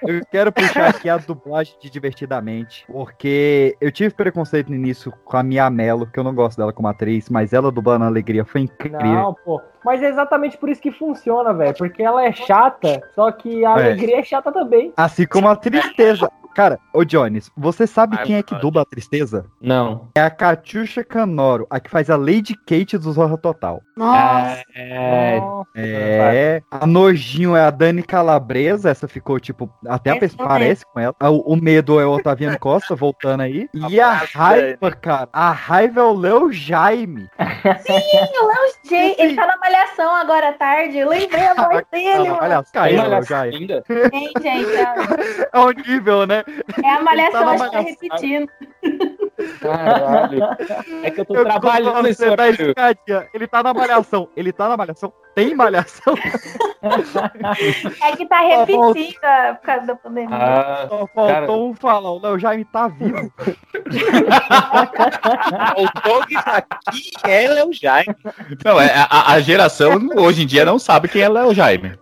[0.06, 5.36] Eu quero puxar aqui a dublagem de Divertidamente, porque eu tive preconceito no início com
[5.36, 8.44] a Mia Mello, que eu não gosto dela como atriz, mas ela dublando a Alegria
[8.44, 9.00] foi incrível.
[9.00, 9.60] Não, pô.
[9.82, 11.74] Mas é exatamente por isso que funciona, velho.
[11.76, 13.72] Porque ela é chata, só que a É.
[13.72, 14.92] alegria é chata também.
[14.96, 15.56] Assim como a
[15.94, 16.30] tristeza.
[16.60, 19.46] Cara, ô Jones, você sabe Ai, quem é que dubla a tristeza?
[19.62, 20.10] Não.
[20.14, 23.80] É a Catiuxa Canoro, a que faz a Lady Kate do Zorra Total.
[23.96, 24.62] Nossa.
[24.74, 25.40] É.
[25.74, 31.14] É, a Nojinho é a Dani Calabresa, essa ficou, tipo, até a parece com ela.
[31.22, 33.66] O, o Medo é o Otaviano Costa, voltando aí.
[33.88, 37.26] E a raiva, cara, a raiva é o Leo Jaime.
[37.86, 37.92] Sim,
[38.42, 39.16] o Léo J.
[39.18, 40.98] Ele tá na malhação agora à tarde.
[40.98, 42.38] Eu lembrei a voz dele, mano.
[42.42, 43.56] Olha, caiu, Tem Léo Jaime.
[43.56, 43.84] ainda?
[44.12, 46.42] Hein, gente, é- É o nível, né?
[46.82, 48.48] É a malhação, Tá que tá repetindo.
[49.60, 50.40] Caralho.
[51.02, 52.68] É que eu tô Eu trabalhando nesse horário.
[52.68, 53.28] escadinha.
[53.32, 54.28] Ele tá na malhação.
[54.36, 55.12] Ele tá na malhação.
[55.34, 56.14] Tem malhação.
[58.02, 60.36] É que tá repetida por causa da pandemia.
[60.36, 61.52] Ah, Só faltou cara.
[61.52, 62.10] um falar.
[62.10, 63.32] O Léo Jaime tá vivo.
[65.76, 68.14] O Doug aqui é Léo Jaime.
[68.64, 71.98] Não, é, a, a geração hoje em dia não sabe quem é Léo Jaime.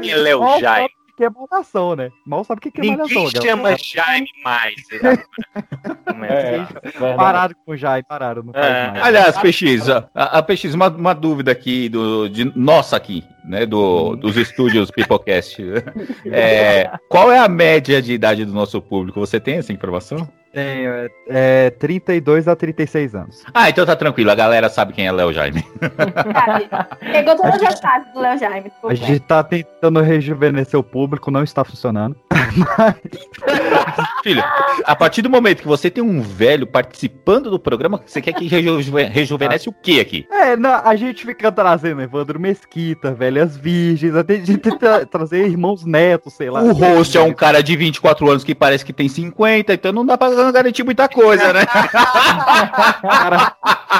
[0.00, 0.90] Quem é Léo Jaime?
[1.22, 2.10] Que é malhação, né?
[2.26, 3.22] Mal sabe o que é Ninguém malhação.
[3.22, 3.42] Léo.
[3.42, 4.74] chama Jaime mais.
[6.04, 6.34] Começa.
[6.34, 7.16] É, verdade.
[7.16, 8.42] Pararam com o Jaime, pararam.
[8.42, 8.90] Não É.
[8.90, 9.04] mais.
[9.04, 14.16] Aliás, PX, a, a PX, uma, uma dúvida aqui do, de nossa aqui, né, do,
[14.16, 15.62] dos estúdios Pipocast.
[16.26, 19.20] É, qual é a média de idade do nosso público?
[19.20, 20.28] Você tem essa informação?
[20.52, 23.42] Tenho, é, é 32 a 36 anos.
[23.54, 25.64] Ah, então tá tranquilo, a galera sabe quem é Léo Jaime.
[25.80, 26.68] Sabe?
[27.12, 28.70] Pegou todas as fases do Léo Jaime.
[28.84, 32.16] A gente tá tentando rejuvenescer o público, não está funcionando.
[34.22, 34.42] Filho,
[34.84, 38.46] a partir do momento que você tem um velho participando do programa, você quer que
[38.46, 40.26] rejuve- rejuvenesce o quê aqui?
[40.30, 45.46] É, não, a gente fica trazendo Evandro Mesquita, velhas virgens, até a gente tenta trazer
[45.46, 46.62] irmãos netos, sei lá.
[46.62, 50.04] O host é um cara de 24 anos que parece que tem 50, então não
[50.06, 51.62] dá pra garantir muita coisa, né?
[51.62, 53.56] O cara,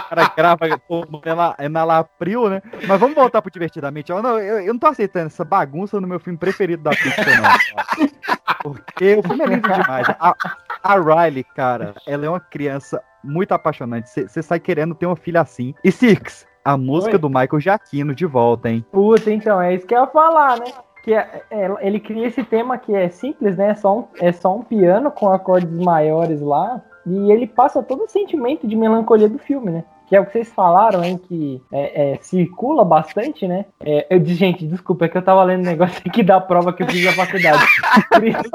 [0.08, 2.62] cara grava pô, é na, é na Lapril, né?
[2.88, 4.10] Mas vamos voltar pro Divertidamente.
[4.10, 7.36] Eu não, eu, eu não tô aceitando essa bagunça no meu filme preferido da Pixar,
[7.36, 7.42] não.
[7.42, 8.58] cara.
[8.62, 10.08] Porque o filme é lindo demais.
[10.18, 10.34] A,
[10.82, 14.08] a Riley, cara, ela é uma criança muito apaixonante.
[14.08, 15.74] Você sai querendo ter uma filha assim.
[15.84, 17.18] E Six, a música Oi?
[17.18, 18.84] do Michael Giacchino de volta, hein?
[18.90, 20.66] Puta, então, é isso que eu ia falar, né?
[21.02, 23.70] Que é- é- ele cria esse tema que é simples, né?
[23.70, 26.80] É só, um, é só um piano com acordes maiores lá.
[27.04, 29.84] E ele passa todo o sentimento de melancolia do filme, né?
[30.06, 31.18] Que é o que vocês falaram, hein?
[31.18, 33.64] Que é, é, circula bastante, né?
[33.84, 36.72] É, eu disse, gente, desculpa, é que eu tava lendo um negócio aqui da prova
[36.72, 37.64] que eu fiz na faculdade.
[38.10, 38.50] Por isso,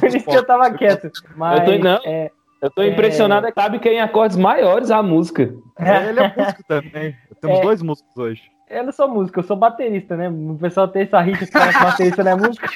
[0.00, 1.10] por isso que eu tava quieto.
[1.36, 2.30] Mas, Eu tô, não, é,
[2.62, 5.42] eu tô impressionado é que sabe que é em acordes maiores a música.
[5.78, 7.14] Ele é músico também.
[7.42, 7.62] Temos É.
[7.62, 8.42] dois músicos hoje.
[8.70, 10.28] Eu não sou músico, eu sou baterista, né?
[10.28, 12.66] O pessoal tem essa rixa que fala que baterista não é músico.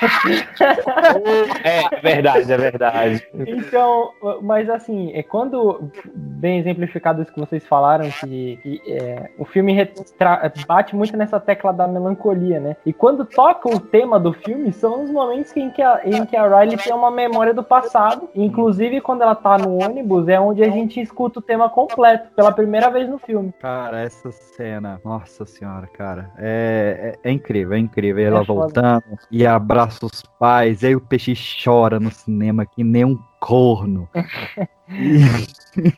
[1.64, 3.28] É verdade, é verdade.
[3.46, 4.10] Então,
[4.42, 9.72] mas assim, é quando bem exemplificado isso que vocês falaram, que, que, é, o filme
[9.72, 12.76] retra- bate muito nessa tecla da melancolia, né?
[12.86, 16.36] E quando toca o tema do filme, são os momentos em que a, em que
[16.36, 18.28] a Riley tem uma memória do passado.
[18.34, 22.52] Inclusive, quando ela tá no ônibus, é onde a gente escuta o tema completo, pela
[22.52, 23.52] primeira vez no filme.
[23.60, 28.24] Cara, essa cena, nossa senhora, cara, é, é, é incrível, é incrível.
[28.24, 28.60] Ela É foda.
[29.00, 31.34] voltando e abraça os pais, e aí o peixe
[31.64, 34.08] chora no cinema que nem um corno.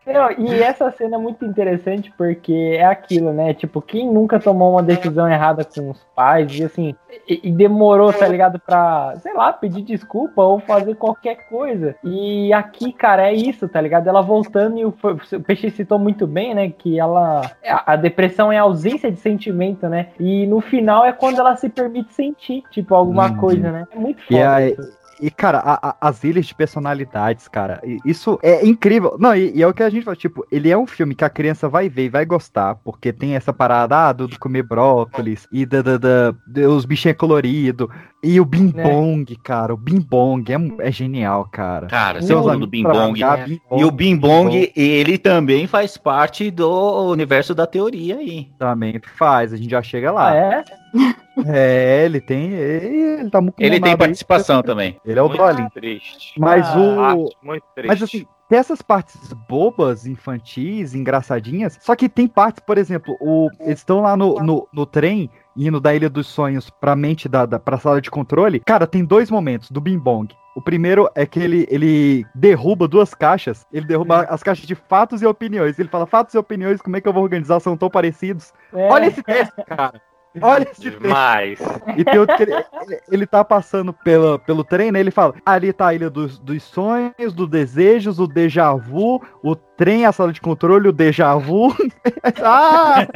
[0.06, 3.52] Não, e essa cena é muito interessante porque é aquilo, né?
[3.52, 6.94] Tipo, quem nunca tomou uma decisão errada com os pais e assim,
[7.28, 8.60] e, e demorou, tá ligado?
[8.60, 11.96] Pra, sei lá, pedir desculpa ou fazer qualquer coisa.
[12.04, 14.06] E aqui, cara, é isso, tá ligado?
[14.08, 16.70] Ela voltando e o, o Peixe citou muito bem, né?
[16.70, 17.50] Que ela.
[17.66, 20.08] A, a depressão é a ausência de sentimento, né?
[20.20, 23.36] E no final é quando ela se permite sentir, tipo, alguma Uhum.
[23.38, 23.86] coisa, né?
[23.90, 24.38] É muito foda.
[24.38, 25.03] E, aí- isso.
[25.26, 29.16] E, cara, a- a- as ilhas de personalidades, cara, isso é incrível.
[29.18, 31.24] Não, e, e é o que a gente fala, tipo, ele é um filme que
[31.24, 34.62] a criança vai ver e vai gostar, porque tem essa parada ah, do, do comer
[34.62, 36.34] brócolis e da, da, da-
[36.68, 37.88] os bichinhos coloridos.
[38.24, 41.86] E o Bing Bong, cara, o Bing Bong é, é genial, cara.
[41.86, 43.12] Cara, você falou do amigos Bing Bong.
[43.46, 48.48] Bing E o Bing Bong, Bong, ele também faz parte do universo da teoria aí.
[48.58, 50.30] Também faz, a gente já chega lá.
[50.30, 50.64] Ah, é?
[51.46, 52.52] É, ele tem.
[52.52, 54.06] Ele, ele tá muito Ele tem mamado aí.
[54.06, 54.96] participação também.
[55.04, 55.68] Ele é o Muito Dolin.
[55.70, 56.32] triste.
[56.38, 57.28] Mas Ah, o.
[57.42, 57.88] muito triste.
[57.88, 61.76] Mas assim, tem essas partes bobas, infantis, engraçadinhas.
[61.82, 65.80] Só que tem partes, por exemplo, o, eles estão lá no, no, no trem, indo
[65.80, 68.60] da Ilha dos Sonhos pra mente da, da pra sala de controle.
[68.60, 70.34] Cara, tem dois momentos do Bing Bong.
[70.54, 73.66] O primeiro é que ele, ele derruba duas caixas.
[73.72, 75.78] Ele derruba as caixas de fatos e opiniões.
[75.78, 77.58] Ele fala, fatos e opiniões, como é que eu vou organizar?
[77.58, 78.52] São tão parecidos.
[78.72, 78.88] É.
[78.88, 80.00] Olha esse texto, cara.
[80.40, 80.90] Olha esse.
[80.90, 81.58] Demais.
[81.96, 85.00] E tem outro que ele, ele, ele tá passando pela, pelo trem, né?
[85.00, 89.54] Ele fala: ali tá a ilha dos, dos sonhos, dos desejos, o déjà vu, o
[89.54, 91.74] trem, a sala de controle, o déjà vu.
[92.42, 93.06] ah!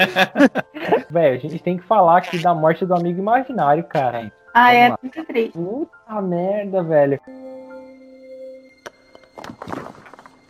[1.11, 4.33] Velho, a gente tem que falar aqui da morte do amigo imaginário, cara.
[4.55, 5.53] Ah, é muito triste.
[5.53, 7.21] Puta merda, velho.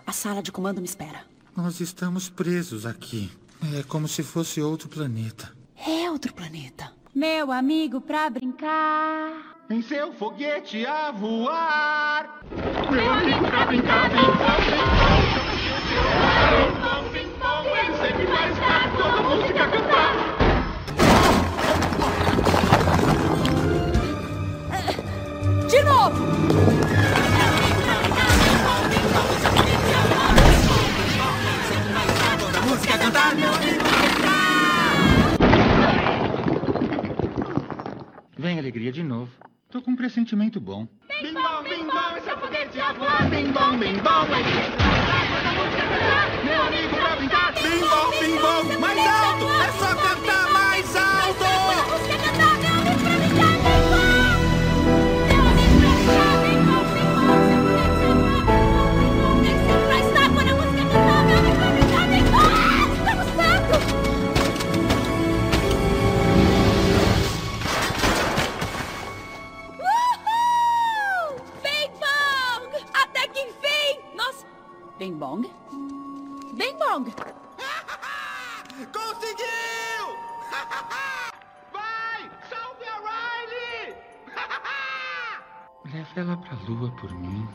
[0.06, 1.20] A sala de comando me espera.
[1.54, 3.30] Nós estamos presos aqui.
[3.76, 5.57] É como se fosse outro planeta.
[5.86, 6.90] É outro planeta.
[7.14, 9.56] Meu amigo pra brincar.
[9.70, 12.40] Em seu foguete a voar.
[12.90, 14.88] Meu amigo pra brincar, brincar, brincar.
[16.82, 20.14] Bom, bim, bom, ele sempre vai estar toda música a cantar.
[25.68, 26.24] De novo!
[32.38, 33.88] Toda música a cantar, meu amigo
[38.38, 39.32] Vem alegria de novo.
[39.68, 40.86] Tô com um pressentimento bom.
[41.20, 43.28] Bim bom, bim bom, esse é o foguete a voar.
[43.28, 44.26] Bim bom, bim bom.
[46.44, 47.52] Meu amigo pra brincar.
[47.54, 49.44] Bim bom, bim bom, mais alto.
[49.44, 50.47] É só cantar
[74.98, 75.48] Bem bong?
[76.54, 77.04] Bem bom!
[78.92, 80.16] Conseguiu!
[81.72, 82.28] Vai!
[82.50, 83.94] Salve a Riley!
[85.94, 87.46] Leva ela pra lua por mim.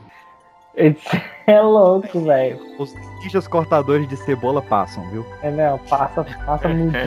[0.76, 2.62] Esse é louco, velho.
[2.80, 5.26] Os ninjas cortadores de cebola passam, viu?
[5.42, 6.98] É, não, passa, passa muito.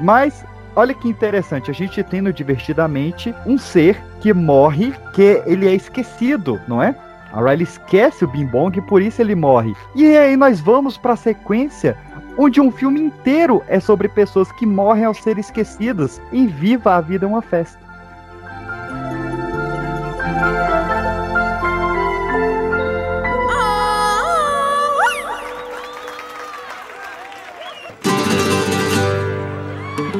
[0.00, 5.68] Mas, olha que interessante, a gente tem no Divertidamente um ser que morre, que ele
[5.68, 6.96] é esquecido, não é?
[7.32, 9.74] A Riley esquece o Bing Bong e por isso ele morre.
[9.94, 11.96] E aí nós vamos pra sequência
[12.36, 17.00] onde um filme inteiro é sobre pessoas que morrem ao ser esquecidas em Viva a
[17.00, 17.80] Vida é uma Festa.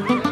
[0.06, 0.31] Qual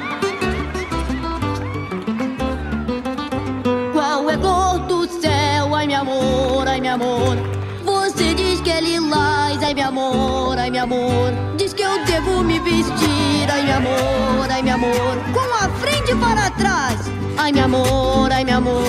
[6.91, 7.37] meu amor.
[7.85, 11.33] Você diz que é lilás, ai, meu amor, ai, meu amor.
[11.57, 15.19] Diz que eu devo me vestir, ai, meu amor, ai, meu amor.
[15.33, 17.01] Com a frente para trás,
[17.37, 18.83] ai, meu amor, ai, meu amor.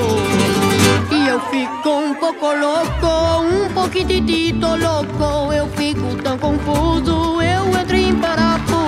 [1.11, 5.53] E eu fico um pouco louco, um pouquitito louco.
[5.53, 8.81] Eu fico tão confuso, eu entro em parafuso.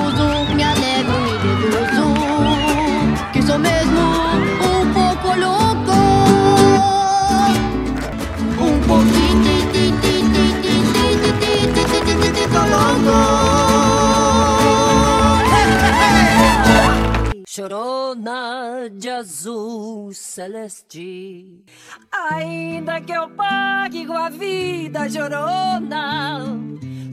[17.56, 21.64] Chorona de azul celeste.
[22.12, 26.40] Ainda que eu pague a vida, chorona,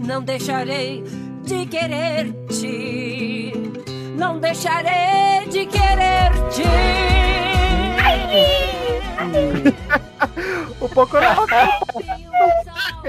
[0.03, 1.05] não deixarei
[1.45, 3.53] de querer-te.
[4.17, 7.60] Não deixarei de querer-te.
[10.81, 10.89] O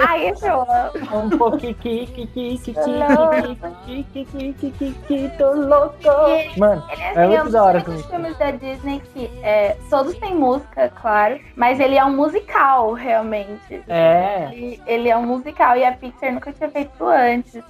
[0.07, 1.25] Ai, esse eu amo.
[1.25, 2.75] Um pouquinho que que que que que
[3.85, 5.97] que que que que que que tô louco.
[6.57, 8.09] Mano, Ele é assim, muito um da hora música.
[8.09, 13.81] filmes da Disney que é, todos têm música, claro, mas ele é um musical, realmente.
[13.87, 14.49] É.
[14.51, 17.63] Ele, ele é um musical e a Pixar nunca tinha feito antes.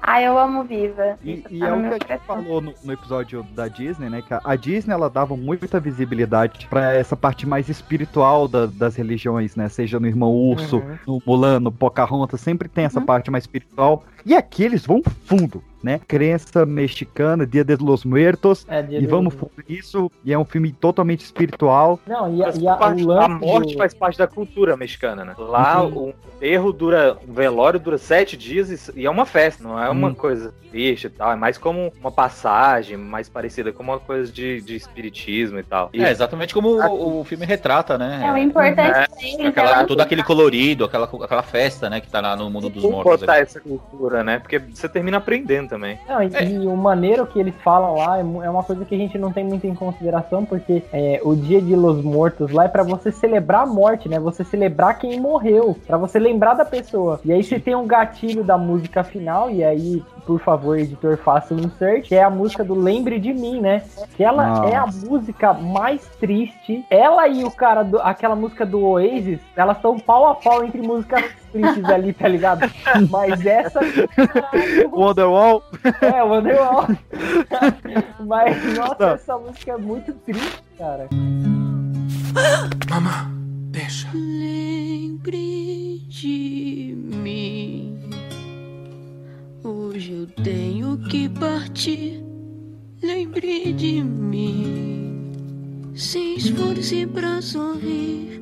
[0.00, 1.18] Ai, eu amo Viva.
[1.22, 4.22] E, e Tá é o que a gente falou no, no episódio da Disney, né?
[4.26, 8.96] Que a- a Disney ela dava muita visibilidade pra essa parte mais espiritual da- das
[8.96, 9.68] religiões, né?
[9.68, 10.98] Seja no Irmão Urso, Uhum.
[11.06, 14.04] no Mulan, no Pocahontas, sempre tem essa parte mais espiritual.
[14.24, 16.00] E aqui eles vão fundo, né?
[16.06, 18.64] Crença mexicana, Dia de los Muertos.
[18.68, 20.10] É, Dia e vamos fundo nisso.
[20.24, 21.98] E é um filme totalmente espiritual.
[22.06, 25.24] Não, e a, e a, parte- o a morte do- faz parte da cultura mexicana,
[25.24, 25.34] né?
[25.38, 26.08] Lá Uhum.
[26.10, 29.88] o enterro dura, um velório dura sete dias e, e é uma festa, não é
[29.90, 30.14] uma Hum.
[30.14, 34.60] coisa triste e tal, é mais como uma passagem, mais parecida com uma coisa de,
[34.62, 35.90] de espiritismo e tal.
[35.92, 38.22] E É, exatamente como o, o filme retrata, né?
[38.24, 38.80] É, o importante
[39.20, 42.70] É, é, Aquela, todo aquele colorido, aquela, aquela festa, né, que tá lá no mundo
[42.70, 43.20] dos mortos.
[43.20, 43.42] botar ali.
[43.42, 44.38] essa cultura, né?
[44.38, 45.98] Porque você termina aprendendo também.
[46.08, 48.98] Não, e, e o maneiro que eles falam lá é, é uma coisa que a
[48.98, 52.68] gente não tem muito em consideração, porque é, o dia de Los Mortos lá é
[52.68, 54.18] pra você celebrar a morte, né?
[54.18, 57.20] Você celebrar quem morreu, pra você lembrar da pessoa.
[57.24, 61.54] E aí você tem um gatilho da música final, e aí, por favor, editor, faça
[61.54, 63.82] um insert, que é a música do Lembre de Mim, né?
[64.16, 64.68] Que ela Nossa.
[64.68, 66.84] é a música mais triste.
[66.90, 70.82] Ela e o cara, do, aquela música do Oasis, elas estão pau a pau entre
[70.82, 72.70] músicas tristes ali, tá ligado?
[73.10, 73.80] Mas essa
[74.90, 75.62] Wonderwall.
[76.00, 76.86] é, o Wonderwall.
[78.26, 79.14] Mas, nossa, Não.
[79.14, 81.08] essa música é muito triste, cara.
[82.90, 83.30] Mamá,
[83.70, 84.08] deixa.
[84.14, 87.98] Lembre de mim.
[89.62, 92.22] Hoje eu tenho que partir.
[93.02, 95.92] Lembre de mim.
[95.94, 98.41] Se esforce pra sorrir.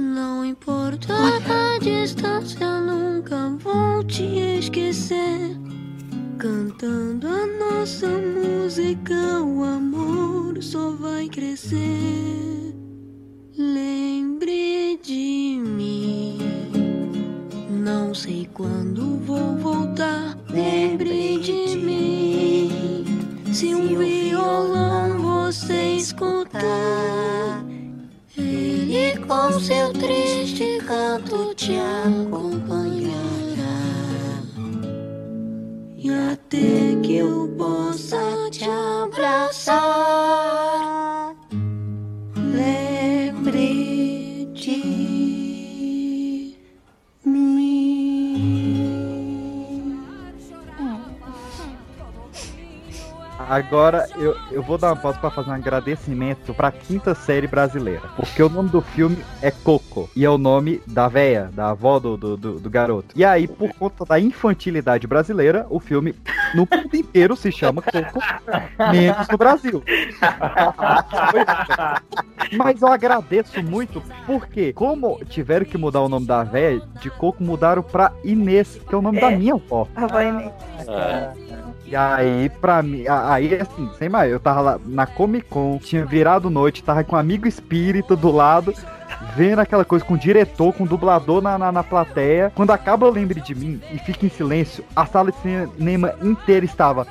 [0.00, 4.24] Não importa a distância, nunca vou te
[4.58, 5.58] esquecer.
[6.38, 12.74] Cantando a nossa música, o amor só vai crescer.
[13.58, 16.38] Lembre de mim.
[17.68, 20.38] Não sei quando vou voltar.
[20.48, 23.04] Lembre de mim.
[23.52, 27.62] Se um violão você escutar,
[28.40, 31.76] ele com seu triste canto te
[32.06, 33.10] acompanhará.
[35.96, 38.18] E até que eu possa
[38.50, 39.80] te abraçar,
[53.50, 58.02] Agora eu, eu vou dar uma pausa pra fazer um agradecimento pra quinta série brasileira.
[58.14, 60.08] Porque o nome do filme é Coco.
[60.14, 63.08] E é o nome da véia, da avó do, do, do- do garoto.
[63.16, 66.14] E aí, por conta da infantilidade brasileira, o filme
[66.54, 68.20] no mundo inteiro se chama Coco,
[68.92, 69.82] menos no Brasil.
[72.56, 77.42] Mas eu agradeço muito porque, como tiveram que mudar o nome da véia, de Coco
[77.42, 79.88] mudaram pra Inês, que é o nome da minha avó.
[79.96, 80.52] A avó Inês.
[81.90, 86.06] E aí, pra mim, aí assim, sem mais, eu tava lá na Comic Con, tinha
[86.06, 88.72] virado noite, tava com um amigo espírita do lado,
[89.34, 92.52] vendo aquela coisa com o diretor, com o dublador na, na, na plateia.
[92.54, 97.08] Quando acaba Lembre de Mim e fica em silêncio, a sala de cinema inteira estava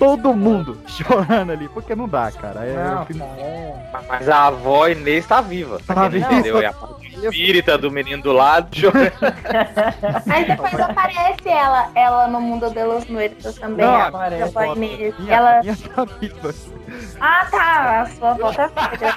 [0.00, 2.64] todo mundo chorando ali, porque não dá, cara.
[2.64, 4.04] É, Não, filme- cara.
[4.08, 5.78] Mas a avó Inês tá viva.
[5.86, 6.26] Tá viva.
[6.32, 6.60] Entendeu?
[6.60, 9.12] É a parte espírita do menino do lado chorando.
[10.32, 13.84] Aí depois aparece ela, ela no mundo de los muertos também.
[13.86, 14.42] Não, a aparece.
[14.58, 15.14] avó Inês.
[15.18, 15.60] Minha, Ela...
[15.62, 16.54] minha tá viva.
[17.20, 18.00] Ah, tá.
[18.02, 19.14] A sua avó tá viva.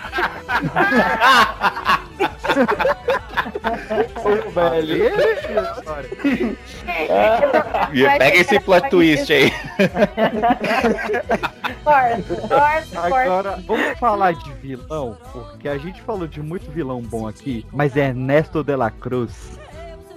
[4.54, 5.06] velho.
[7.94, 9.52] E Pega esse plot twist aí.
[12.96, 17.96] Agora, vamos falar de vilão, porque a gente falou de muito vilão bom aqui, mas
[17.96, 19.60] Ernesto de la Cruz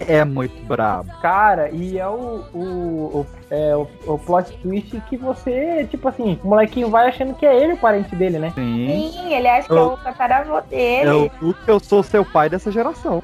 [0.00, 1.10] é muito brabo.
[1.20, 6.38] Cara, e é o, o, o, é, o, o plot twist que você, tipo assim,
[6.42, 8.52] o molequinho vai achando que é ele o parente dele, né?
[8.54, 9.10] Sim.
[9.12, 11.08] Sim, ele acha que é o tataravô dele.
[11.08, 13.22] É Luke, eu sou seu pai dessa geração.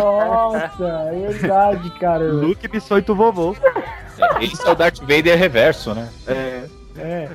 [0.00, 2.24] Nossa, é verdade, cara.
[2.24, 3.54] Luke, biscoito vovô.
[4.40, 6.08] Esse é o Darth Vader reverso, né?
[6.26, 6.64] É.
[6.96, 7.28] É.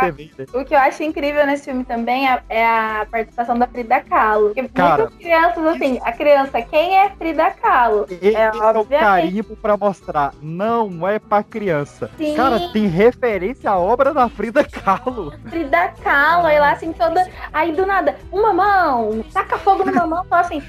[0.00, 0.46] TV, né?
[0.54, 4.46] O que eu acho incrível nesse filme também é, é a participação da Frida Kahlo.
[4.54, 8.06] Porque Cara, muitas crianças, assim, a criança, quem é Frida Kahlo?
[8.10, 10.32] Esse é, o obviamente- carimbo pra mostrar.
[10.40, 12.10] Não é pra criança.
[12.16, 12.34] Sim.
[12.34, 15.32] Cara, tem referência à obra da Frida Kahlo.
[15.48, 17.26] Frida Kahlo, aí lá assim, toda.
[17.52, 20.62] Aí do nada, uma mão, taca fogo numa mão, fala assim.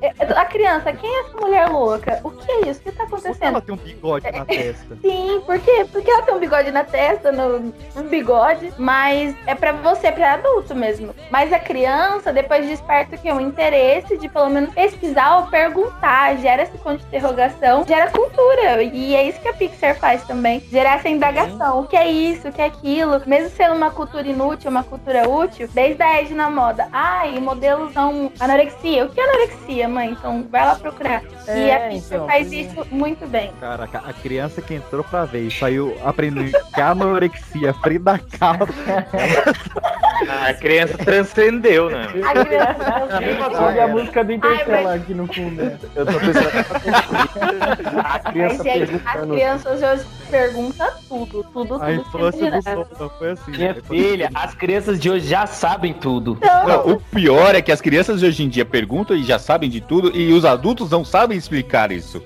[0.00, 2.20] é, A criança, quem é essa mulher louca?
[2.24, 2.80] O que é isso?
[2.80, 3.42] O que tá acontecendo?
[3.48, 4.96] Ela tem um bigode na testa.
[5.00, 5.86] Sim, por quê?
[5.90, 10.34] Porque ela tem um bigode na testa, no, um bigode, mas é pra você, pra
[10.34, 11.14] adulto mesmo.
[11.30, 13.32] Mas a criança, depois desperta o quê?
[13.32, 18.82] Um interesse de pelo menos pesquisar ou perguntar, gera esse ponto de interrogação, gera cultura.
[18.82, 20.60] E é isso que a Pixar faz também.
[20.70, 21.80] Gerar essa indagação.
[21.80, 22.48] O que é isso?
[22.48, 23.20] O que é aquilo?
[23.26, 26.88] Mesmo sendo uma cultura inútil, uma cultura útil, desde a Ed na moda.
[26.92, 29.04] Ai, modelos são anorexia.
[29.04, 30.10] O que é anorexia, mãe?
[30.10, 31.22] Então vai lá procurar.
[31.46, 33.50] e É, a Pixar então, faz isso muito bem.
[33.60, 38.68] Caraca, a criança que entrou pra ver e saiu aprendendo que a anorexia, Frida Kahlo.
[40.28, 42.08] A criança transcendeu, né?
[42.24, 45.62] A criança Olha a música do Interstellar aqui no fundo.
[45.62, 45.78] né?
[45.94, 46.50] Eu tô pensando.
[47.98, 51.92] A Mas, gente, as crianças hoje perguntam tudo, tudo, A tudo.
[51.92, 52.86] infância do né?
[52.96, 53.50] Sol foi assim.
[53.50, 56.38] Minha filha, as crianças de hoje já sabem tudo.
[56.66, 59.68] Não, o pior é que as crianças de hoje em dia perguntam e já sabem
[59.70, 62.22] de tudo e os adultos não sabem explicar isso.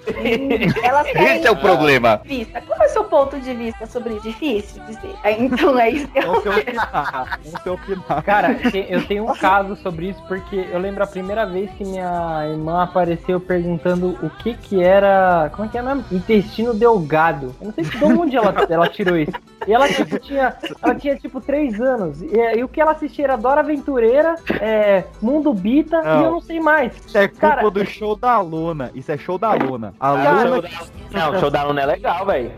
[0.83, 2.21] Elas Esse é o problema.
[2.25, 2.61] Vista.
[2.61, 4.23] Qual é o seu ponto de vista sobre isso?
[4.23, 5.15] Difícil dizer.
[5.39, 7.39] Então é isso que eu Vamos opinar.
[7.65, 8.23] Vamos opinar.
[8.23, 8.57] Cara,
[8.89, 12.83] eu tenho um caso sobre isso porque eu lembro a primeira vez que minha irmã
[12.83, 16.05] apareceu perguntando o que que era, como é que é mesmo?
[16.11, 17.55] Intestino delgado.
[17.61, 19.33] Eu não sei de onde ela, ela tirou isso.
[19.67, 22.21] E ela tipo tinha, ela tinha tipo três anos.
[22.23, 26.25] E, e o que ela assistia era Dora Aventureira, é, Mundo Bita e Não.
[26.25, 26.93] eu não sei mais.
[27.07, 28.91] Isso é culpa Cara, do show da Luna.
[28.95, 29.95] Isso é show da Luna.
[30.01, 30.17] A Não,
[30.57, 30.69] Luna.
[30.69, 32.53] show da- Não, o show da Luna é legal, velho.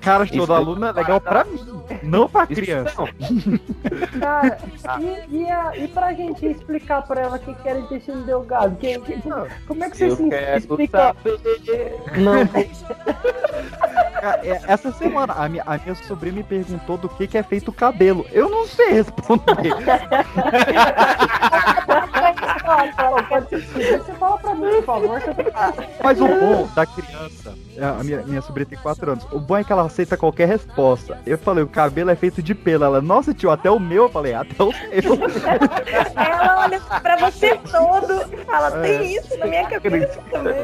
[0.00, 1.60] Cara, show Isso da é- Luna é legal pra mim,
[2.02, 3.04] não pra criança.
[4.18, 4.58] Cara,
[5.00, 8.76] e, e, a, e pra gente explicar pra ela o que, que era intestino delgado?
[8.76, 9.22] Que, que-
[9.66, 11.14] como é que você se explica?
[12.16, 12.46] Não,
[14.20, 17.42] Cara, é- Essa semana, a minha, a minha sobrinha me perguntou do que, que é
[17.42, 18.26] feito o cabelo.
[18.30, 19.72] Eu não sei responder.
[23.28, 23.60] pode ser.
[24.00, 25.20] Você fala pra mim, por favor.
[25.20, 25.42] que eu tô-
[26.04, 29.64] Mas o bom da criança, a minha, minha sobrinha tem 4 anos, o bom é
[29.64, 31.18] que ela aceita qualquer resposta.
[31.26, 32.84] Eu falei, o cabelo é feito de pelo.
[32.84, 34.04] Ela, nossa, tio, até o meu.
[34.04, 35.16] Eu falei, até o seu.
[36.16, 38.80] Ela olha pra você todo e fala, É.
[38.98, 40.56] tem isso na minha cabeça também.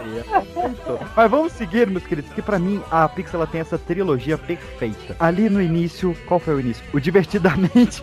[1.16, 5.16] Mas vamos seguir, meus queridos, que pra mim a Pixar ela tem essa trilogia perfeita.
[5.18, 6.82] Ali no início, qual foi o início?
[6.93, 8.02] O Divertidamente,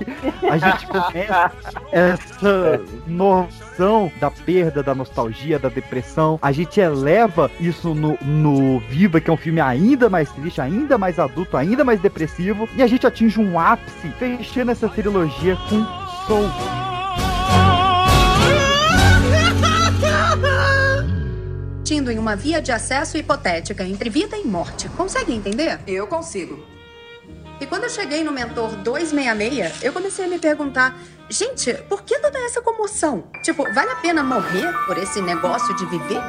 [0.50, 1.52] a gente começa
[1.92, 6.38] essa noção da perda, da nostalgia, da depressão.
[6.42, 10.98] A gente eleva isso no, no Viva, que é um filme ainda mais triste, ainda
[10.98, 12.68] mais adulto, ainda mais depressivo.
[12.76, 15.86] E a gente atinge um ápice, fechando essa trilogia com
[16.28, 16.50] Soul.
[21.82, 24.90] Tindo em uma via de acesso hipotética entre vida e morte.
[24.90, 25.80] Consegue entender?
[25.88, 26.62] Eu consigo.
[27.62, 31.00] E quando eu cheguei no Mentor 266, eu comecei a me perguntar:
[31.30, 33.24] gente, por que toda essa comoção?
[33.44, 36.22] Tipo, vale a pena morrer por esse negócio de viver?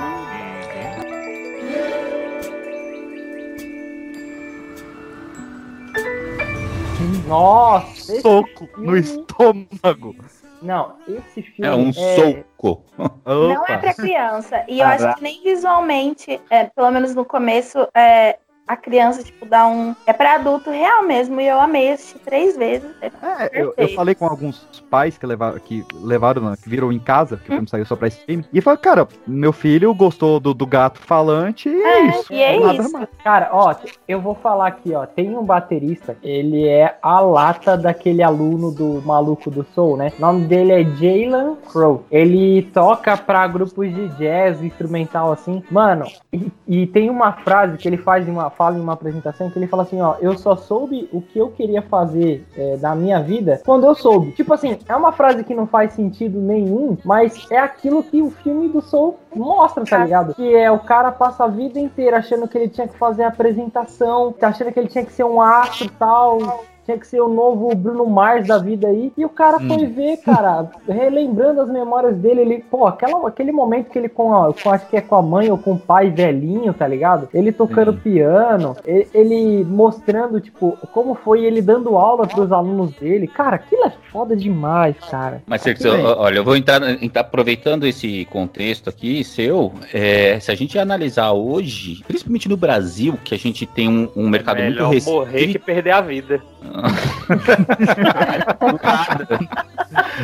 [7.30, 10.16] Nossa, Soco no filme- estômago.
[10.60, 12.84] Não, esse filme É um soco.
[13.24, 14.64] Não é pra criança.
[14.68, 18.36] E eu acho que nem visualmente, é, pelo menos no começo, é,
[18.70, 19.96] a criança, tipo, dá um.
[20.06, 21.40] É pra adulto real mesmo.
[21.40, 22.88] E eu amei assistir três vezes.
[23.02, 26.92] É, É, eu, eu falei com alguns pais que levaram, que levaram, não, que viram
[26.92, 30.38] em casa, que o filme saiu só pra stream, e falei, cara, meu filho gostou
[30.38, 32.32] do, do gato falante e é, isso.
[32.32, 32.92] e é nada isso.
[32.92, 33.08] mais.
[33.24, 33.74] Cara, ó,
[34.06, 35.04] eu vou falar aqui, ó.
[35.04, 40.12] Tem um baterista, ele é a lata daquele aluno do maluco do Soul, né?
[40.16, 42.04] O nome dele é Jalen Crow.
[42.10, 45.62] Ele toca pra grupos de jazz, instrumental, assim.
[45.70, 49.48] Mano, e, e tem uma frase que ele faz em uma fala em uma apresentação
[49.48, 52.94] que ele fala assim, ó, eu só soube o que eu queria fazer é, da
[52.94, 54.32] minha vida quando eu soube.
[54.32, 58.30] Tipo assim, é uma frase que não faz sentido nenhum, mas é aquilo que o
[58.30, 60.34] filme do Soul mostra, tá ligado?
[60.34, 63.28] Que é o cara passa a vida inteira achando que ele tinha que fazer a
[63.28, 66.64] apresentação, achando que ele tinha que ser um astro e tal.
[66.84, 69.12] Tinha que ser o novo Bruno Mars da vida aí.
[69.16, 69.68] E o cara Hum.
[69.68, 72.40] foi ver, cara, relembrando as memórias dele.
[72.40, 75.22] Ele, pô, aquela, aquele momento que ele com, a, com, acho que é com a
[75.22, 77.28] mãe ou com o pai velhinho, tá ligado?
[77.32, 83.26] Ele tocando piano, ele, ele mostrando, tipo, como foi ele dando aula pros alunos dele.
[83.26, 85.42] Cara, aquilo é foda demais, cara.
[85.46, 89.72] Mas, Sergio, é- olha, eu vou entrar, entrar aproveitando esse contexto aqui seu.
[89.92, 94.28] é, se a gente analisar hoje, principalmente no Brasil, que a gente tem um, um
[94.28, 95.64] mercado Melhor muito morrer que restrito.
[95.66, 96.40] perder a vida.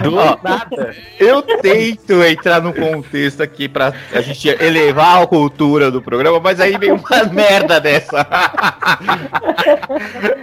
[0.03, 0.95] Do nada.
[1.19, 6.61] Eu tento entrar num contexto aqui pra a gente elevar a cultura do programa, mas
[6.61, 7.03] aí vem uma
[7.33, 8.27] merda dessa.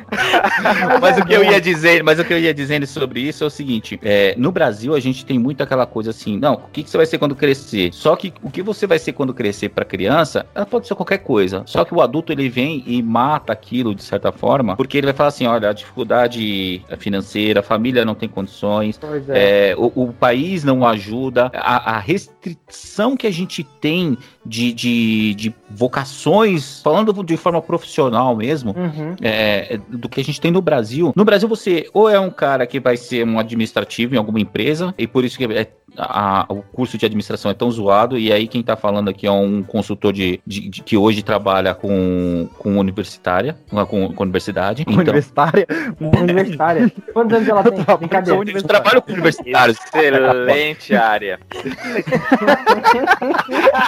[1.01, 3.47] mas o que eu ia dizer, mas o que eu ia dizendo sobre isso é
[3.47, 6.83] o seguinte: é, no Brasil a gente tem muito aquela coisa assim, não, o que,
[6.83, 7.93] que você vai ser quando crescer?
[7.93, 11.19] Só que o que você vai ser quando crescer pra criança, ela pode ser qualquer
[11.19, 11.63] coisa.
[11.65, 15.13] Só que o adulto ele vem e mata aquilo de certa forma, porque ele vai
[15.13, 18.99] falar assim: olha, a dificuldade financeira, a família não tem condições,
[19.29, 19.71] é.
[19.71, 25.33] é, o, o país não ajuda, a, a restrição que a gente tem de, de,
[25.35, 29.15] de vocações, falando de forma profissional mesmo, Uhum.
[29.21, 31.13] é, do que a gente tem no Brasil.
[31.15, 34.93] No Brasil, você ou é um cara que vai ser um administrativo em alguma empresa,
[34.97, 38.47] e por isso que é- a- o curso de administração é tão zoado, e aí
[38.47, 42.77] quem tá falando aqui é um consultor de, de- de- que hoje trabalha com, com
[42.77, 43.55] universitária,
[43.87, 44.81] com, com universidade.
[44.81, 45.67] Então, Universitária?
[46.01, 46.91] Universitária.
[47.13, 47.97] Quantos anos ela tem?
[47.97, 48.51] Brincadeira.
[48.51, 49.77] eu trabalho com universitários.
[49.93, 51.39] Excelente área.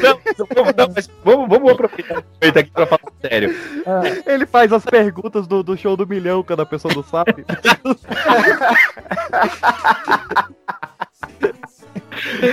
[0.02, 0.20] Não,
[0.54, 2.22] vamos, não, mas vamos, vamos aproveitar
[2.60, 3.54] aqui pra falar sério.
[4.26, 7.44] Ele faz as perguntas do, do show do milhão quando a pessoa não sabe.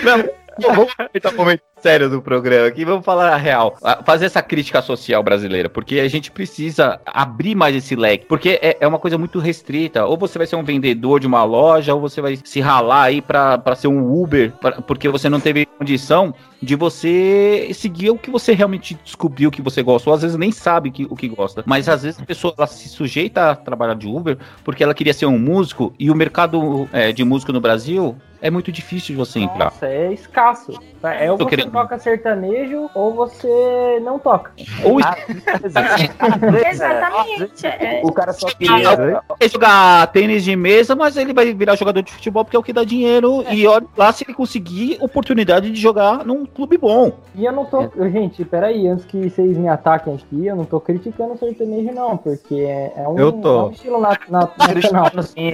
[0.03, 3.75] Não, vamos aproveitar o momento sério do programa aqui, vamos falar a real.
[4.05, 8.77] Fazer essa crítica social brasileira, porque a gente precisa abrir mais esse leque, porque é,
[8.79, 10.05] é uma coisa muito restrita.
[10.05, 13.21] Ou você vai ser um vendedor de uma loja, ou você vai se ralar aí
[13.21, 18.17] pra, pra ser um Uber, pra- porque você não teve condição de você seguir o
[18.17, 21.27] que você realmente descobriu que você gosta, ou às vezes nem sabe que, o que
[21.27, 21.61] gosta.
[21.65, 25.13] Mas às vezes a pessoa ela se sujeita a trabalhar de Uber porque ela queria
[25.13, 29.15] ser um músico e o mercado é, de músico no Brasil é muito difícil de
[29.15, 29.65] você entrar.
[29.65, 30.73] Nossa, é escasso.
[31.01, 34.51] É ou Tô você querendo- toca sertanejo ou você não toca.
[34.83, 34.99] Ou
[36.69, 37.65] Exatamente.
[37.65, 38.01] é.
[38.03, 42.11] O cara só queria quer jogar tênis de mesa, mas ele vai virar jogador de
[42.11, 43.43] futebol porque é o que dá dinheiro.
[43.49, 47.11] E olha lá se ele conseguir oportunidade de jogar num clube bom.
[47.33, 47.89] E eu não tô.
[48.09, 52.15] Gente, peraí, antes que vocês me ataquem aqui, eu não tô criticando o sertanejo, não,
[52.15, 53.59] porque é, é um, Eu tô.
[53.59, 55.11] é um estilo na, na, nacional.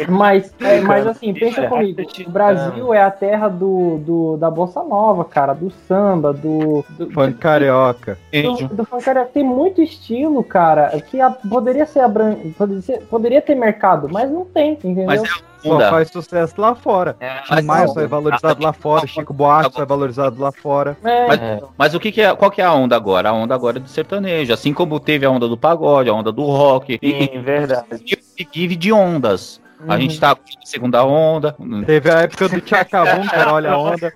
[0.10, 4.84] Mas, é, mas assim, pensa comigo, o Brasil é a terra do, do, da Bossa
[4.84, 5.70] Nova, cara, do
[6.10, 6.84] samba, do.
[6.98, 8.18] do Funk carioca.
[8.32, 9.30] do, do funk carioca.
[9.34, 12.36] tem muito estilo, cara, que a- poderia ser abran...
[12.58, 15.06] poderia, ser- poderia ter mercado, mas não tem, entendeu?
[15.06, 15.28] Mas é
[15.62, 15.90] Só onda.
[15.90, 17.16] faz sucesso lá fora.
[17.50, 17.94] mas Tim Maia não.
[17.94, 20.98] só é valorizado lá fora, Chico Buarque só é valorizado lá fora.
[21.04, 21.40] Mas,
[21.78, 23.30] mas o que, que é, qual que é a onda agora?
[23.30, 24.54] A onda agora é do sertanejo.
[24.54, 26.98] Assim como teve a onda do pagode, a onda do rock.
[27.02, 28.18] E, Sim, verdade.
[28.40, 29.62] e vive de ondas.
[29.88, 30.02] A Uhum.
[30.02, 31.56] gente tá com a segunda onda.
[31.86, 34.14] Teve a época do Tchacabum, cara, olha a onda.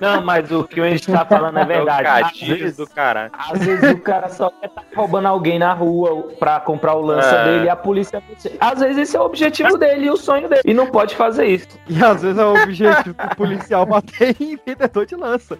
[0.00, 2.06] Não, mas o que a gente tá falando é verdade.
[2.06, 3.30] Às Trocadilhos vezes, do caralho.
[3.36, 7.28] às vezes o cara só quer tá roubando alguém na rua pra comprar o lança
[7.34, 7.44] É.
[7.44, 8.22] dele e a polícia.
[8.58, 10.62] Às vezes esse é o objetivo dele e o sonho dele.
[10.64, 11.68] E não pode fazer isso.
[11.88, 15.56] E às vezes é o objetivo do policial bater em vendedor de lança.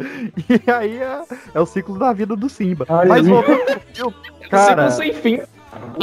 [0.48, 1.20] E aí é,
[1.54, 2.86] é o ciclo da vida do Simba.
[2.88, 3.30] Olha Mas aí.
[3.32, 4.14] voltando pro filme,
[4.50, 5.40] cara, Ciclo sem fim.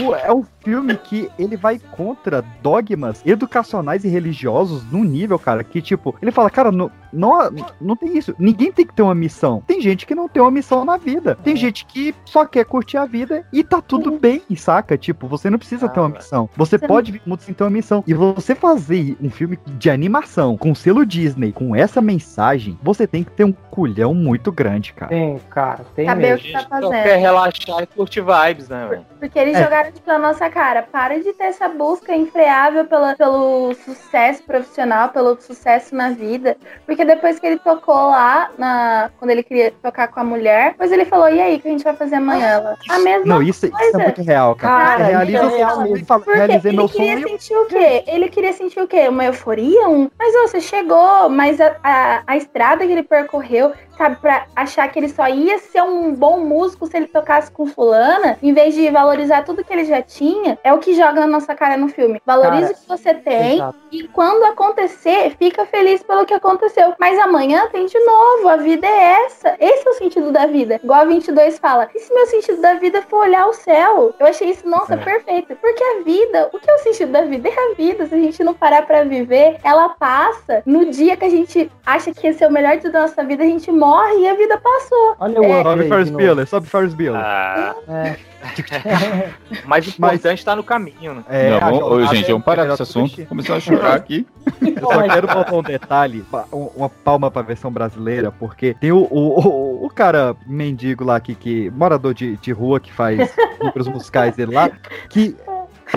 [0.04, 5.64] o- é um filme que ele vai contra dogmas educacionais e religiosos num nível, cara,
[5.64, 7.50] que tipo, ele fala, cara, não, não,
[7.82, 8.36] não tem isso.
[8.38, 9.64] Ninguém tem que ter uma missão.
[9.66, 11.36] Tem gente que não tem uma missão na vida.
[11.44, 14.96] Tem gente que só quer curtir a vida e tá tudo bem, saca?
[14.98, 16.48] Tipo, você não precisa ter uma missão.
[16.56, 18.04] Você pode vir muito sem ter uma missão.
[18.06, 23.24] E você fazer um filme de animação com selo Disney, com essa mensagem, você tem
[23.24, 25.10] que ter um culhão muito grande, cara.
[25.10, 26.46] Tem, cara, tem Saber o mesmo.
[26.46, 26.92] que tá Só fazendo.
[26.92, 29.06] quer relaxar e curtir vibes, né, velho?
[29.20, 29.64] Porque eles É.
[29.64, 30.59] jogaram tipo, na nossa cara.
[30.92, 36.58] Para de ter essa busca infreável pela, pelo sucesso profissional, pelo sucesso na vida.
[36.86, 40.92] Porque depois que ele tocou lá, na, quando ele queria tocar com a mulher, depois
[40.92, 42.46] ele falou: e aí, o que a gente vai fazer amanhã?
[42.46, 44.02] Ela, a mesma Não, isso, isso coisa.
[44.02, 44.86] é muito real, cara.
[44.86, 46.06] Cara, Você realiza isso é o real mesmo.
[46.06, 47.30] Porque realizei ele meu queria sonho.
[47.30, 48.04] sentir o quê?
[48.08, 49.08] Ele queria sentir o quê?
[49.08, 49.88] Uma euforia?
[49.88, 50.12] Um...
[50.20, 54.88] Mas ó, você chegou, mas a, a, a estrada que ele percorreu, sabe, pra achar
[54.88, 58.74] que ele só ia ser um bom músico se ele tocasse com fulana, em vez
[58.74, 61.90] de valorizar tudo que ele já tinha, é o que joga na nossa cara no
[61.90, 62.22] filme.
[62.26, 63.78] Valorize Cara, o que você tem exato.
[63.92, 66.94] e quando acontecer, fica feliz pelo que aconteceu.
[66.98, 69.56] Mas amanhã tem de novo, a vida é essa.
[69.60, 70.80] Esse é o sentido da vida.
[70.82, 74.16] Igual a 22 fala, e se meu sentido da vida for olhar o céu?
[74.18, 75.58] Eu achei isso, nossa, perfeito.
[75.58, 77.50] Porque a vida, o que é o sentido da vida?
[77.50, 78.06] É a vida.
[78.06, 80.64] Se a gente não parar pra viver, ela passa.
[80.66, 83.44] No dia que a gente acha que esse é o melhor dia da nossa vida,
[83.44, 83.89] a gente morre
[84.20, 85.16] e a vida passou.
[85.20, 85.64] Olha o É.
[85.64, 86.10] Sobe Ferris.
[86.10, 87.22] Bueller, sobe Ferris Bueller.
[87.22, 88.16] Ah, É.
[89.66, 91.24] Mas- importante importante tá no caminho, né?
[91.30, 93.26] É, ô, gente, é vamos parar com melhor esse assunto.
[93.26, 94.26] Começou a chorar aqui.
[94.62, 99.00] Eu só quero botar um detalhe, um- uma palma pra versão brasileira, porque tem o,
[99.12, 103.88] o, o, o cara mendigo lá que, que morador de, de rua que faz números
[103.88, 104.70] musicais dele lá,
[105.10, 105.36] que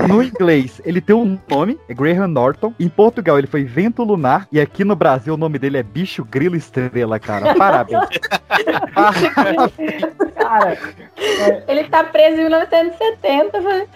[0.09, 2.75] no inglês ele tem um nome, é Graham Norton.
[2.79, 6.25] Em Portugal ele foi Vento Lunar e aqui no Brasil o nome dele é Bicho
[6.25, 7.55] Grilo Estrela, cara.
[7.55, 8.09] Parabéns.
[10.43, 10.77] Cara,
[11.69, 13.61] Ele tá preso em 1970.
[13.61, 13.89] velho.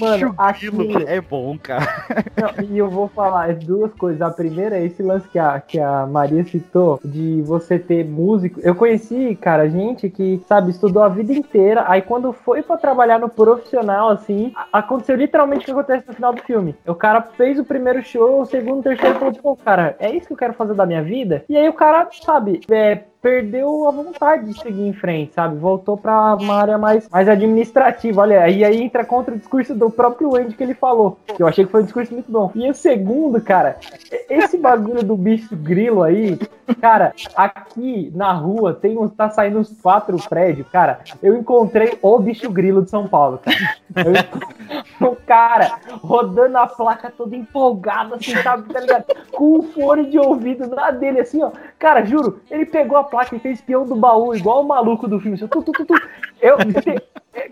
[0.00, 0.68] mano, aqui,
[1.06, 2.04] é bom, cara.
[2.36, 4.20] Não, e eu vou falar as duas coisas.
[4.22, 8.60] A primeira é esse lance que a, que a Maria citou, de você ter músico.
[8.62, 13.18] Eu conheci, cara, gente que, sabe, estudou a vida inteira, aí quando foi pra trabalhar
[13.18, 16.74] no profissional, assim, aconteceu literalmente o que acontece no final do filme.
[16.86, 20.26] O cara fez o primeiro show, o segundo, o terceiro, falou, pô, cara, é isso
[20.26, 21.44] que eu quero fazer da minha vida?
[21.48, 25.56] E aí o cara, sabe, é, perdeu a vontade de seguir em frente, sabe?
[25.56, 28.22] Voltou pra uma área mais, mais administrativa.
[28.22, 31.18] Olha, aí entra contra o discurso do próprio Andy que ele falou.
[31.26, 32.50] Que eu achei que foi um discurso muito bom.
[32.54, 33.76] E o segundo, cara,
[34.28, 36.38] esse bagulho do bicho grilo aí,
[36.80, 41.00] cara, aqui na rua tem uns, tá saindo uns quatro prédios, cara.
[41.22, 43.76] Eu encontrei o bicho grilo de São Paulo, cara.
[43.96, 44.12] Eu
[45.00, 49.04] o cara rodando a placa toda empolgado, assim, sabe, tá ligado?
[49.32, 51.50] Com o fone de ouvido na dele, assim, ó.
[51.78, 55.18] Cara, juro, ele pegou a placa e fez peão do baú, igual o maluco do
[55.20, 55.36] filme.
[55.36, 55.94] Assim, tu, tu, tu, tu.
[56.40, 56.56] Eu,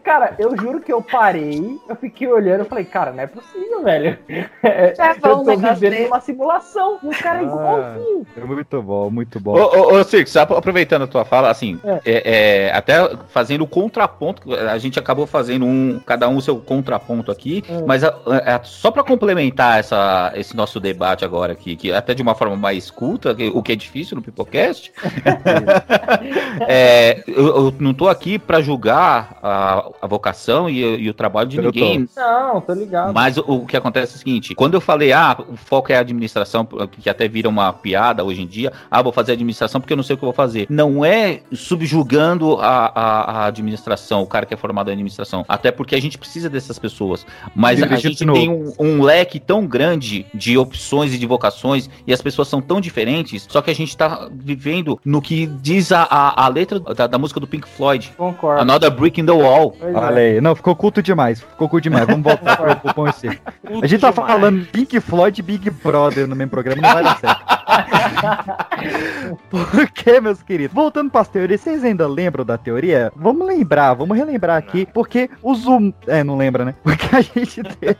[0.05, 3.83] cara, eu juro que eu parei, eu fiquei olhando, eu falei, cara, não é possível,
[3.83, 4.19] velho.
[4.63, 6.99] É, bom eu um tô vivendo uma simulação.
[7.03, 8.27] O cara é igualzinho.
[8.37, 9.57] É muito bom, muito bom.
[9.59, 12.01] Ô, ô, ô Circo, só aproveitando a tua fala, assim, É.
[12.05, 12.95] é, é, até
[13.29, 17.83] fazendo o contraponto, a gente acabou fazendo um, cada um o seu contraponto aqui, É.
[17.87, 18.15] mas a-
[18.45, 22.57] a- só para complementar essa, esse nosso debate agora aqui, que até de uma forma
[22.57, 24.93] mais culta, que- o que é difícil no Pipocast,
[26.69, 31.49] é, eu, eu não tô aqui para julgar a, a vocação e, e o trabalho
[31.49, 31.69] de Eu tô.
[31.71, 33.13] ninguém, Não, tô ligado.
[33.13, 35.97] mas o, o que acontece é o seguinte: quando eu falei, ah, o foco é
[35.97, 36.67] a administração,
[37.01, 40.05] que até vira uma piada hoje em dia, ah, vou fazer administração porque eu não
[40.05, 40.67] sei o que eu vou fazer.
[40.69, 45.45] Não é subjugando a, a, a administração, o cara que é formado em administração.
[45.49, 47.27] Até porque a gente precisa dessas pessoas.
[47.55, 48.39] Mas a gente novo.
[48.39, 52.61] tem um, um leque tão grande de opções e de vocações, e as pessoas são
[52.61, 56.79] tão diferentes, só que a gente tá vivendo no que diz a, a, a letra
[56.79, 58.15] da, da música do Pink Floyd.
[58.17, 58.63] Concordo.
[58.63, 59.77] Another Brick in the Wall.
[59.81, 59.93] É.
[59.93, 60.41] Olha aí.
[60.41, 61.41] Não, ficou culto demais.
[61.41, 62.07] Ficou culto demais.
[62.07, 63.41] Vamos voltar pro, pro pão e.
[63.83, 64.31] A gente tá demais.
[64.31, 67.45] falando Pink Floyd e Big Brother no mesmo programa, não vai dar certo.
[69.51, 70.75] Por que, meus queridos?
[70.75, 73.13] Voltando para as teorias, vocês ainda lembram da teoria?
[73.15, 75.93] Vamos lembrar, vamos relembrar aqui, porque os hum...
[76.07, 76.75] É, não lembra, né?
[76.83, 77.97] Porque a gente tem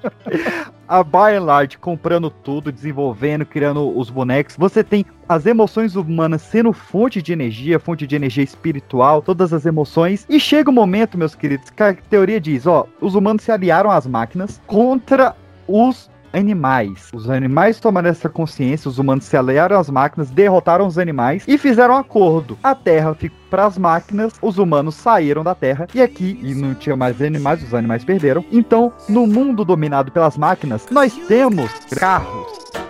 [0.89, 4.57] a by and large comprando tudo, desenvolvendo, criando os bonecos.
[4.57, 9.67] Você tem as emoções humanas sendo fonte de energia, fonte de energia espiritual, todas as
[9.67, 10.25] emoções.
[10.29, 13.91] E chega o momento, meus queridos, que a teoria diz, ó, os humanos se aliaram
[13.91, 15.35] às máquinas contra
[15.67, 17.09] os animais.
[17.13, 21.57] Os animais tomaram essa consciência, os humanos se aliaram às máquinas, derrotaram os animais e
[21.59, 22.59] fizeram um acordo.
[22.63, 26.75] A Terra ficou para as máquinas, os humanos saíram da Terra e aqui e não
[26.75, 28.45] tinha mais animais, os animais perderam.
[28.51, 32.86] Então, no mundo dominado pelas máquinas, nós temos carros.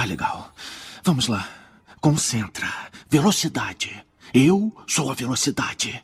[0.00, 0.50] Tá legal.
[1.04, 1.46] Vamos lá.
[2.00, 2.66] Concentra.
[3.10, 4.02] Velocidade.
[4.32, 6.02] Eu sou a velocidade.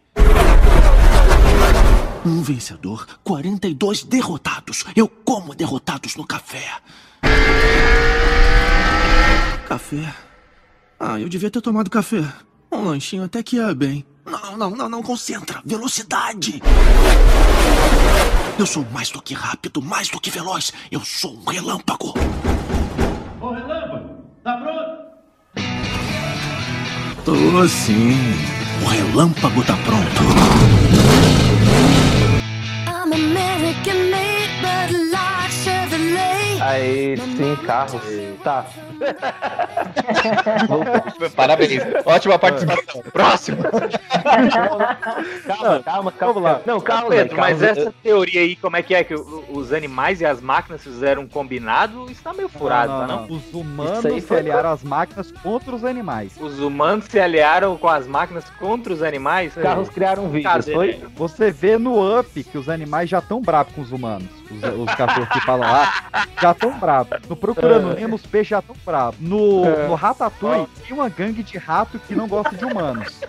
[2.23, 4.85] Um vencedor, 42 derrotados.
[4.95, 6.75] Eu como derrotados no café.
[9.67, 10.15] Café?
[11.01, 12.23] Ah, eu devia ter tomado café.
[12.71, 14.05] Um lanchinho até que ia bem.
[14.27, 15.63] Não, não, não, não, concentra.
[15.65, 16.61] Velocidade.
[18.59, 20.71] Eu sou mais do que rápido, mais do que veloz.
[20.91, 22.13] Eu sou um relâmpago.
[24.47, 25.07] Tá pronto?
[27.25, 28.13] Tô sim.
[28.81, 30.23] O relâmpago tá pronto.
[36.61, 38.01] Aí, sim, carro.
[38.45, 38.67] Tá.
[41.35, 41.83] Parabéns.
[42.05, 43.03] Ótima participação.
[43.13, 43.63] Próximo.
[45.47, 46.13] Calma, calma, calma.
[46.35, 46.61] Vamos lá.
[46.67, 47.81] Não, calma, Pedro, mas calma.
[47.81, 49.05] essa teoria aí, como é que é?
[49.05, 52.11] Que os animais e as máquinas fizeram um combinado?
[52.11, 53.27] Isso tá meio furado, tá não?
[53.29, 56.33] Os humanos se foi- aliaram às máquinas contra os animais.
[56.41, 59.57] Os humanos se aliaram com as máquinas contra os animais?
[59.57, 61.01] Os carros criaram vídeos, foi?
[61.17, 64.29] Você vê no Up que os animais já estão bravos com os humanos.
[64.51, 65.93] Os, os cachorros que falam lá
[66.41, 67.19] já estão bravos.
[67.29, 69.21] No Procurando Nemo, os peixes já estão bravos.
[69.21, 69.89] No, É.
[69.89, 73.21] no Ratatouille, tem uma gangue de rato que não gosta de humanos.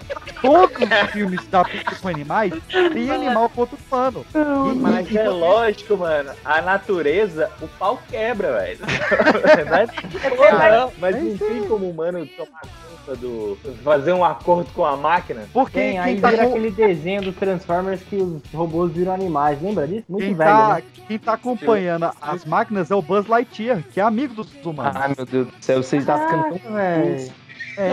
[0.42, 2.54] todos os filmes da Pixar com animais
[2.94, 4.24] tem animal contra humano.
[4.34, 6.30] E- Mas e- é lógico, mano.
[6.46, 8.80] A natureza, o pau quebra, velho.
[10.78, 13.58] Não, mas não tem como humano tomar conta do.
[13.84, 15.44] fazer um acordo com a máquina.
[15.54, 19.62] Porque Tem, aí tá, vira com- aquele desenho dos Transformers que os robôs viram animais,
[19.62, 20.04] lembra disso?
[20.10, 20.84] Muito quem velho, tá- né?
[21.08, 24.96] quem tá acompanhando as máquinas é o Buzz Lightyear, que é amigo dos humanos.
[24.96, 27.32] Ai, meu Deus do céu, vocês tá ficando tão velho.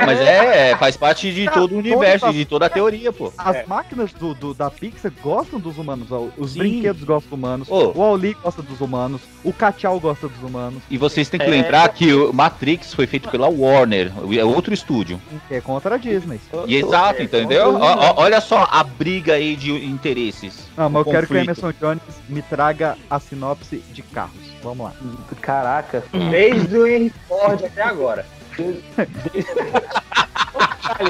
[0.06, 3.30] Mas é, faz parte de Cara, todo o universo, todas- de toda a teoria, pô.
[3.36, 3.66] As É.
[3.66, 6.10] máquinas do, do- da Pixar gostam dos humanos.
[6.10, 6.26] ó.
[6.38, 6.60] Os Sim.
[6.60, 7.68] brinquedos gostam dos humanos.
[7.70, 7.92] Ô.
[7.94, 9.20] O Auli gosta dos humanos.
[9.44, 10.82] O Cachau gosta dos humanos.
[10.88, 11.50] E vocês têm que É.
[11.50, 15.20] lembrar que o Matrix foi feito pela Warner, é outro estúdio.
[15.50, 16.40] É contra a Disney.
[16.66, 17.74] E exato, entendeu?
[17.74, 20.66] Ó, ó, olha só a briga aí de interesses.
[20.78, 21.60] Não, mas o eu quero que o conflito.
[21.60, 24.53] Emerson Jones me traga a sinopse de carros.
[24.64, 24.92] Vamos lá.
[25.42, 26.02] Caraca.
[26.30, 28.24] Desde o Henry Ford até agora.
[30.54, 31.08] Ai,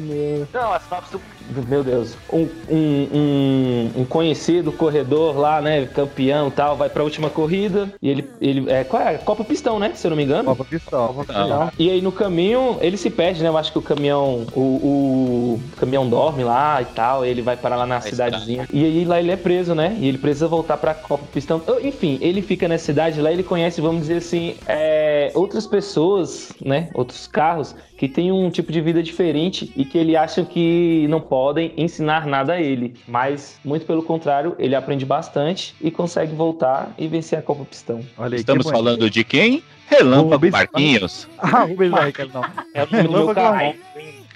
[0.00, 0.48] meu.
[0.52, 2.16] Não, a sinopse do Meu Deus.
[2.32, 5.86] Um, um, um, um conhecido corredor lá, né?
[5.86, 7.92] Campeão e tal, vai pra última corrida.
[8.00, 8.30] E ele.
[8.40, 9.18] ele é, qual é?
[9.18, 9.92] Copa Pistão, né?
[9.94, 10.44] Se eu não me engano.
[10.44, 11.08] Copa Pistão.
[11.08, 11.70] Copa Pistão.
[11.78, 13.48] E aí no caminho ele se perde, né?
[13.48, 14.46] Eu acho que o caminhão.
[14.54, 17.24] O, o caminhão dorme lá e tal.
[17.24, 18.66] Ele vai parar lá na cidadezinha.
[18.72, 19.96] E aí lá ele é preso, né?
[19.98, 21.62] E ele precisa voltar pra Copa Pistão.
[21.82, 26.88] Enfim, ele fica nessa cidade lá, ele conhece, vamos dizer assim, é, outras pessoas, né?
[26.94, 31.20] Outros carros que têm um tipo de vida diferente e que ele acha que não
[31.20, 32.94] podem ensinar nada a ele.
[33.06, 38.00] Mas, muito pelo contrário, ele aprende bastante e consegue voltar e vencer a Copa Pistão.
[38.18, 39.62] Olha Estamos falando de quem?
[39.86, 41.28] Relâmpago Marquinhos.
[41.38, 42.44] Ah, Rubens não.
[42.74, 43.74] É o nome do meu Relâmpago carro.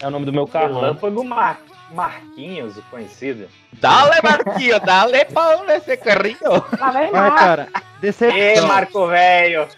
[0.00, 0.74] É o nome do meu carro.
[0.80, 1.60] Relâmpago Mar...
[1.94, 3.48] Marquinhos, o conhecido.
[3.74, 6.64] Dale, Marquinhos, dale pau nesse carrinho.
[6.80, 7.68] Mas, cara,
[8.00, 8.36] decepção.
[8.38, 9.68] Ê, Marco Velho.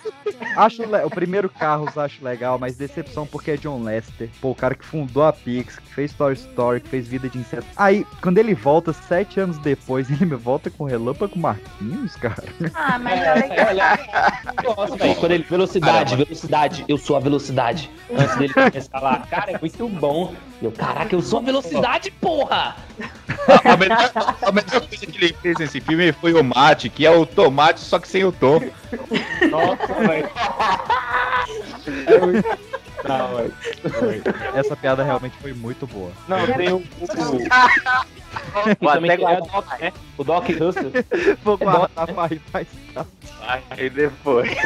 [0.57, 4.31] Acho le- o primeiro Carros acho legal, mas decepção porque é John Lester.
[4.41, 7.37] Pô, o cara que fundou a Pix, que fez Toy Story, que fez Vida de
[7.39, 7.67] Inseto.
[7.77, 12.45] Aí, quando ele volta, sete anos depois, ele me volta com Relâmpago Marquinhos, cara.
[12.75, 13.67] Ah, mas é legal.
[14.65, 15.45] Nossa, velho, quando ele.
[15.51, 17.91] Velocidade, velocidade, eu sou a velocidade.
[18.17, 20.33] Antes dele começar lá, cara, é muito bom.
[20.63, 22.77] E Eu, caraca, eu sou a velocidade, porra!
[23.65, 24.13] A melhor,
[24.43, 27.81] a melhor coisa que ele fez nesse filme foi o mate, que é o tomate,
[27.81, 28.61] só que sem o tom.
[29.51, 30.31] Nossa, velho.
[33.05, 33.55] Não, velho.
[34.55, 36.13] Essa piada realmente foi muito boa.
[36.29, 36.77] Não, tem o.
[38.81, 39.49] o, até guardar.
[39.51, 39.93] Doc, né?
[40.19, 40.93] O Doc Russell.
[41.43, 43.11] Vou É guardar pra ir mais tarde.
[43.71, 44.51] Aí depois.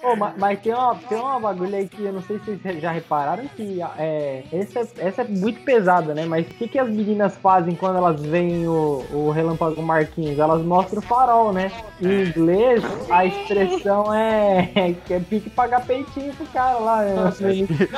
[0.00, 2.80] Pô, ma- mas, tem uma, tem uma bagulho aí que eu não sei se vocês
[2.80, 6.24] já repararam que é, essa, essa é muito pesada, né?
[6.24, 10.38] Mas o que, que as meninas fazem quando elas veem o, o Relâmpago Marquinhos?
[10.38, 11.72] Elas mostram o farol, né?
[12.00, 12.80] Em inglês,
[13.10, 17.02] a expressão é que é pique pagar peitinho pro cara lá.
[17.02, 17.14] né?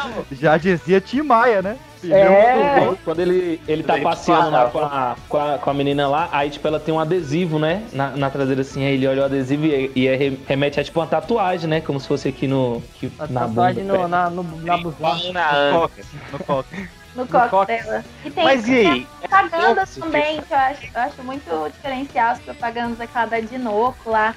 [0.32, 1.76] Já dizia Tim Maia, né?
[2.02, 2.78] É.
[2.78, 6.30] Quando- Quando ele, ele tá passeando lá com a, com, a, com a menina lá,
[6.32, 7.82] aí tipo, ela tem um adesivo, né?
[7.92, 10.84] Na, na traseira assim, aí ele olha o adesivo e, e é re- remete a
[10.84, 11.82] tipo uma tatuagem, né?
[11.90, 12.80] Como se fosse aqui no.
[12.94, 13.98] Aqui, na Tatuagem bunda.
[13.98, 15.32] no, na, no, na buzina.
[15.32, 15.70] Na.
[15.72, 15.90] No.
[17.12, 18.04] No No dela.
[18.24, 19.06] E tem Mas e aí?
[19.18, 24.32] propagandas também, que eu acho, eu acho muito diferencial as propagandas daquela da Dinoco lá.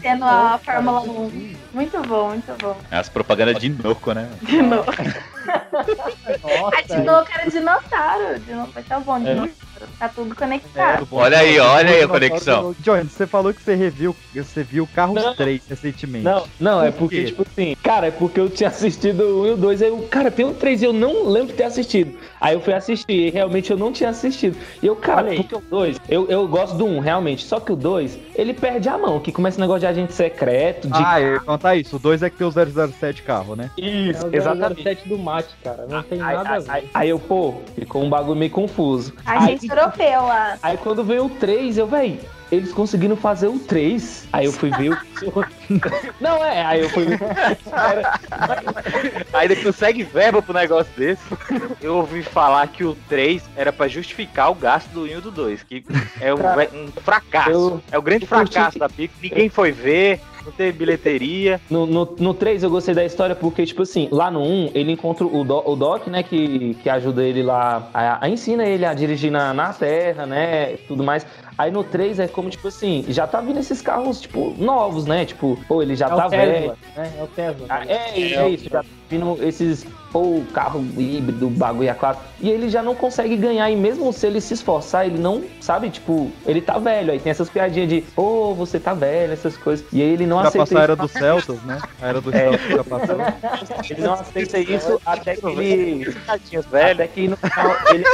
[0.00, 1.56] Dinoco, a Fórmula 1.
[1.74, 2.74] Muito bom, muito bom.
[2.90, 4.30] As propagandas de Noco, né?
[4.40, 4.90] Dinoco.
[5.70, 8.40] Nossa, A Dinoco era dinossauro.
[8.40, 9.50] Dinoco foi tão bom, É.
[9.98, 11.06] Tá tudo conectado.
[11.10, 12.74] Olha aí, olha aí a conexão.
[12.80, 15.34] Johnny, você falou que você reviu, você viu Carros Não.
[15.34, 16.24] 3 recentemente.
[16.24, 19.46] Não, não, é Por porque, tipo assim, cara, é porque eu tinha assistido o 1
[19.46, 21.64] e o 2, aí eu, cara, tem o 3 e eu não lembro de ter
[21.64, 22.16] assistido.
[22.40, 24.56] Aí eu fui assistir e realmente eu não tinha assistido.
[24.82, 25.36] E eu, cara, Olha aí.
[25.38, 28.88] porque o 2, eu, eu gosto do 1, realmente, só que o 2, ele perde
[28.88, 31.02] a mão, que começa esse negócio de agente secreto, de...
[31.04, 31.96] Ah, eu ia contar isso.
[31.96, 33.70] O 2 é que tem o 007 carro, né?
[33.76, 34.82] Isso, É o exatamente.
[34.82, 35.86] 007 do mate, cara.
[35.88, 36.88] Não tem Aí, nada a ver.
[36.94, 39.12] aí- eu, pô, ficou um bagulho meio confuso.
[39.26, 40.58] Agente europeu lá.
[40.62, 42.20] Aí quando veio o 3, eu, véi,
[42.50, 44.26] eles conseguiram fazer o 3.
[44.32, 44.98] Aí eu fui ver o.
[46.20, 47.18] Não, é, aí eu fui ver.
[49.32, 51.22] Ainda consegue verba pro negócio desse.
[51.80, 55.30] Eu ouvi falar que o 3 era pra justificar o gasto do 1 e do
[55.30, 55.84] 2, que
[56.20, 57.50] é um, Cara, um fracasso.
[57.50, 59.14] eu- é o grande eu curti- fracasso da Pix.
[59.22, 61.60] Ninguém foi ver, não teve bilheteria.
[61.70, 64.92] No, no, no 3 eu gostei da história porque, tipo assim, lá no 1 ele
[64.92, 68.84] encontra o, Do- o Doc, né, que, que ajuda ele lá, a, a ensina ele
[68.84, 71.26] a dirigir na, na terra, né, tudo mais.
[71.58, 75.26] Aí no 3 é como, tipo assim, já tá vindo esses carros, tipo, novos, né?
[75.26, 76.72] Tipo, pô, ele já É o tá Tesla, velho.
[76.96, 77.12] né?
[77.18, 77.66] É o Tesla.
[77.68, 82.22] Ah, É, é, isso, já tá vindo esses, pô, carro híbrido, bagulho a quatro.
[82.40, 85.90] E ele já não consegue ganhar, e mesmo se ele se esforçar, ele não, sabe,
[85.90, 87.12] tipo, ele tá velho.
[87.12, 89.84] Aí tem essas piadinhas de, ô, você tá velho, essas coisas.
[89.92, 91.78] E aí ele não Já aceita passou a era dos Celtas, né?
[92.00, 92.38] A era dos É.
[92.38, 93.16] Celtas já passou.
[93.90, 96.04] Ele não aceita isso até que ele.
[96.70, 96.92] velho.
[96.92, 98.04] Até que no final ele.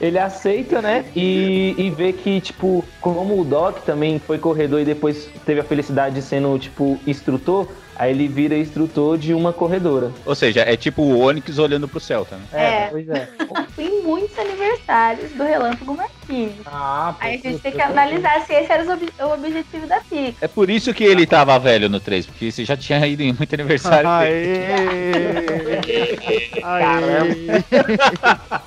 [0.00, 1.04] Ele aceita, né?
[1.14, 5.64] E, e vê que, tipo, como o Doc também foi corredor e depois teve a
[5.64, 10.12] felicidade de sendo, tipo, instrutor, aí ele vira instrutor de uma corredora.
[10.24, 12.44] Ou seja, é tipo o Onix olhando pro Celta, né?
[12.52, 12.88] É.
[12.90, 13.28] Pois é.
[13.74, 15.94] Fui em muitos aniversários do Relâmpago
[16.28, 16.66] Marquinhos.
[16.66, 20.42] Ah, Aí a gente tem que analisar se esse era ob- o objetivo da Pix.
[20.42, 23.32] É por isso que ele tava velho no 3, porque você já tinha ido em
[23.32, 25.84] muito aniversário dele.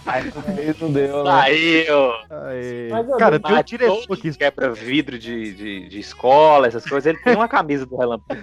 [0.06, 0.32] Aí
[0.80, 1.32] não deu, né?
[1.32, 6.86] Mas, ô, Cara, tem um diretor que que quebra vidro de, de, de escola, essas
[6.86, 8.42] coisas, ele tem uma camisa do relâmpago.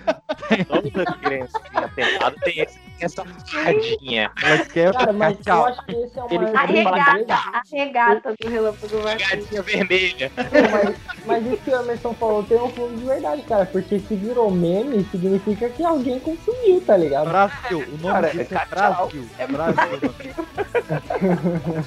[0.67, 4.31] Toda criancinha tentada tem, esse, tem essa fadinha.
[4.43, 8.49] ela quer Cara, mas eu acho que esse é maior A regata, a regata do
[8.49, 10.33] Relâmpago Fadinha vermelha.
[10.37, 13.67] mas, mas isso que o Emerson falou tem um fundo de verdade, cara.
[13.67, 17.29] Porque se virou meme, significa que alguém consumiu, tá ligado?
[17.29, 19.29] Brasil, o nome Cara, disso é é Brasil.
[19.39, 20.01] É Brasil.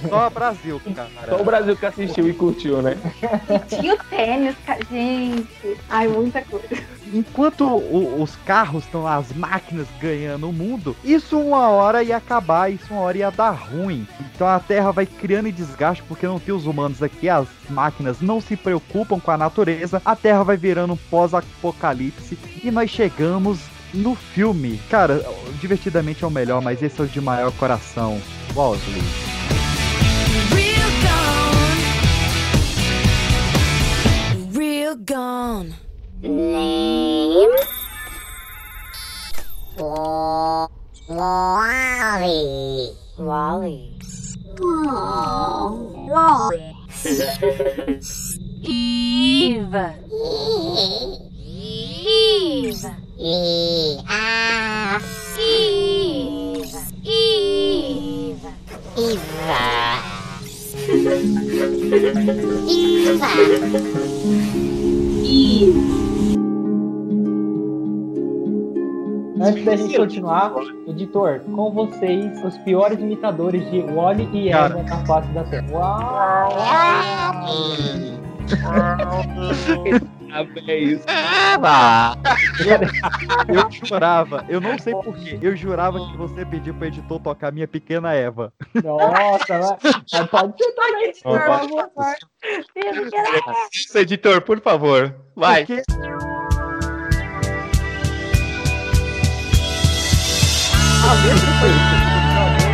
[0.09, 1.09] Só Brasil, cara.
[1.29, 2.97] Só o Brasil que assistiu e curtiu, né?
[3.49, 4.79] E tinha o tênis, cara.
[4.91, 5.77] Gente.
[5.89, 6.67] Ai, muita coisa.
[7.13, 12.17] Enquanto o- os carros estão lá, as máquinas ganhando o mundo, isso uma hora ia
[12.17, 14.05] acabar, isso uma hora ia dar ruim.
[14.35, 18.39] Então a Terra vai criando desgaste porque não tem os humanos aqui, as máquinas não
[18.39, 23.59] se preocupam com a natureza, a Terra vai virando um pós-apocalipse e nós chegamos
[23.93, 24.79] no filme.
[24.89, 25.23] Cara,
[25.59, 28.21] divertidamente é o melhor, mas esse é o de maior coração.
[28.53, 29.01] Bosley.
[34.53, 35.75] Real gone.
[36.21, 37.55] Name?
[41.07, 42.91] Wally.
[43.17, 43.97] Wally.
[46.09, 46.76] Wally.
[48.63, 49.95] Eva.
[52.63, 52.95] Eve.
[53.19, 55.01] E a
[55.37, 56.81] Eva.
[57.03, 58.53] Eva.
[58.95, 60.07] Eva.
[62.67, 63.27] Eva.
[69.47, 70.51] Antes da gente continuar,
[70.87, 74.77] editor, com vocês, os piores imitadores de Wally e Cara.
[74.77, 75.67] Eva na face da Terra.
[75.71, 76.51] Uau!
[77.87, 78.27] É.
[83.53, 87.67] Eu jurava, eu não sei porquê, eu jurava que você pediu pro editor tocar minha
[87.67, 88.51] pequena Eva.
[88.83, 89.77] Nossa, vai.
[90.11, 91.13] Mas pode ser também,
[94.01, 95.15] editor, por favor.
[95.35, 95.65] Vai.
[95.65, 95.83] Porque
[101.09, 102.07] a letra foi isso.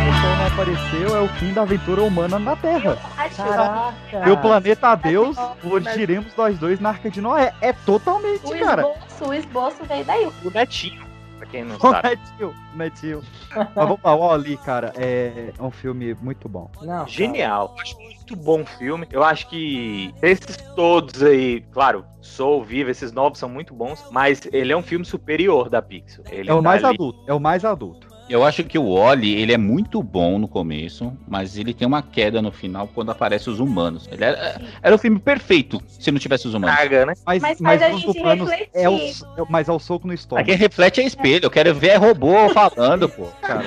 [0.08, 2.96] O sol não apareceu, é o fim da aventura humana na Terra.
[3.36, 4.24] Caraca.
[4.24, 7.52] Meu planeta adeus, hoje iremos nós dois na Arca de Noé.
[7.60, 8.82] É totalmente, O cara.
[8.82, 10.30] esboço, o esboço veio daí.
[10.44, 11.04] O netinho,
[11.38, 12.08] pra quem não sabe.
[12.10, 13.22] Netinho, Netinho.
[13.54, 16.70] Mas vamos lá, o Ali, cara, é um filme muito bom.
[16.82, 17.74] Não, Genial.
[17.80, 19.06] Acho muito bom filme.
[19.10, 24.42] Eu acho que esses todos aí, claro, Soul, Viva, esses novos são muito bons, mas
[24.52, 26.24] ele é um filme superior da Pixar.
[26.30, 28.13] Ele É o tá mais ali- adulto, é o mais adulto.
[28.28, 32.02] Eu acho que o Wally, ele é muito bom no começo, mas ele tem uma
[32.02, 34.08] queda no final quando aparecem os humanos.
[34.10, 36.74] Ele era, era o filme perfeito se não tivesse os humanos.
[36.76, 37.12] Caga, né?
[37.26, 38.70] Mas, Mas mas, faz a os gente humanos refletir.
[38.74, 40.50] é o, é mas é o soco no estômago.
[40.50, 43.26] Aqui reflete é espelho, eu quero ver é robô falando, pô.
[43.42, 43.64] Cara.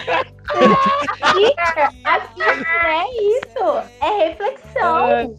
[2.03, 3.05] A Pixar é
[3.37, 3.87] isso.
[4.01, 5.35] É reflexão.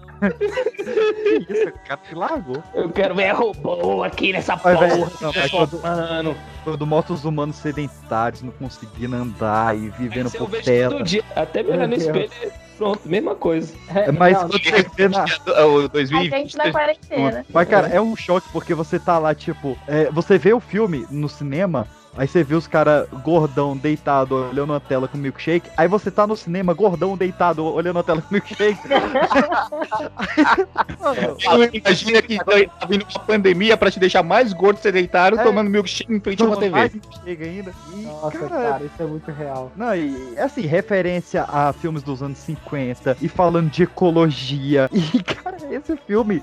[0.20, 2.62] Que isso, o cara se largou.
[2.74, 5.10] Eu quero ver robô aqui nessa Mas, porra.
[5.20, 10.50] não, mas quando, Mano, quando mostra os humanos sedentários, não conseguindo andar e vivendo por
[10.62, 10.94] tela.
[10.96, 11.24] todo dia.
[11.34, 12.30] Até me olhar no espelho,
[12.76, 13.72] pronto, mesma coisa.
[13.88, 15.24] É, Mas Não, quando você vê na.
[15.66, 16.30] O A 2020.
[16.30, 17.46] gente na quarentena.
[17.52, 21.06] Mas, cara, é um choque porque você tá lá, tipo, é, você vê o filme
[21.10, 25.88] no cinema, aí você vê os caras gordão deitado olhando a tela com milkshake, aí
[25.88, 28.78] você tá no cinema gordão deitado olhando a tela com milkshake.
[31.72, 35.42] Imagina que tá vindo uma pandemia pra te deixar mais gordo sedentário É.
[35.42, 37.06] tomando milkshake em frente a uma toma mais TV.
[37.08, 37.72] milkshake ainda.
[37.94, 39.72] E, Nossa, cara, cara, isso é muito real.
[39.76, 44.88] Não, e assim, referência a filmes dos anos 50 e falando de ecologia.
[45.12, 46.42] E, cara, esse filme,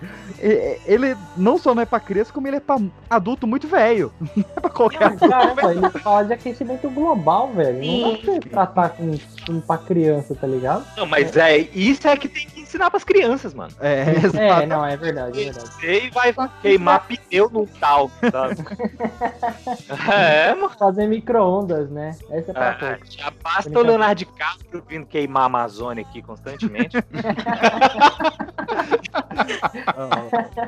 [0.86, 2.78] ele não só não é pra criança, como ele é pra
[3.10, 4.12] adulto muito velho.
[4.36, 5.26] Não é pra qualquer adulto.
[5.62, 7.86] Caramba, ele fala de aquecimento global, velho.
[7.86, 9.18] Não dá pra tratar com
[9.48, 10.86] filme pra criança, tá ligado?
[10.98, 13.72] Não, mas é isso é que tem que ensinar pras crianças, mano.
[13.80, 14.04] É,
[14.36, 15.70] É, não, é verdade, é verdade.
[15.74, 18.56] Você vai queimar pneu num tal, sabe?
[20.12, 20.70] é, mano.
[20.78, 22.16] Fazer micro-ondas, né?
[22.30, 23.00] Essa é pra Ah, pouco.
[23.10, 26.98] já basta o Leonardo DiCaprio vindo queimar a Amazônia aqui constantemente.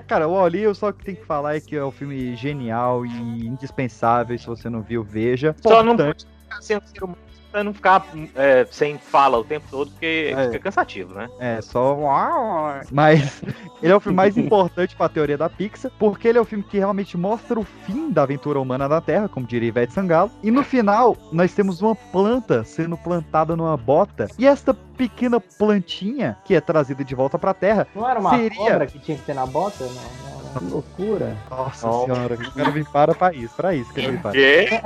[0.08, 3.46] Cara, o Oli, eu só tenho que falar é que é um filme genial e
[3.46, 4.38] indispensável.
[4.38, 5.54] Se você não viu, veja.
[5.62, 8.06] Só não pode ficar sendo ser humano pra não ficar
[8.36, 10.46] é, sem fala o tempo todo, porque É.
[10.46, 11.30] fica cansativo, né?
[11.40, 11.98] É, só.
[12.92, 13.42] Mas
[13.82, 16.64] ele é o filme mais importante pra teoria da Pixar, porque ele é o filme
[16.64, 20.32] que realmente mostra o fim da aventura humana na Terra, como diria Ivete Sangalo.
[20.44, 24.28] E no final, nós temos uma planta sendo plantada numa bota.
[24.38, 28.58] E essa pequena plantinha, que é trazida de volta pra Terra, Não era uma seria.
[28.58, 29.86] cobra que tinha que ter na bota?
[29.86, 31.38] Não, não, loucura.
[31.50, 34.32] Nossa senhora, o cara vem para pra isso, pra isso que ele vem para.
[34.34, 34.68] Quê?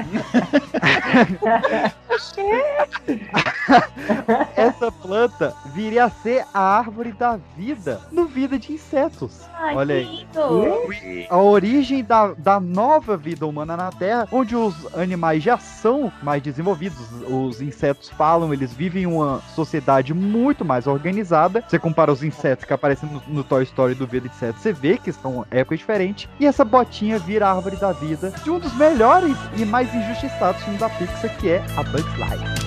[4.56, 9.42] Essa planta viria a ser a árvore da vida no Vida de Insetos.
[9.54, 10.28] Ai, Olha aí.
[10.36, 11.28] lindo.
[11.30, 16.42] A origem da, da nova vida humana na Terra, onde os animais já são mais
[16.44, 21.64] desenvolvidos, os insetos falam, eles vivem em uma sociedade muito mais organizada.
[21.68, 24.74] Você compara os insetos que aparecem no, no Toy Story do Vida de Insetos, você
[24.74, 26.28] vê que são épocas diferentes.
[26.40, 30.64] E essa botinha vira a árvore da vida de um dos melhores e mais injustiçados
[30.64, 32.64] filmes da Pixar, que é a Bug's Life.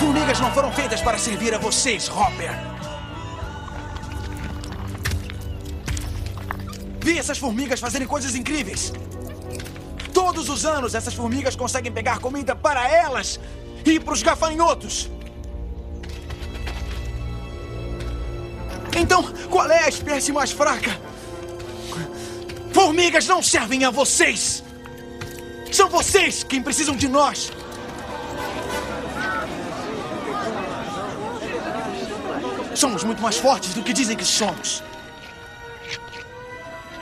[0.00, 2.50] Formigas não foram feitas para servir a vocês, Hopper.
[7.00, 8.92] Vi essas formigas fazerem coisas incríveis.
[10.12, 13.40] Todos os anos, essas formigas conseguem pegar comida para elas
[13.84, 15.10] e para os gafanhotos.
[18.96, 21.00] Então, qual é a espécie mais fraca?
[22.72, 24.62] Formigas não servem a vocês!
[25.72, 27.50] São vocês quem precisam de nós!
[32.74, 34.82] Somos muito mais fortes do que dizem que somos.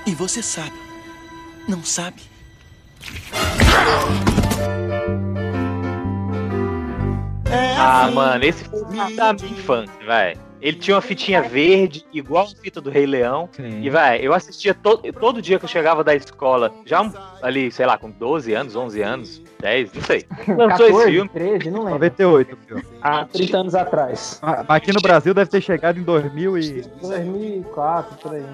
[0.06, 0.78] E você sabe.
[1.68, 2.29] Não sabe?
[7.82, 8.80] Ah, mano, esse foi
[9.16, 10.36] da minha infância, vai.
[10.60, 13.48] Ele tinha uma fitinha verde, igual a fita do Rei Leão.
[13.58, 17.12] E, vai, eu assistia to todo dia que eu chegava da escola, já um-
[17.42, 20.24] ali, sei lá, com 12 anos, 11 anos, 10, não sei.
[20.48, 21.28] Lançou esse 14, filme.
[21.30, 21.92] 13, não lembro.
[21.94, 22.82] 98 o filme.
[23.00, 24.38] Há 30 anos atrás.
[24.42, 26.82] Ah, Aqui no Brasil deve ter chegado em 2000 e...
[27.00, 28.44] 2004, por aí.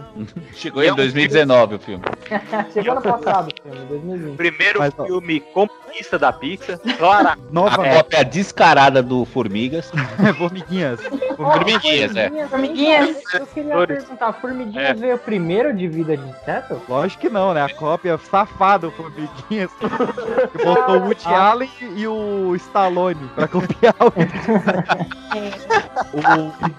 [0.54, 2.04] Chegou em 2019 o filme.
[2.72, 4.36] Chegou ano passado o filme, 2020.
[4.36, 6.78] Primeiro Mas, filme comunista da Pixar.
[6.96, 7.40] Claro.
[7.50, 9.90] Nova A cópia descarada do Formigas.
[10.38, 11.00] Formiguinhas.
[11.36, 12.46] Formiguinhas, é.
[12.48, 13.22] Formiguinhas.
[13.34, 14.94] Eu queria perguntar, Formiguinhas É.
[14.94, 16.80] veio primeiro de vida de inseto?
[16.88, 17.62] Lógico que não, né?
[17.62, 19.70] A cópia safada do Formiguinhas.
[19.72, 25.06] que botou o Woody Allen e o Stallone pra copiar o Vida de Inseto.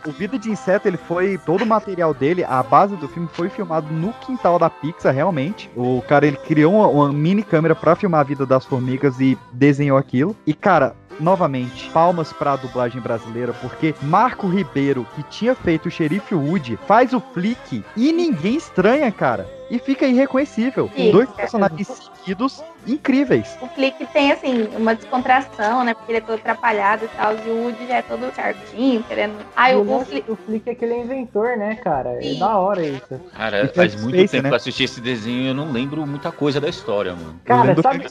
[0.06, 1.38] o, o Vida de Inseto, ele foi.
[1.38, 5.70] Todo o material dele, a base do filme foi filmado no quintal da Pixar, realmente.
[5.76, 9.38] O cara, ele criou uma, uma mini câmera pra filmar a vida das formigas e
[9.52, 10.36] desenhou aquilo.
[10.46, 10.96] E, cara.
[11.20, 17.14] Novamente, palmas pra dublagem brasileira, porque Marco Ribeiro, que tinha feito o Xerife Woody, faz
[17.14, 19.48] o flick e ninguém estranha, cara.
[19.70, 20.88] E fica irreconhecível.
[20.90, 21.12] Fica.
[21.12, 23.58] Dois personagens seguidos incríveis.
[23.62, 25.94] O Flick tem, assim, uma descontração, né?
[25.94, 27.34] Porque ele é todo atrapalhado e tal.
[27.34, 29.36] E o Woody já é todo certinho, querendo.
[29.56, 30.28] Ai, o, o, o Flick.
[30.28, 32.18] do Flick é que ele é inventor, né, cara?
[32.18, 32.40] É Sim.
[32.40, 33.22] da hora isso.
[33.34, 34.50] Cara, faz muito Spacey, tempo né?
[34.50, 37.40] que eu assisti esse desenho e eu não lembro muita coisa da história, mano.
[37.46, 38.06] Cara, sabe,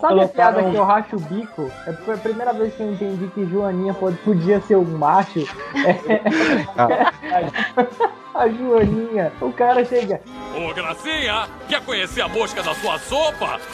[0.00, 1.70] sabe a piada que eu racho o bico?
[1.86, 5.46] É foi a primeira vez que eu entendi que Joaninha pode, podia ser um macho.
[8.38, 10.20] A Joaninha, o cara chega.
[10.54, 13.58] Ô, Gracinha, quer conhecer a mosca da sua sopa?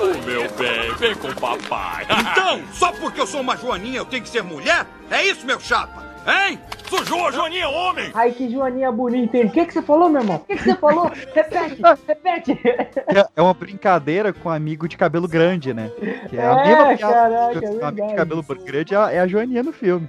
[0.00, 2.06] Ô, meu bem, vem com o papai.
[2.08, 4.86] Então, só porque eu sou uma joaninha eu tenho que ser mulher?
[5.10, 6.09] É isso, meu chapa?
[6.26, 6.58] Hein?
[6.88, 8.10] Sujou a Joaninha, homem!
[8.14, 9.46] Ai, que Joaninha bonita, hein?
[9.46, 10.36] O que, que você falou, meu irmão?
[10.36, 11.10] O que, que você falou?
[11.34, 12.58] Repete, repete.
[13.06, 15.90] É- É uma brincadeira com um amigo de cabelo grande, né?
[16.28, 18.98] Que é, a É, mesma piada caraca, que é o amigo de cabelo grande é
[18.98, 20.08] a, é a Joaninha no filme.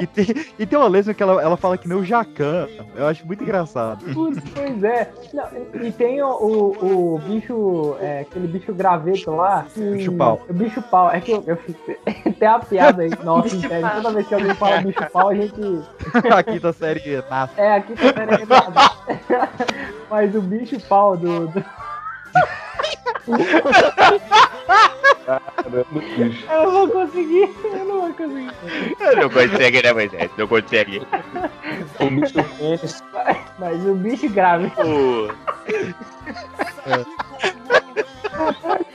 [0.00, 0.26] E tem,
[0.60, 2.68] e tem uma lesma que ela, ela fala que nem o Jacan.
[2.94, 4.04] Eu acho muito engraçado.
[4.14, 5.10] Putz, pois é.
[5.34, 5.48] Não,
[5.82, 9.66] e tem o, o, o bicho, é, aquele bicho graveto lá.
[9.74, 10.40] que- Bicho pau.
[10.48, 11.10] O bicho pau.
[11.10, 11.96] É que eu, eu fico-
[12.38, 13.10] tem a piada aí.
[13.24, 15.60] Nossa, sério, toda vez que alguém fala bicho pau, a gente.
[16.32, 17.60] a quinta série nasce.
[17.60, 18.90] É, aqui tá sério nada.
[20.08, 21.48] Mas o bicho pau do.
[21.48, 21.64] do...
[26.48, 28.50] Eu não vou conseguir, eu não vou conseguir.
[29.20, 30.30] Não consegue, né, Moisés?
[30.38, 31.02] Não consegue.
[32.00, 33.02] O bicho pênis.
[33.58, 34.72] Mas o bicho grave.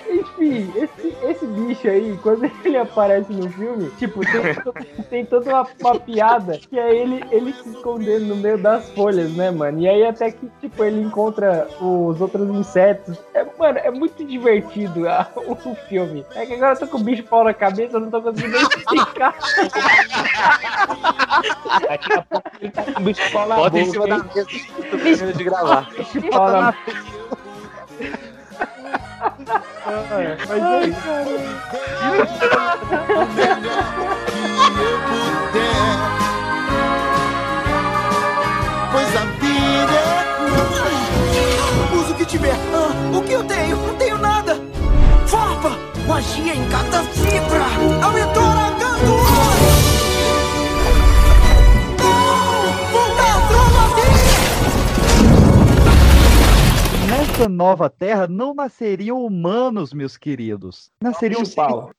[0.09, 4.73] Enfim, esse, esse bicho aí, quando ele aparece no filme, tipo, tem, to-
[5.09, 9.31] tem toda uma, uma piada que é ele, ele se escondendo no meio das folhas,
[9.33, 9.79] né, mano?
[9.79, 13.17] E aí até que, tipo, ele encontra os outros insetos.
[13.33, 15.55] É, mano, é muito divertido a- o,
[15.87, 16.25] filme.
[16.35, 18.57] É que agora eu tô com o bicho pau na cabeça, eu não tô conseguindo
[18.57, 19.35] explicar.
[21.87, 24.17] Daqui a pouco ele tá com o bicho pau na Bota em boca, cima da
[24.23, 24.47] mesa.
[24.91, 25.89] Tô terminando de gravar.
[25.91, 26.73] Bicho pau na
[30.47, 31.01] Mas é isso.
[38.91, 40.13] Pois a vida é.
[41.95, 42.55] Usa o que tiver.
[42.73, 43.77] Ah, o que eu tenho?
[43.77, 44.59] Não tenho nada.
[45.25, 45.71] Farpa!
[46.07, 48.02] Magia em cada fibra!
[57.34, 60.91] Nessa nova terra não nasceriam humanos, meus queridos.
[61.01, 61.41] Nasceriam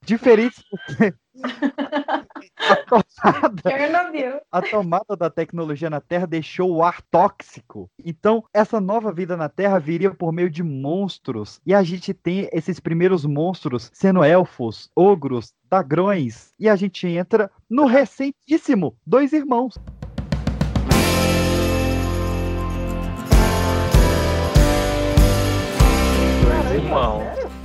[0.01, 1.13] diferentes porque
[2.57, 7.91] a tomada, a tomada da tecnologia na Terra deixou o ar tóxico.
[8.05, 11.61] Então, essa nova vida na Terra viria por meio de monstros.
[11.67, 16.53] E a gente tem esses primeiros monstros sendo elfos, ogros, dragões.
[16.59, 19.75] E a gente entra no recentíssimo Dois Irmãos.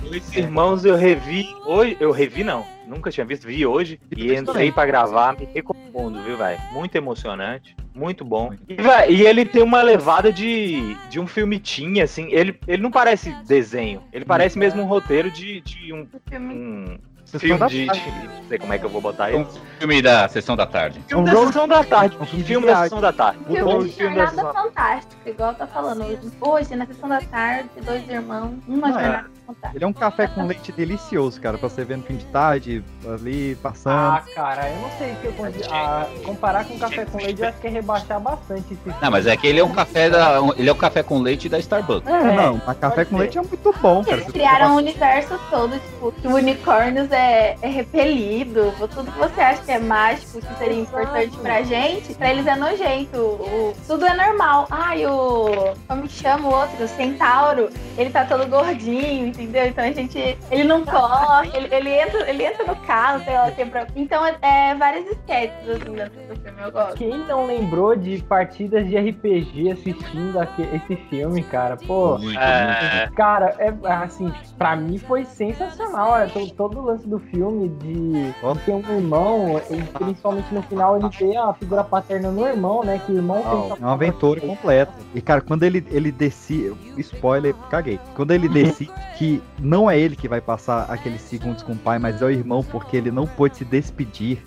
[0.10, 1.96] Dois irmãos eu revi hoje.
[2.00, 2.66] Eu revi não.
[2.88, 4.00] Nunca tinha visto, vi hoje.
[4.18, 6.58] E entrei pra gravar, me recomendo, viu, vai?
[6.72, 8.52] Muito emocionante, muito bom.
[8.68, 12.30] E, e ele tem uma levada de, de um filme teen, assim.
[12.32, 16.98] Ele, ele não parece desenho, ele parece mesmo um roteiro de, de um, um
[17.38, 17.86] filme da de, de.
[17.86, 18.30] tarde.
[18.42, 19.44] Não sei como é que eu vou botar ele.
[19.44, 19.46] Um
[19.78, 21.00] filme da Sessão da Tarde.
[21.08, 22.18] Filme da sessão da tarde.
[22.44, 23.40] Filme da sessão da tarde.
[23.46, 26.32] Filme Bom de filme da jornada sessão fantástica, igual tá falando hoje.
[26.42, 28.94] Hoje, na sessão da tarde, dois irmãos, uma é.
[28.94, 29.72] jornada fantástica.
[29.76, 32.84] Ele é um café com leite delicioso, cara, pra você ver no fim de tarde,
[33.08, 33.94] ali, passando.
[34.18, 35.64] Ah, cara, eu não sei se eu consigo.
[35.72, 39.28] Ah, comparar com café com leite, eu acho que é rebaixar bastante esse Não, mas
[39.28, 42.08] é que ele é um café da, ele é um café com leite da Starbucks.
[42.12, 44.18] É, não, mas café com leite é muito bom, cara.
[44.18, 49.42] Eles criaram um universo todo, tipo, que o unicórnios é, é repelido, tudo que você
[49.42, 53.18] acha que é mágico, que seria importante pra gente, pra eles é nojento.
[53.20, 54.68] O- tudo é normal.
[54.70, 55.74] Ai, o.
[55.88, 56.84] Como chama o outro?
[56.84, 59.66] O centauro, ele tá todo gordinho, entendeu?
[59.68, 60.38] Então a gente.
[60.52, 63.88] Ele não corre, ele, ele entra, ele entra no carro, sei lá, tem pra...
[63.96, 66.96] Então é, é várias esquetes, assim, dentro do filme, eu gosto.
[66.96, 71.78] Quem não lembrou de partidas de RPG assistindo aque- esse filme, cara?
[71.78, 73.10] Pô, Muito, É.
[73.16, 76.18] cara, é assim, pra mim foi sensacional.
[76.18, 78.34] é, to- todo o lance do filme de
[78.66, 83.00] ter um irmão, e principalmente no final ele ter a figura paterna no irmão, né?
[83.06, 84.92] Que o irmão tem é uma aventura completa.
[85.14, 86.74] E, cara, quando ele, ele decide.
[86.98, 88.00] Spoiler, caguei.
[88.16, 89.29] Quando ele decide que
[89.60, 92.64] não é ele que vai passar aqueles segundos com o pai, mas é o irmão,
[92.64, 94.42] porque ele não pôde se despedir.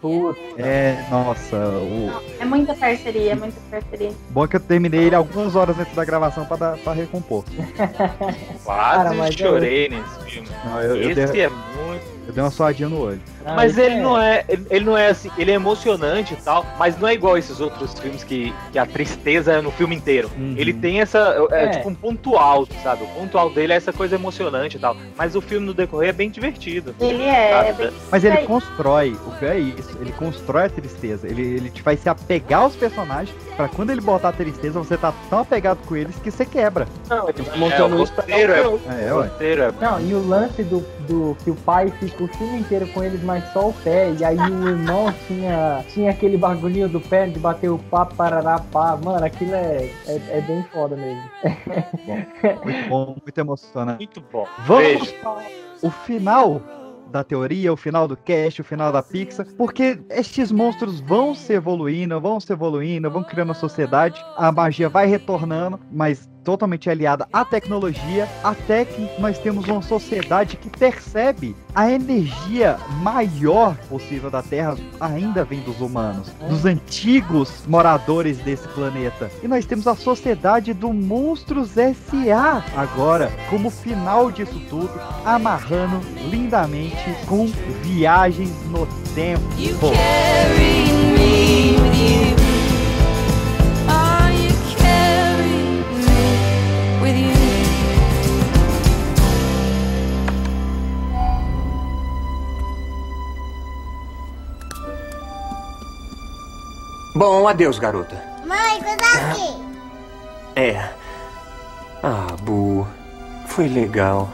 [0.00, 0.38] Puta.
[0.58, 2.10] É, nossa, o.
[2.38, 4.12] É muita parceria, é muita parceria.
[4.30, 7.44] Bom é que eu terminei ele algumas horas antes da gravação pra, dar, pra recompor.
[8.64, 10.48] Quase Cara, mas chorei nesse filme.
[10.64, 12.15] Não, eu, eu Esse dei, é muito.
[12.26, 13.20] Eu dei uma suadinha no olho.
[13.54, 16.98] Mas ele não é, ele, ele não é assim, ele é emocionante e tal, mas
[16.98, 20.28] não é igual esses outros filmes que, que a tristeza é no filme inteiro.
[20.56, 21.68] Ele tem essa, é, É.
[21.68, 23.04] tipo um ponto alto, sabe?
[23.04, 26.08] O ponto alto dele é essa coisa emocionante e tal, mas o filme no decorrer
[26.10, 26.94] é bem divertido.
[27.00, 31.28] Ele é, é bem- Mas ele constrói, o pior é isso, ele constrói a tristeza.
[31.28, 34.96] Ele, ele te faz se apegar aos personagens, pra quando ele botar a tristeza, você
[34.96, 36.86] tá tão apegado com eles que você quebra.
[37.08, 37.42] Não, ele É,
[38.02, 39.22] isso pra roteiro é, um o É, ué.
[39.28, 42.86] roteiro é Não, e o lance do, do que o pai fica o filme inteiro
[42.88, 47.00] com eles, mas só o pé, e aí o irmão tinha, tinha aquele bagulhinho do
[47.00, 48.96] pé de bater o pá, parará, pá.
[49.02, 51.22] Mano, aquilo é, é, é bem foda mesmo.
[52.64, 53.98] Muito bom, muito emocionante.
[53.98, 54.46] muito bom.
[54.66, 55.14] Vamos Beijo.
[55.20, 55.38] para
[55.82, 56.60] o final
[57.10, 61.52] da teoria, o final do cast, o final da Pixar, porque estes monstros vão se
[61.52, 67.26] evoluindo, vão se evoluindo, vão criando a sociedade, a magia vai retornando, mas totalmente aliada
[67.32, 74.42] à tecnologia, até que nós temos uma sociedade que percebe a energia maior possível da
[74.42, 79.28] Terra ainda vem dos humanos, dos antigos moradores desse planeta.
[79.42, 82.62] E nós temos a sociedade do Monstros S.A.
[82.76, 84.90] agora, como final disso tudo,
[85.24, 86.00] amarrando
[86.30, 86.96] lindamente
[87.26, 87.46] com
[87.82, 88.86] viagens no
[89.16, 89.42] tempo.
[107.16, 108.22] Bom, adeus, garota.
[108.44, 109.62] Mãe, Kozaki!
[110.54, 110.90] É.
[112.02, 112.86] Ah, Bu.
[113.46, 114.28] Foi legal.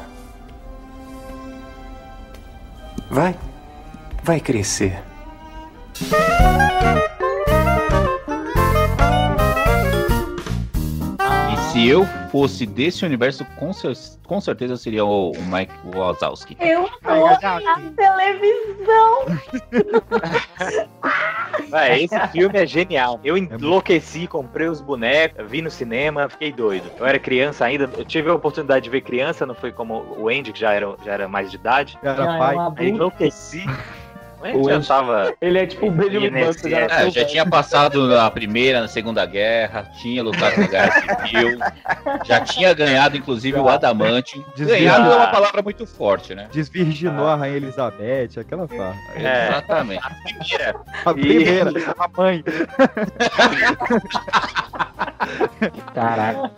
[3.08, 3.36] Vai.
[4.24, 5.00] Vai crescer.
[11.72, 13.96] Se eu fosse desse universo, com, cer-
[14.26, 16.56] com certeza eu seria o, o Mike Wazowski.
[16.60, 19.26] Eu tô na televisão.
[21.98, 23.18] Esse filme é genial.
[23.24, 26.90] Eu enlouqueci, comprei os bonecos, vi no cinema, fiquei doido.
[26.98, 30.28] Eu era criança ainda, eu tive a oportunidade de ver criança, não foi como o
[30.28, 31.98] Andy, que já era, já era mais de idade.
[32.02, 32.56] Já era pai.
[32.76, 33.64] Aí enlouqueci.
[34.54, 35.32] O já tava.
[35.40, 36.68] Ele é tipo o Benjamin Button.
[36.68, 41.58] É, já tinha passado na Primeira, na Segunda Guerra, tinha lutado na Guerra Civil,
[42.24, 44.44] já tinha ganhado, inclusive, o Adamante.
[44.56, 46.48] Ganhado é uma palavra muito forte, né?
[46.52, 48.96] Desvirginou a Rainha Elizabeth, aquela farra.
[49.16, 49.48] É.
[49.48, 50.02] Exatamente.
[51.04, 52.44] A E- primeira, a mãe.
[55.94, 56.50] Caraca.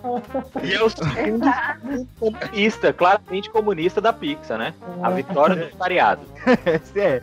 [0.62, 4.74] E é o segundo filme comunista, claramente comunista da Pixar, né?
[5.02, 6.22] A vitória do variado.
[6.96, 7.20] é.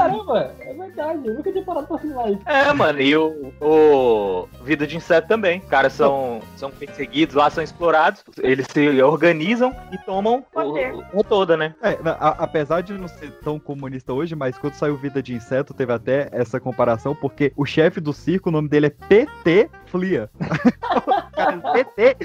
[0.00, 1.26] Caramba, é verdade.
[1.28, 2.40] Eu nunca tinha parado pra assimilar isso.
[2.46, 5.60] É, mano, e o, o Vida de Inseto também.
[5.60, 8.24] Os caras são, são perseguidos lá, são explorados.
[8.42, 11.74] Eles se organizam e tomam o, o toda, né?
[11.82, 15.74] É, a- apesar de não ser tão comunista hoje, mas quando saiu Vida de Inseto,
[15.74, 20.30] teve até essa comparação, porque o chefe do circo, o nome dele é PT Flia.
[21.44, 22.16] Cara, PT.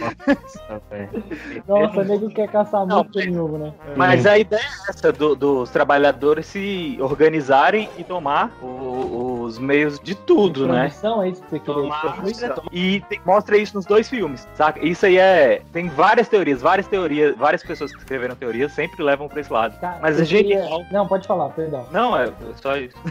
[1.67, 3.73] Nossa, o nego quer caçar muito de novo, né?
[3.95, 9.99] Mas a ideia é essa, do- dos trabalhadores se organizarem e tomar o- os meios
[9.99, 10.85] de tudo, né?
[10.85, 10.87] É
[11.29, 12.53] isso que você queria Tomar- dizer?
[12.71, 14.83] E tem- mostra isso nos dois filmes, saca?
[14.85, 15.61] Isso aí é.
[15.71, 19.75] Tem várias teorias, várias teorias, várias pessoas que escreveram teorias sempre levam pra esse lado.
[20.01, 20.83] Mas é Eu queria- genial.
[20.91, 21.85] Não, pode falar, perdão.
[21.91, 22.95] Não, é só isso.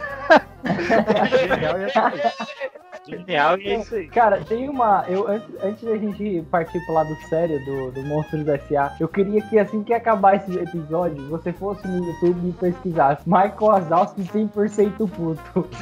[3.07, 4.07] Genial e é isso aí.
[4.09, 5.05] Cara, tem uma.
[5.09, 9.41] Eu, antes, antes da gente partir pro lado sério do, do Monstros S.A., eu queria
[9.43, 15.09] que assim que acabar esse episódio, você fosse no YouTube e pesquisasse Michael Wazowski 100%
[15.11, 15.69] puto.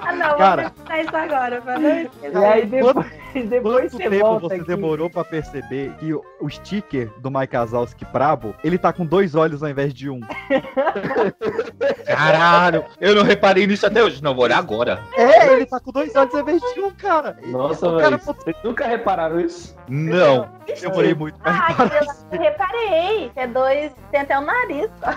[0.00, 0.72] Ah, não, Cara.
[0.86, 2.32] vou isso agora, pra não esquecer.
[2.32, 4.64] E aí depois, depois Quanto você tempo você aqui.
[4.66, 9.34] demorou pra perceber que o, o sticker do Mike Wazowski brabo, ele tá com dois
[9.34, 10.20] olhos ao invés de um?
[12.06, 14.22] Caralho, eu não reparei nisso até hoje.
[14.22, 15.02] Não, vou olhar agora.
[15.16, 17.36] É, ele tá com dois olhos ao invés de um, cara.
[17.46, 19.76] Nossa, O cara- Vocês nunca repararam isso?
[19.88, 20.48] Não.
[20.80, 22.00] Demorei muito pra Ah, reparar.
[22.32, 23.30] eu reparei.
[23.34, 23.92] Que é dois.
[24.10, 24.90] Tem até o nariz.
[25.00, 25.14] só.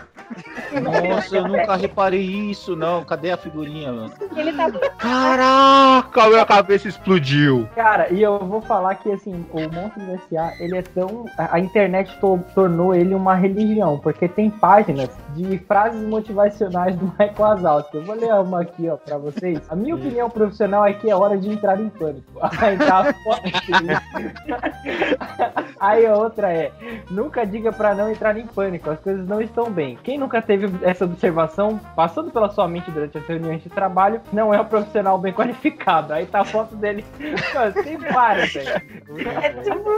[0.80, 3.03] Nossa, eu nunca reparei isso, não.
[3.03, 4.14] Cadê a figurinha, mano?
[4.35, 4.72] Ele tá.
[4.98, 7.67] Caraca, minha cabeça explodiu.
[7.75, 10.54] Cara, e eu vou falar que assim, o Monstros S.A.
[10.60, 11.26] ele é tão.
[11.38, 17.34] A internet to- tornou ele uma religião, porque tem páginas de frases motivacionais do Michael
[17.38, 17.98] Wazowski.
[17.98, 19.60] Eu vou ler uma aqui, ó, pra vocês.
[19.70, 22.32] A minha opinião profissional é que é hora de entrar em pânico.
[22.62, 23.14] Aí tá
[25.80, 26.72] Aí a outra é:
[27.10, 29.98] nunca diga pra não entrar em pânico, as coisas não estão bem.
[30.04, 34.54] Quem nunca teve essa observação passando pela sua mente durante as reuniões de trabalho não
[34.54, 36.14] é um profissional bem qualificado.
[36.14, 37.04] Aí tá a foto dele.
[37.54, 38.70] Mano, tem várias, velho.
[38.70, 39.90] É tipo.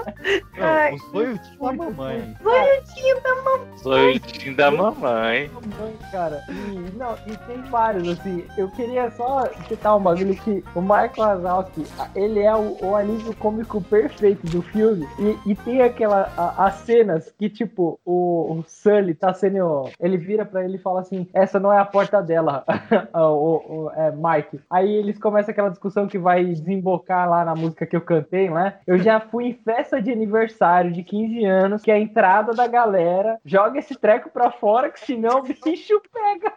[0.93, 2.35] O sonho da mamãe.
[2.41, 3.77] Sonhotinho da mamãe.
[3.77, 5.51] Sonho da mamãe.
[5.53, 6.41] Mamãe, cara.
[6.49, 8.45] E, não, e tem vários, assim.
[8.57, 13.35] Eu queria só citar um bagulho que o Marco Wazowski, ele é o, o alívio
[13.35, 15.07] cômico perfeito do filme.
[15.19, 19.89] E, e tem aquela, a- as cenas que, tipo, o, o Sully tá sendo.
[19.99, 22.63] Ele vira pra ele e fala assim: essa não é a porta dela,
[23.13, 24.59] o, o- é, Mike.
[24.69, 28.75] Aí eles começam aquela discussão que vai desembocar lá na música que eu cantei, né?
[28.85, 32.67] Eu já fui em festa de aniversário de 15 anos, que é a entrada da
[32.67, 36.53] galera joga esse treco pra fora, que senão o bicho pega.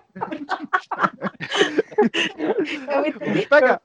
[2.89, 3.81] É muito Pega,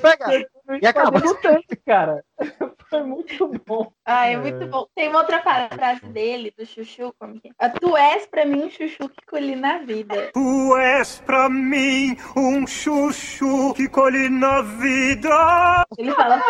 [0.00, 0.46] pega.
[0.80, 2.24] E acaba tanto, cara.
[2.90, 3.92] Foi muito bom.
[4.04, 4.84] Ah, é muito bom.
[4.96, 7.52] Tem uma outra frase dele, do Chuchu, como que é?
[7.56, 10.30] Ah, Tu és pra mim um chuchu que colhi na vida.
[10.34, 15.84] Tu és pra mim um chuchu que colhi na vida.
[15.96, 16.42] Ele fala.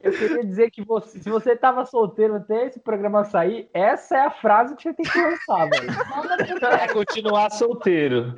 [0.00, 4.20] Eu queria dizer que você, se você tava solteiro até esse programa sair, essa é
[4.26, 5.90] a frase que você tem que lançar, velho.
[6.80, 8.36] É continuar solteiro.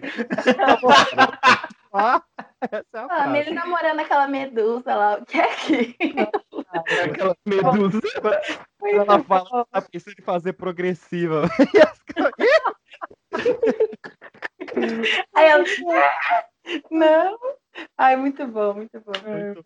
[2.65, 3.39] Ah, essa é a Ah, frase.
[3.39, 5.97] ele namorando aquela medusa lá, o que é que?
[7.05, 8.01] Aquela medusa.
[8.83, 11.43] Ela fala que tá pensando em fazer progressiva.
[15.35, 15.65] Aí ela.
[16.91, 17.39] Não.
[17.99, 19.13] Ai, muito bom, muito bom.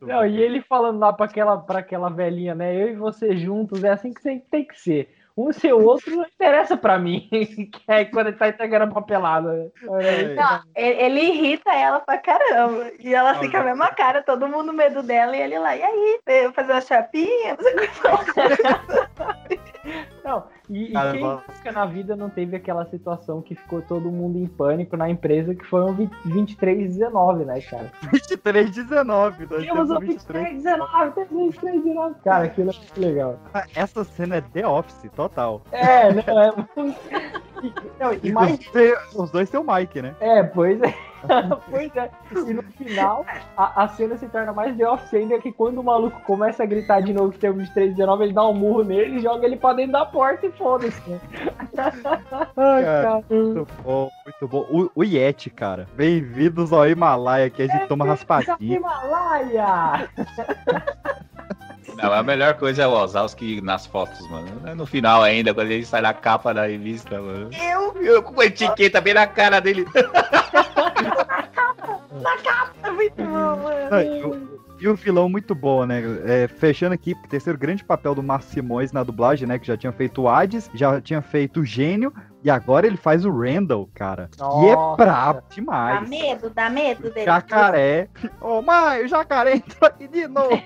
[0.06, 2.74] Não, e ele falando lá pra aquela, pra aquela velhinha, né?
[2.74, 5.14] Eu e você juntos, é assim que tem que ser.
[5.38, 7.28] Um ser o outro não interessa pra mim.
[7.30, 9.72] que é quando ele tá entregando a papelada.
[10.00, 10.34] É.
[10.34, 12.90] Não, ele, irrita ela pra caramba.
[12.98, 15.76] E ela fica a mesma cara, todo mundo medo dela e ele lá.
[15.76, 16.20] E aí,
[16.54, 17.56] fazer uma chapinha?
[20.24, 24.10] Não e, e Cara, quem nunca na vida não teve aquela situação que ficou todo
[24.10, 27.90] mundo em pânico na empresa que foi um 20 2319, né, cara?
[28.12, 29.46] 23, 19.
[29.50, 30.62] Nós Temos um o 23.
[30.62, 32.14] 2319, temos um 2319.
[32.24, 33.38] Cara, aquilo é muito legal.
[33.54, 35.62] Ah, Essa cena é The Office, total.
[35.72, 36.98] É, não, é muito.
[37.98, 40.14] Não, e mais Inclusive, os dois têm o Mike, né?
[40.20, 40.94] É, pois é.
[41.70, 42.10] pois é.
[42.48, 43.24] E no final,
[43.56, 46.66] a, a cena se torna mais The Office ainda que quando o maluco começa a
[46.66, 49.56] gritar de novo que tem um 2319, ele dá um murro nele e joga ele
[49.56, 51.00] pra dentro da porta e foda-se.
[51.10, 51.20] né?
[52.56, 54.66] Ai, Cara, muito bom, muito bom.
[54.70, 55.86] O, o Yeti, cara.
[55.94, 58.56] Bem-vindos ao Himalaia, que a gente toma raspadinha.
[58.60, 60.08] Himalaia!
[62.00, 64.46] Não, a melhor coisa é o Wazowski nas fotos, mano.
[64.76, 67.50] No final ainda, quando ele sai na capa da revista, mano.
[67.52, 69.84] Eu, eu com a etiqueta bem na cara dele.
[72.22, 73.56] Na capa, muito bom,
[74.80, 76.02] E o vilão muito bom, né?
[76.24, 79.58] É, fechando aqui, terceiro grande papel do Márcio Simões na dublagem, né?
[79.58, 83.24] Que já tinha feito o Hades, já tinha feito o Gênio, e agora ele faz
[83.24, 84.28] o Randall, cara.
[84.38, 84.96] E é Nossa.
[84.96, 86.08] brabo Dá demais.
[86.08, 87.26] medo, dá medo dele.
[87.26, 88.08] Jacaré.
[88.40, 90.50] Ô, mãe, o jacaré entrou aqui de novo.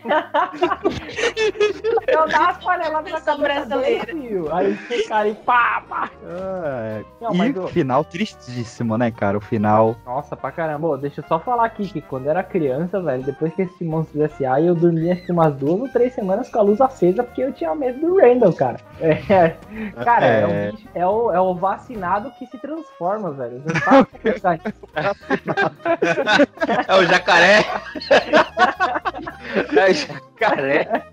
[2.07, 4.07] Eu dava uma panelada na Versão cabeça brasileira.
[4.07, 4.49] dele.
[4.52, 6.10] Aí esse cara aí, pá, pá.
[6.25, 9.39] Ah, Não, e o o- final tristíssimo, né, cara?
[9.39, 9.97] O final.
[10.05, 10.89] Nossa, pra caramba.
[10.89, 13.84] Ô, deixa eu só falar aqui que quando eu era criança, velho, depois que esse
[13.84, 17.23] Monstros S.A., eu dormia acho que umas duas ou três semanas com a luz acesa
[17.23, 18.78] porque eu tinha medo do Randall, cara.
[19.33, 19.55] É,
[20.05, 20.68] cara, é, É.
[20.68, 23.63] o bicho- é o, é o vacinado que se transforma, velho.
[26.89, 27.65] É o jacaré.
[29.77, 31.05] É o jacaré.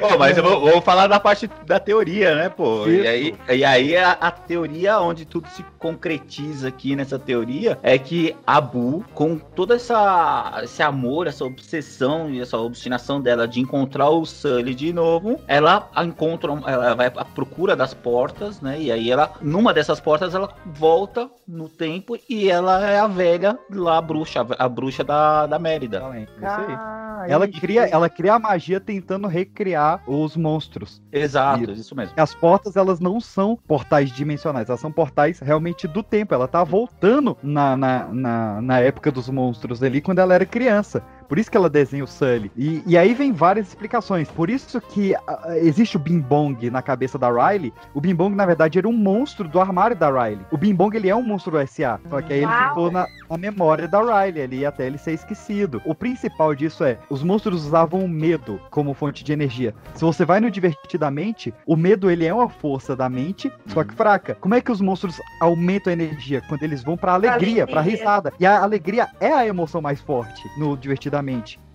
[0.00, 2.88] Pô, mas eu vou, vou falar da parte da teoria, né, pô?
[2.88, 7.98] E aí, e aí a, a teoria onde tudo se concretiza aqui nessa teoria é
[7.98, 13.60] que a Bu, com toda essa esse amor, essa obsessão e essa obstinação dela de
[13.60, 18.80] encontrar o Sully de novo, ela encontra, ela vai à procura das portas, né?
[18.80, 23.58] E aí ela, numa dessas portas, ela volta no tempo e ela é a velha
[23.70, 25.98] lá, a bruxa, a bruxa da, da Mérida.
[25.98, 26.76] Isso aí.
[26.76, 31.02] Ah, Ela cria, ela cria a magia tentando recriar os monstros.
[31.12, 32.14] Exato, isso mesmo.
[32.16, 36.34] As portas, elas não são portais dimensionais, elas são portais realmente do tempo.
[36.34, 41.02] Ela tá voltando na, na, na, na época dos monstros ali, quando ela era criança.
[41.30, 42.50] Por isso que ela desenha o Sully.
[42.56, 44.28] E, e aí vem várias explicações.
[44.28, 47.72] Por isso que ah, existe o Bing Bong na cabeça da Riley.
[47.94, 50.44] O Bing Bong, na verdade, era um monstro do armário da Riley.
[50.50, 52.00] O Bing Bong, ele é um monstro do SA.
[52.08, 52.68] Só que aí ele Uau.
[52.70, 55.80] ficou na, na memória da Riley ali, até ele ser esquecido.
[55.84, 59.72] O principal disso é, os monstros usavam o medo como fonte de energia.
[59.94, 63.94] Se você vai no Divertidamente, o medo, ele é uma força da mente, só que
[63.94, 64.34] fraca.
[64.34, 66.42] Como é que os monstros aumentam a energia?
[66.48, 67.98] Quando eles vão pra alegria, pra Alegria.
[67.98, 68.32] risada.
[68.40, 71.19] E a alegria é a emoção mais forte no Divertidamente.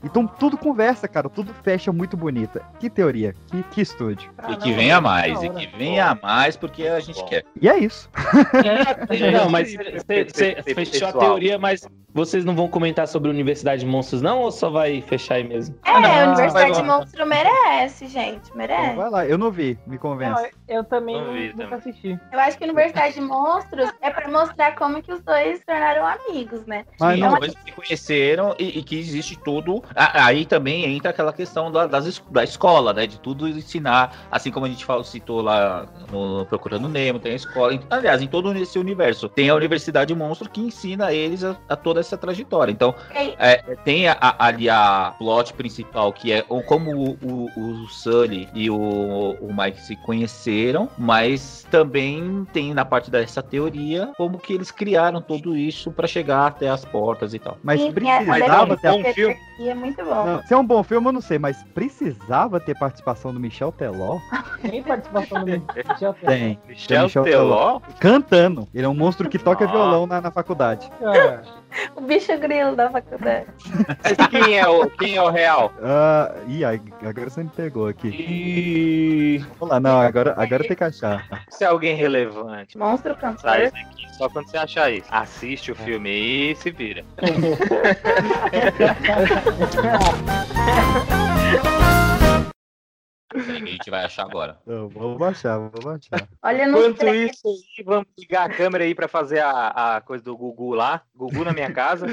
[0.03, 2.61] Então tudo conversa, cara, tudo fecha muito bonita.
[2.79, 4.31] Que teoria, que, que estúdio.
[4.49, 7.43] E que venha mais, e que venha mais, porque a gente quer.
[7.59, 8.09] E é isso.
[9.33, 13.81] Não, mas você você fechou a teoria, mas vocês não vão comentar sobre a Universidade
[13.81, 14.39] de Monstros, não?
[14.39, 15.75] Ou só vai fechar aí mesmo?
[15.85, 16.97] É, a Universidade de lá.
[16.97, 18.95] Monstro merece, gente, merece.
[18.95, 20.31] Vai lá, eu não vi, me convence.
[20.41, 21.77] Não, eu também Não vi nunca também.
[21.79, 22.19] assisti.
[22.31, 25.65] Eu acho que a Universidade de Monstros é pra mostrar como que os dois se
[25.65, 26.85] tornaram amigos, né?
[26.99, 29.83] Mas Sim, não- depois se conheceram e, e que existe todo.
[29.93, 33.05] a- Aí também entra aquela questão da, das da escola, né?
[33.05, 37.35] De tudo ensinar, assim como a gente falou, citou lá no Procurando Nemo, tem a
[37.35, 37.77] escola.
[37.89, 42.04] Aliás, em todo esse universo, tem a Universidade Monstro que ensina eles a, a toda
[42.05, 42.71] essa trajetória.
[42.71, 47.59] Então, Ei, é, tem a- a- ali a plot principal, que é como o, o,
[47.83, 48.75] o Sully e o,
[49.41, 55.21] o Mike se conheceram, mas também tem na parte dessa teoria como que eles criaram
[55.21, 57.57] tudo isso pra chegar até as portas e tal.
[57.63, 58.91] Mas sim, precisava ter.
[58.91, 59.37] Bom filme.
[59.59, 60.25] é muito bom.
[60.25, 63.71] Não, se é um bom filme, eu não sei, mas precisava ter participação do Michel
[63.71, 64.19] Teló?
[64.61, 66.13] Tem participação do Michel Teló?
[66.31, 66.59] Tem.
[66.67, 67.79] Michel Tem Teló?
[67.99, 68.67] Cantando.
[68.73, 70.89] Ele é um monstro que toca violão na, na faculdade.
[71.01, 71.39] É.
[71.95, 73.47] O bicho grilo da faculdade.
[74.29, 75.73] Quem é o, quem é o real?
[75.81, 78.07] Ah, ih, agora você me pegou aqui.
[78.07, 79.37] E.
[79.59, 81.27] Vamos lá, não, agora, agora tem que achar.
[81.49, 82.77] Se é alguém relevante.
[82.77, 83.41] Monstro cantor.
[83.41, 85.07] Sai daqui só quando você achar isso.
[85.11, 87.03] Assiste o filme e se vira.
[93.33, 94.59] A gente vai achar agora.
[94.67, 96.27] Eu vou baixar, vou baixar.
[96.43, 100.23] Olha no Enquanto isso aí, vamos ligar a câmera aí pra fazer a, a coisa
[100.23, 101.01] do Gugu lá.
[101.15, 102.05] Gugu na minha casa.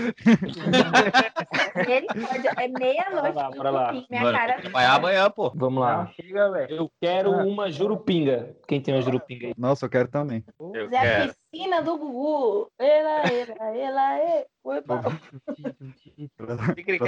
[1.76, 3.32] Misericórdia, É meia-noite.
[3.32, 3.92] Bora lá, bora lá.
[4.10, 4.62] Minha Mano, cara.
[4.70, 5.52] vai amanhã, pô.
[5.54, 6.10] Vamos lá.
[6.20, 6.74] chega, velho.
[6.76, 7.44] Eu quero Ah.
[7.44, 8.56] uma jurupinga.
[8.66, 9.54] Quem tem uma jurupinga aí?
[9.56, 10.42] Nossa, eu quero também.
[10.58, 11.34] Eu Zé a quero.
[11.52, 12.70] piscina do Gugu.
[12.78, 14.42] Ela, ela, ela, ela.
[16.36, 16.56] Pra...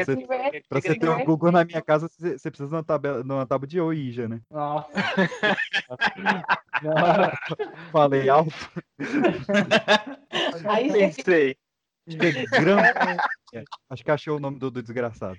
[0.04, 0.26] Você,
[0.68, 1.24] pra ter um.
[1.24, 4.28] Google na minha casa, você você precisa de uma, tabela, de uma tábua de Ouija,
[4.28, 4.40] né?
[4.50, 4.90] Nossa.
[7.92, 8.52] Falei alto.
[10.68, 11.56] Aí Pensei.
[12.06, 12.18] Acho
[13.50, 13.64] que é.
[13.88, 15.38] Acho que achei o nome do, do desgraçado.